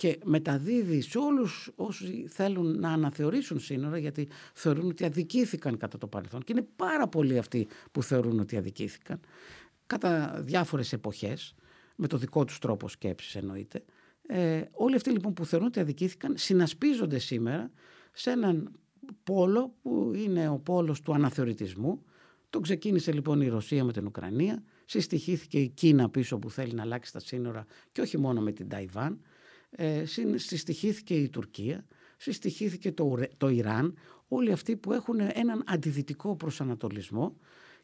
και 0.00 0.18
μεταδίδει 0.24 1.00
σε 1.00 1.18
όλους 1.18 1.70
όσοι 1.76 2.26
θέλουν 2.28 2.78
να 2.80 2.92
αναθεωρήσουν 2.92 3.60
σύνορα 3.60 3.98
γιατί 3.98 4.28
θεωρούν 4.54 4.88
ότι 4.88 5.04
αδικήθηκαν 5.04 5.76
κατά 5.76 5.98
το 5.98 6.06
παρελθόν. 6.06 6.42
Και 6.42 6.52
είναι 6.52 6.66
πάρα 6.76 7.08
πολλοί 7.08 7.38
αυτοί 7.38 7.68
που 7.92 8.02
θεωρούν 8.02 8.40
ότι 8.40 8.56
αδικήθηκαν 8.56 9.20
κατά 9.86 10.40
διάφορες 10.44 10.92
εποχές 10.92 11.54
με 11.96 12.06
το 12.06 12.16
δικό 12.16 12.44
τους 12.44 12.58
τρόπο 12.58 12.88
σκέψης 12.88 13.34
εννοείται. 13.34 13.84
Ε, 14.26 14.62
όλοι 14.72 14.94
αυτοί 14.94 15.10
λοιπόν 15.10 15.32
που 15.32 15.44
θεωρούν 15.44 15.66
ότι 15.66 15.80
αδικήθηκαν 15.80 16.34
συνασπίζονται 16.36 17.18
σήμερα 17.18 17.70
σε 18.12 18.30
έναν 18.30 18.72
πόλο 19.24 19.74
που 19.82 20.12
είναι 20.14 20.48
ο 20.48 20.58
πόλος 20.58 21.00
του 21.00 21.14
αναθεωρητισμού. 21.14 22.04
Το 22.50 22.60
ξεκίνησε 22.60 23.12
λοιπόν 23.12 23.40
η 23.40 23.48
Ρωσία 23.48 23.84
με 23.84 23.92
την 23.92 24.06
Ουκρανία, 24.06 24.62
συστοιχήθηκε 24.84 25.58
η 25.58 25.68
Κίνα 25.68 26.10
πίσω 26.10 26.38
που 26.38 26.50
θέλει 26.50 26.72
να 26.72 26.82
αλλάξει 26.82 27.12
τα 27.12 27.20
σύνορα 27.20 27.66
και 27.92 28.00
όχι 28.00 28.18
μόνο 28.18 28.40
με 28.40 28.52
την 28.52 28.68
Ταϊβάν, 28.68 29.20
ε, 29.70 30.04
συστοιχήθηκε 30.34 31.14
η 31.14 31.28
Τουρκία, 31.28 31.84
συστοιχήθηκε 32.16 32.92
το, 32.92 33.18
το 33.36 33.48
Ιράν, 33.48 33.94
όλοι 34.28 34.52
αυτοί 34.52 34.76
που 34.76 34.92
έχουν 34.92 35.20
έναν 35.20 35.64
αντιδυτικό 35.66 36.36
προσανατολισμό 36.36 37.36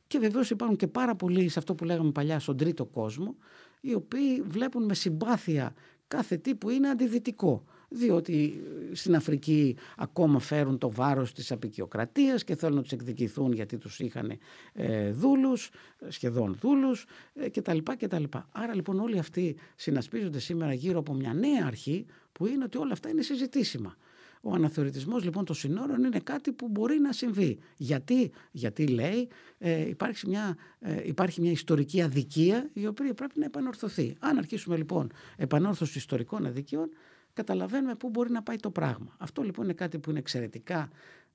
και 0.07 0.19
βεβαίως 0.19 0.51
υπάρχουν 0.51 0.77
και 0.77 0.87
πάρα 0.87 1.17
πολλοί 1.17 1.49
σε 1.49 1.59
αυτό 1.59 1.75
που 1.75 1.85
λέγαμε 1.85 2.11
παλιά 2.11 2.39
στον 2.39 2.57
τρίτο 2.57 2.85
κόσμο, 2.85 3.37
οι 3.81 3.95
οποίοι 3.95 4.41
βλέπουν 4.41 4.85
με 4.85 4.95
συμπάθεια 4.95 5.75
κάθε 6.09 6.37
τι 6.37 6.55
που 6.55 6.71
είναι 6.71 6.89
αντιδυτικό 6.89 7.65
διότι 7.89 8.63
στην 8.93 9.15
Αφρική 9.15 9.77
ακόμα 9.97 10.39
φέρουν 10.39 10.79
το 10.79 10.91
βάρος 10.91 11.33
της 11.33 11.53
απεικιοκρατίας 11.53 12.45
και 12.45 12.57
θέλουν 12.57 12.77
να 12.77 12.83
τους 12.83 12.93
εκδικηθούν 12.93 13.53
γιατί 13.53 13.79
τους 13.79 14.01
είχαν 14.01 14.39
ε, 14.73 15.11
δούλους, 15.13 15.71
σχεδόν 16.09 16.57
δούλους 16.61 17.07
ε, 17.35 17.49
κτλ. 17.49 17.79
κτλ. 17.99 18.25
Άρα 18.53 18.75
λοιπόν 18.75 19.01
όλοι 19.01 19.19
αυτοί 19.19 19.57
συνασπίζονται 19.77 20.39
σήμερα 20.39 20.73
γύρω 20.73 20.99
από 20.99 21.15
μια 21.15 21.35
νέα 21.35 21.67
αρχή 21.67 22.07
που 22.33 22.47
είναι 22.47 22.65
ότι 22.65 22.79
όλα 22.79 22.93
αυτά 22.93 23.09
είναι 23.09 23.23
συζητήσιμα. 23.23 23.97
Ο 24.41 24.53
αναθεωρητισμός 24.55 25.25
λοιπόν 25.25 25.45
των 25.45 25.55
συνόρων 25.55 26.05
είναι 26.05 26.21
κάτι 26.21 26.53
που 26.53 26.69
μπορεί 26.69 26.99
να 26.99 27.13
συμβεί. 27.13 27.59
Γιατί, 27.77 28.31
Γιατί 28.51 28.87
λέει 28.87 29.29
ε, 29.59 29.89
υπάρχει, 29.89 30.29
μια, 30.29 30.57
ε, 30.81 31.07
υπάρχει 31.07 31.41
μια 31.41 31.51
ιστορική 31.51 32.03
αδικία 32.03 32.71
η 32.73 32.87
οποία 32.87 33.15
πρέπει 33.15 33.39
να 33.39 33.45
επανορθωθεί. 33.45 34.17
Αν 34.19 34.39
αρχίσουμε 34.39 34.77
λοιπόν 34.77 35.13
επανόρθωση 35.37 35.99
ιστορικών 35.99 36.47
αδικιών 36.47 36.91
καταλαβαίνουμε 37.37 37.95
πού 37.95 38.09
μπορεί 38.09 38.31
να 38.31 38.43
πάει 38.43 38.57
το 38.57 38.71
πράγμα. 38.71 39.17
Αυτό 39.19 39.43
λοιπόν 39.43 39.65
είναι 39.65 39.73
κάτι 39.73 39.99
που 39.99 40.11
είναι 40.11 40.19
εξαιρετικά 40.19 40.89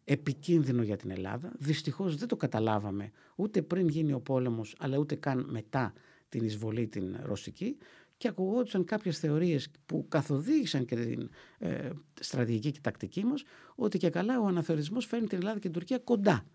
επικίνδυνο 0.03 0.83
για 0.83 0.97
την 0.97 1.11
Ελλάδα. 1.11 1.51
Δυστυχώς 1.57 2.15
δεν 2.15 2.27
το 2.27 2.35
καταλάβαμε 2.35 3.11
ούτε 3.35 3.61
πριν 3.61 3.87
γίνει 3.87 4.13
ο 4.13 4.19
πόλεμος 4.19 4.75
αλλά 4.79 4.97
ούτε 4.97 5.15
καν 5.15 5.45
μετά 5.49 5.93
την 6.29 6.43
εισβολή 6.43 6.87
την 6.87 7.17
ρωσική 7.23 7.77
και 8.17 8.27
ακουγόντουσαν 8.27 8.85
κάποιες 8.85 9.19
θεωρίες 9.19 9.67
που 9.85 10.05
καθοδήγησαν 10.09 10.85
και 10.85 10.95
την 10.95 11.29
ε, 11.59 11.89
στρατηγική 12.19 12.71
και 12.71 12.79
τακτική 12.81 13.23
μας 13.23 13.43
ότι 13.75 13.97
και 13.97 14.09
καλά 14.09 14.39
ο 14.39 14.45
αναθεωρισμός 14.45 15.05
φέρνει 15.05 15.27
την 15.27 15.37
Ελλάδα 15.37 15.55
και 15.55 15.61
την 15.61 15.71
Τουρκία 15.71 15.97
κοντά. 15.97 16.45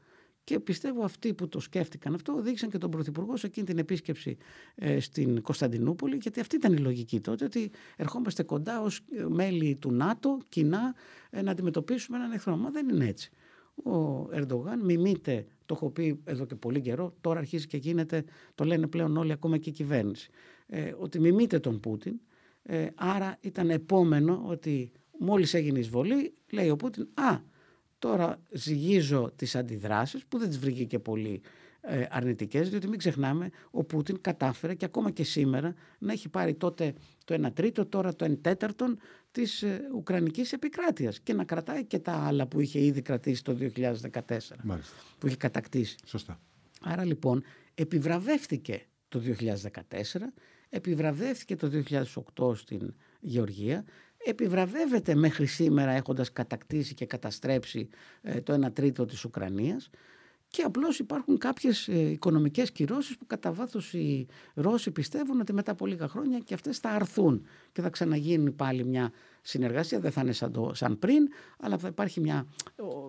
Και 0.47 0.61
πιστεύω 0.61 1.05
αυτοί 1.05 1.34
που 1.34 1.49
το 1.49 1.61
σκέφτηκαν 1.61 2.14
αυτό 2.14 2.32
οδήγησαν 2.32 2.70
και 2.70 2.78
τον 2.78 2.90
Πρωθυπουργό 2.90 3.36
σε 3.36 3.47
εκείνη 3.47 3.66
την 3.66 3.78
επίσκεψη 3.78 4.36
ε, 4.74 5.01
στην 5.01 5.42
Κωνσταντινούπολη, 5.42 6.16
γιατί 6.16 6.40
αυτή 6.40 6.57
ήταν 6.57 6.72
η 6.72 6.78
λογική 6.78 7.20
τότε, 7.20 7.44
ότι 7.44 7.70
ερχόμαστε 7.97 8.42
κοντά 8.42 8.80
ως 8.80 9.01
μέλη 9.28 9.76
του 9.76 9.92
ΝΑΤΟ 9.92 10.38
κοινά 10.49 10.94
ε, 11.30 11.42
να 11.42 11.51
αντιμετωπίσουμε 11.51 12.16
έναν 12.16 12.32
εχθρό. 12.32 12.57
Μα 12.57 12.70
δεν 12.70 12.88
είναι 12.88 13.07
έτσι. 13.07 13.30
Ο 13.84 14.26
Ερντογάν 14.32 14.80
μιμείται, 14.84 15.47
το 15.66 15.74
έχω 15.74 15.90
πει 15.90 16.20
εδώ 16.24 16.44
και 16.47 16.55
πολύ 16.55 16.80
καιρό, 16.80 17.14
τώρα 17.20 17.38
αρχίζει 17.38 17.66
και 17.66 17.76
γίνεται, 17.76 18.24
το 18.55 18.64
λένε 18.64 18.86
πλέον 18.86 19.16
όλοι, 19.16 19.32
ακόμα 19.32 19.59
και 19.59 19.68
η 19.68 19.72
κυβέρνηση, 19.72 20.30
ε, 20.66 20.92
ότι 20.99 21.20
μιμείται 21.20 21.59
τον 21.59 21.80
Πούτιν. 21.80 22.20
Ε, 22.62 22.86
άρα 22.94 23.36
ήταν 23.40 23.70
επόμενο 23.70 24.42
ότι 24.47 24.92
μόλις 25.18 25.55
έγινε 25.55 25.78
εισβολή, 25.78 26.34
λέει 26.51 26.68
ο 26.70 26.76
Πούτιν, 26.76 27.09
α, 27.14 27.38
Τώρα 27.99 28.38
ζυγίζω 28.51 29.32
τις 29.36 29.55
αντιδράσεις 29.57 30.24
που 30.26 30.38
δεν 30.38 30.49
τις 30.49 30.59
βρήκε 30.59 30.84
και 30.84 30.99
πολύ 30.99 31.42
ε, 31.80 32.07
αρνητικές 32.11 32.70
διότι 32.70 32.88
μην 32.88 32.99
ξεχνάμε 32.99 33.51
ο 33.70 33.84
Πούτιν 33.84 34.20
κατάφερε 34.20 34.74
και 34.74 34.84
ακόμα 34.84 35.11
και 35.11 35.24
σήμερα 35.24 35.74
να 35.99 36.12
έχει 36.12 36.28
πάρει 36.28 36.55
τότε 36.55 36.94
το 37.24 37.47
1 37.47 37.53
τρίτο 37.55 37.86
τώρα 37.86 38.14
το 38.14 38.24
1 38.24 38.38
τέταρτον 38.40 38.99
της 39.30 39.62
ε, 39.62 39.80
Ουκρανικής 39.94 40.53
επικράτειας 40.53 41.20
και 41.20 41.32
να 41.32 41.44
κρατάει 41.44 41.84
και 41.84 41.99
τα 41.99 42.12
άλλα 42.12 42.47
που 42.47 42.61
είχε 42.61 42.80
ήδη 42.80 43.03
κρατήσει 43.03 43.44
το 43.44 43.57
2014 43.61 43.92
Μάλιστα. 44.62 44.94
που 45.18 45.26
είχε 45.26 45.36
κατακτήσει. 45.36 45.97
Σωστά. 46.05 46.40
Άρα 46.80 47.05
λοιπόν 47.05 47.42
επιβραβεύτηκε 47.74 48.86
το 49.09 49.22
2014 49.38 49.53
επιβραβεύτηκε 50.68 51.57
το 51.57 51.70
2008 52.34 52.57
στην 52.57 52.94
Γεωργία 53.20 53.84
επιβραβεύεται 54.28 55.14
μέχρι 55.14 55.46
σήμερα 55.46 55.90
έχοντας 55.90 56.32
κατακτήσει 56.32 56.94
και 56.94 57.06
καταστρέψει 57.06 57.88
ε, 58.22 58.40
το 58.40 58.66
1 58.66 58.72
τρίτο 58.72 59.04
της 59.04 59.24
Ουκρανίας 59.24 59.90
και 60.49 60.62
απλώς 60.62 60.99
υπάρχουν 60.99 61.38
κάποιες 61.38 61.88
ε, 61.88 62.11
οικονομικές 62.11 62.72
κυρώσεις 62.72 63.16
που 63.16 63.26
κατά 63.26 63.53
βάθος 63.53 63.92
οι 63.92 64.26
Ρώσοι 64.55 64.90
πιστεύουν 64.90 65.40
ότι 65.40 65.53
μετά 65.53 65.72
από 65.72 65.86
λίγα 65.86 66.09
χρόνια 66.09 66.38
και 66.38 66.55
αυτές 66.55 66.78
θα 66.78 66.90
αρθούν 66.90 67.47
και 67.72 67.82
θα 67.82 67.90
ξαναγίνει 67.90 68.51
πάλι 68.51 68.84
μια 68.84 69.12
συνεργασία. 69.42 70.01
Δεν 70.01 70.11
θα 70.11 70.20
είναι 70.20 70.32
σαν, 70.32 70.53
το, 70.53 70.70
σαν 70.74 70.99
πριν, 70.99 71.28
αλλά 71.59 71.78
θα 71.78 71.88
υπάρχει 71.88 72.20
μια 72.20 72.47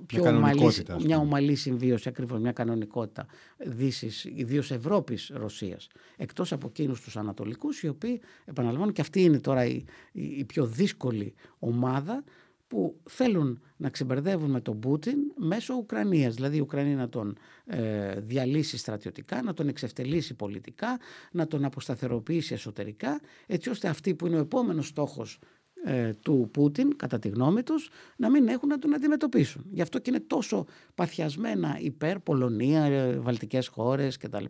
πιο 0.06 0.24
ομαλή, 0.24 0.86
μια 1.04 1.18
ομαλή 1.18 1.56
συμβίωση, 1.56 2.10
ακριβώς 2.10 2.40
μια 2.40 2.52
κανονικότητα 2.52 3.26
Δύσης, 3.58 4.24
ιδίως 4.24 4.72
Ευρώπης-Ρωσίας. 4.72 5.88
Εκτός 6.18 6.52
από 6.52 6.68
εκείνους 6.68 7.02
τους 7.02 7.18
Ανατολικούς, 7.18 7.84
οι 7.84 7.88
οποίοι, 7.88 8.22
επαναλαμβάνω, 8.46 8.92
και 8.92 9.02
αυτή 9.02 9.22
είναι 9.22 9.40
τώρα 9.40 9.66
η, 9.66 9.84
η 10.12 10.46
πιο 10.46 10.66
δύσκολη 10.66 11.34
ομάδα 11.60 12.24
που 12.68 12.96
θέλουν 13.10 13.62
να 13.78 13.90
ξεμπερδεύουν 13.90 14.52
με 14.52 14.62
τον 14.62 14.80
Πούτιν 14.80 15.18
μέσω 15.36 15.74
Ουκρανίας. 15.74 16.36
Δηλαδή 16.36 16.58
η 16.58 16.60
Ουκρανία 16.60 16.96
να 16.96 17.10
τον 17.10 17.38
ε, 17.66 18.20
διαλύσει 18.20 18.78
στρατιωτικά, 18.78 19.42
να 19.42 19.54
τον 19.54 19.68
εξευτελίσει 19.68 20.34
πολιτικά, 20.34 21.00
να 21.32 21.48
τον 21.48 21.66
αποσταθεροποιήσει 21.66 22.54
εσωτερικά, 22.54 23.20
έτσι 23.46 23.70
ώστε 23.70 23.88
αυτοί 23.88 24.16
που 24.16 24.28
είναι 24.28 24.36
ο 24.36 24.40
επόμενος 24.40 24.88
στόχος 24.88 25.40
ε, 25.84 26.14
του 26.22 26.50
Πούτιν, 26.54 26.98
κατά 26.98 27.20
τη 27.20 27.30
γνώμη 27.30 27.64
τους, 27.64 27.90
να 28.16 28.30
μην 28.30 28.48
έχουν 28.48 28.70
να 28.70 28.80
τον 28.80 28.94
αντιμετωπίσουν. 28.94 29.66
Γι' 29.72 29.82
αυτό 29.82 30.00
και 30.00 30.10
είναι 30.10 30.20
τόσο 30.20 30.66
παθιασμένα 30.96 31.78
υπέρ 31.80 32.20
Πολωνία, 32.20 32.84
ε, 32.84 33.20
Βαλτικές 33.20 33.68
χώρες 33.68 34.18
κτλ. 34.18 34.46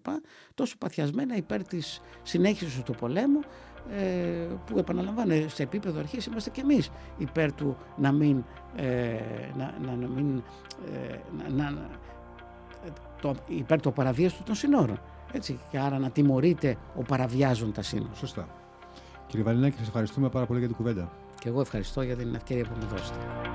Τόσο 0.54 0.78
παθιασμένα 0.78 1.36
υπέρ 1.36 1.64
της 1.64 2.02
συνέχισης 2.24 2.84
του 2.84 2.94
πολέμου 3.00 3.40
ε, 3.40 3.77
που 4.66 4.78
επαναλαμβάνω 4.78 5.34
σε 5.48 5.64
επίπεδο 5.64 6.00
αρχής 6.00 6.26
είμαστε 6.26 6.50
και 6.50 6.62
εμείς 6.62 6.90
υπέρ 7.18 7.54
του 7.54 7.78
να 7.98 8.12
μην, 8.12 8.44
ε, 8.76 9.20
να, 9.58 9.74
να, 9.86 10.08
μην 10.08 10.44
ε, 10.94 11.18
να, 11.56 11.70
να, 11.70 11.90
το, 13.22 13.36
υπέρ 13.48 13.82
του 13.82 13.94
παραβίαστου 13.94 14.44
των 14.44 14.56
συνόρων 14.56 15.00
έτσι, 15.32 15.60
και 15.72 15.80
άρα 15.80 16.00
να 16.00 16.10
τιμωρείται 16.10 16.78
ο 16.96 17.02
παραβιάζον 17.02 17.72
τα 17.72 17.82
σύνορα. 17.82 18.14
Σωστά. 18.14 18.48
Κύριε 19.28 19.46
Βαλινάκη, 19.46 19.78
σας 19.78 19.88
ευχαριστούμε 19.88 20.30
πάρα 20.30 20.46
πολύ 20.46 20.60
για 20.60 20.68
την 20.68 20.78
κουβέντα. 20.78 21.12
Και 21.40 21.50
εγώ 21.50 21.62
ευχαριστώ 21.62 22.02
για 22.02 22.16
την 22.16 22.36
ευκαιρία 22.36 22.64
που 22.64 22.76
μου 22.80 22.88
δώσετε. 22.88 23.47